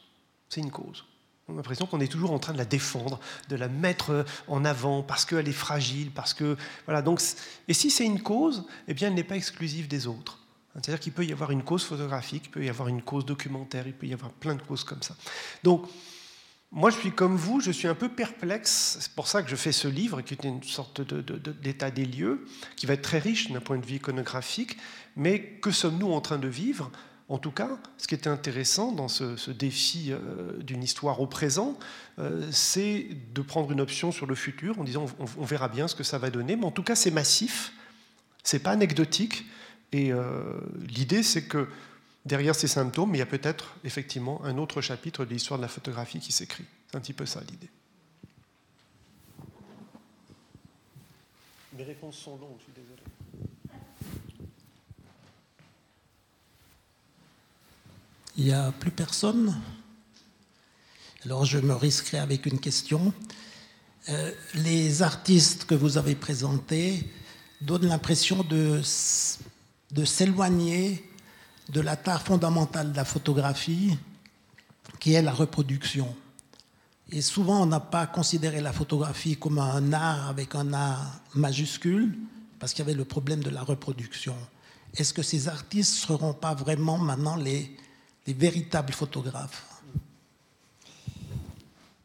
[0.50, 1.02] C'est une cause.
[1.48, 4.64] On a l'impression qu'on est toujours en train de la défendre, de la mettre en
[4.64, 6.56] avant parce qu'elle est fragile, parce que
[6.86, 7.02] voilà.
[7.02, 7.22] Donc,
[7.68, 10.40] et si c'est une cause, eh bien, elle n'est pas exclusive des autres.
[10.74, 13.86] C'est-à-dire qu'il peut y avoir une cause photographique, il peut y avoir une cause documentaire,
[13.86, 15.16] il peut y avoir plein de causes comme ça.
[15.62, 15.86] Donc,
[16.72, 18.98] moi, je suis comme vous, je suis un peu perplexe.
[19.00, 22.04] C'est pour ça que je fais ce livre, qui est une sorte d'état de, de,
[22.04, 22.44] des lieux,
[22.74, 24.76] qui va être très riche d'un point de vue iconographique.
[25.14, 26.90] Mais que sommes-nous en train de vivre?
[27.28, 31.76] En tout cas, ce qui était intéressant dans ce, défi euh, d'une histoire au présent,
[32.20, 35.88] euh, c'est de prendre une option sur le futur en disant on, on, verra bien
[35.88, 36.54] ce que ça va donner.
[36.54, 37.72] Mais en tout cas, c'est massif,
[38.44, 39.44] c'est pas anecdotique.
[39.90, 41.68] Et euh, l'idée, c'est que
[42.26, 45.68] derrière ces symptômes, il y a peut-être effectivement un autre chapitre de l'histoire de la
[45.68, 46.64] photographie qui s'écrit.
[46.88, 47.70] C'est un petit peu ça l'idée.
[51.76, 52.95] Mes réponses sont longues, je suis désolé.
[58.38, 59.58] Il n'y a plus personne
[61.24, 63.14] Alors je me risquerai avec une question.
[64.10, 67.10] Euh, les artistes que vous avez présentés
[67.62, 68.82] donnent l'impression de
[70.04, 71.02] s'éloigner
[71.70, 73.96] de la tare fondamentale de la photographie,
[75.00, 76.14] qui est la reproduction.
[77.10, 82.14] Et souvent, on n'a pas considéré la photographie comme un art avec un art majuscule,
[82.58, 84.36] parce qu'il y avait le problème de la reproduction.
[84.94, 87.74] Est-ce que ces artistes ne seront pas vraiment maintenant les,
[88.26, 89.75] les véritables photographes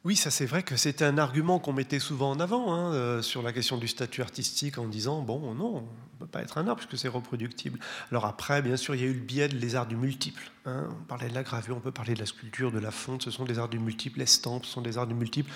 [0.03, 3.22] oui, ça c'est vrai que c'était un argument qu'on mettait souvent en avant hein, euh,
[3.22, 5.86] sur la question du statut artistique en disant bon non, on ne
[6.19, 7.78] peut pas être un art puisque c'est reproductible.
[8.10, 10.49] Alors après, bien sûr, il y a eu le biais des arts du multiple.
[10.65, 10.90] Hein.
[10.90, 13.30] On parlait de la gravure, on peut parler de la sculpture, de la fonte, ce
[13.30, 15.52] sont des arts du multiple, les stampes ce sont des arts du multiple.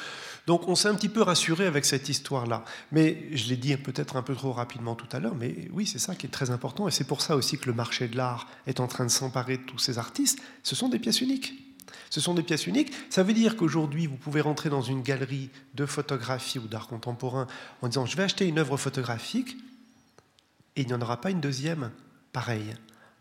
[0.45, 2.63] Donc on s'est un petit peu rassuré avec cette histoire-là.
[2.91, 5.97] Mais je l'ai dit peut-être un peu trop rapidement tout à l'heure, mais oui, c'est
[5.97, 8.47] ça qui est très important et c'est pour ça aussi que le marché de l'art
[8.67, 10.37] est en train de s'emparer de tous ces artistes.
[10.61, 11.64] Ce sont des pièces uniques.
[12.15, 12.93] Ce sont des pièces uniques.
[13.09, 17.45] Ça veut dire qu'aujourd'hui, vous pouvez rentrer dans une galerie de photographie ou d'art contemporain
[17.81, 19.57] en disant je vais acheter une œuvre photographique
[20.77, 21.91] et il n'y en aura pas une deuxième
[22.31, 22.73] pareille.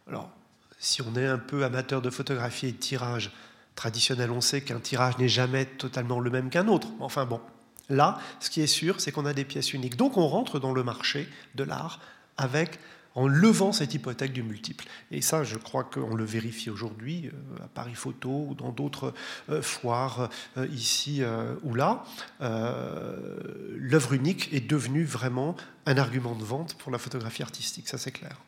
[0.07, 0.31] Alors,
[0.79, 3.33] si on est un peu amateur de photographie et de tirage
[3.75, 6.87] traditionnel, on sait qu'un tirage n'est jamais totalement le même qu'un autre.
[7.01, 7.41] Enfin bon,
[7.89, 9.97] là, ce qui est sûr, c'est qu'on a des pièces uniques.
[9.97, 11.99] Donc on rentre dans le marché de l'art
[12.37, 12.79] avec
[13.15, 14.87] en levant cette hypothèque du multiple.
[15.11, 19.15] Et ça, je crois qu'on le vérifie aujourd'hui euh, à Paris Photo ou dans d'autres
[19.51, 21.23] euh, foires euh, ici
[21.63, 22.05] ou là.
[22.41, 28.11] L'œuvre unique est devenue vraiment un argument de vente pour la photographie artistique, ça c'est
[28.11, 28.39] clair.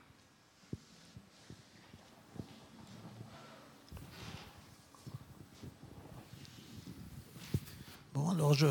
[8.14, 8.66] Bon, alors je,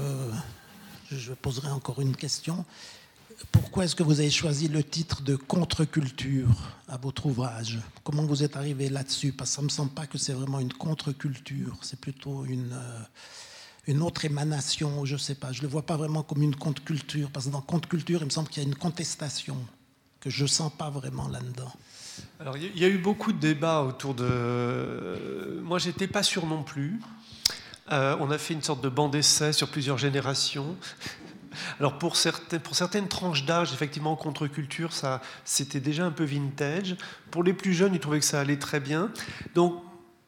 [1.11, 2.65] je poserai encore une question.
[3.51, 6.49] Pourquoi est-ce que vous avez choisi le titre de contre-culture
[6.87, 7.79] à votre ouvrage?
[8.03, 9.31] Comment vous êtes arrivé là-dessus?
[9.31, 12.71] Parce que ça ne me semble pas que c'est vraiment une contre-culture, c'est plutôt une,
[12.71, 12.99] euh,
[13.87, 15.51] une autre émanation, je ne sais pas.
[15.51, 18.29] Je ne le vois pas vraiment comme une contre-culture, parce que dans contre-culture, il me
[18.29, 19.57] semble qu'il y a une contestation
[20.19, 21.71] que je ne sens pas vraiment là-dedans.
[22.39, 25.59] Alors, il y a eu beaucoup de débats autour de...
[25.63, 26.99] Moi, j'étais pas sûr non plus.
[27.91, 30.75] Euh, on a fait une sorte de banc d'essai sur plusieurs générations.
[31.79, 36.95] Alors pour, certaines, tranches d'âge, effectivement, contre-culture, ça, c'était déjà un peu vintage.
[37.31, 39.11] Pour les plus jeunes, ils trouvaient que ça allait très bien.
[39.53, 39.81] Donc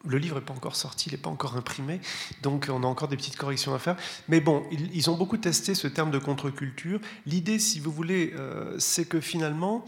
[0.06, 1.99] le livre n'est pas encore sorti, il n'est pas encore imprimé,
[2.41, 3.98] donc on a encore des petites corrections à faire.
[4.30, 6.99] Mais bon, ils, ont beaucoup testé ce terme de contre-culture.
[7.26, 9.84] L'idée, si vous voulez, euh, c'est que finalement,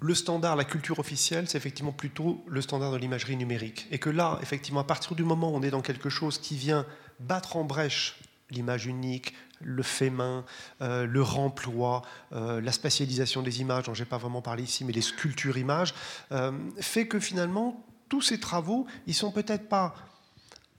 [0.00, 3.86] le standard, la culture officielle, c'est effectivement plutôt le standard de l'imagerie numérique.
[3.90, 6.56] Et que là, effectivement, à partir du moment où on est dans quelque chose qui
[6.56, 6.84] vient
[7.20, 8.18] battre en brèche
[8.50, 10.44] l'image unique, le fait main,
[10.80, 12.02] euh, le remploi,
[12.32, 15.58] euh, la spatialisation des images, dont je n'ai pas vraiment parlé ici, mais les sculptures
[15.58, 15.94] images,
[16.32, 19.94] euh, fait que finalement, tous ces travaux, ils sont peut-être pas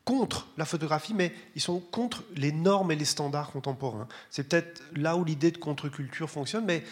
[0.04, 4.08] contre la photographie, mais ils sont contre les normes et les standards contemporains.
[4.30, 6.84] C'est peut-être là où l'idée de contre-culture fonctionne, mais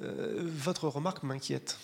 [0.00, 1.78] votre remarque m'inquiète.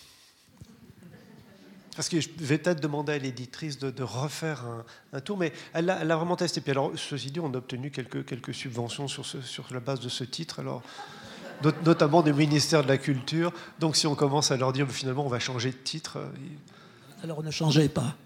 [1.96, 4.64] Parce que je vais peut-être demander à l'éditrice de, refaire
[5.12, 6.60] un, tour, mais elle l'a vraiment testé.
[6.60, 10.08] Puis alors, ceci dit, on a obtenu quelques, quelques subventions sur, sur la base de
[10.08, 10.82] ce titre, alors,
[11.84, 13.52] notamment des ministères de la Culture.
[13.78, 16.18] Donc si on commence à leur dire finalement on va changer de titre.
[16.18, 16.28] Euh,
[17.22, 18.16] alors ne changez pas.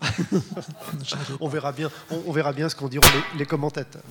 [1.41, 4.03] on, verra bien, on, verra bien ce qu'en diront les, les commentateurs.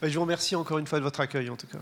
[0.00, 1.78] Ben, je vous remercie encore une fois de votre accueil en tout cas.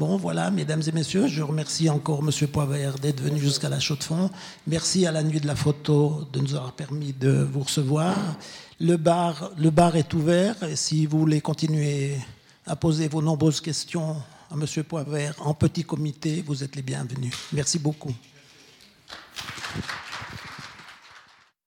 [0.00, 2.48] Bon, voilà, mesdames et messieurs, je remercie encore M.
[2.48, 4.30] Poivert d'être venu jusqu'à la Chaux-de-Fonds.
[4.66, 8.16] Merci à la Nuit de la Photo de nous avoir permis de vous recevoir.
[8.80, 12.16] Le bar, le bar est ouvert et si vous voulez continuer
[12.66, 14.16] à poser vos nombreuses questions
[14.50, 14.64] à M.
[14.84, 17.34] Poivert en petit comité, vous êtes les bienvenus.
[17.52, 18.14] Merci beaucoup.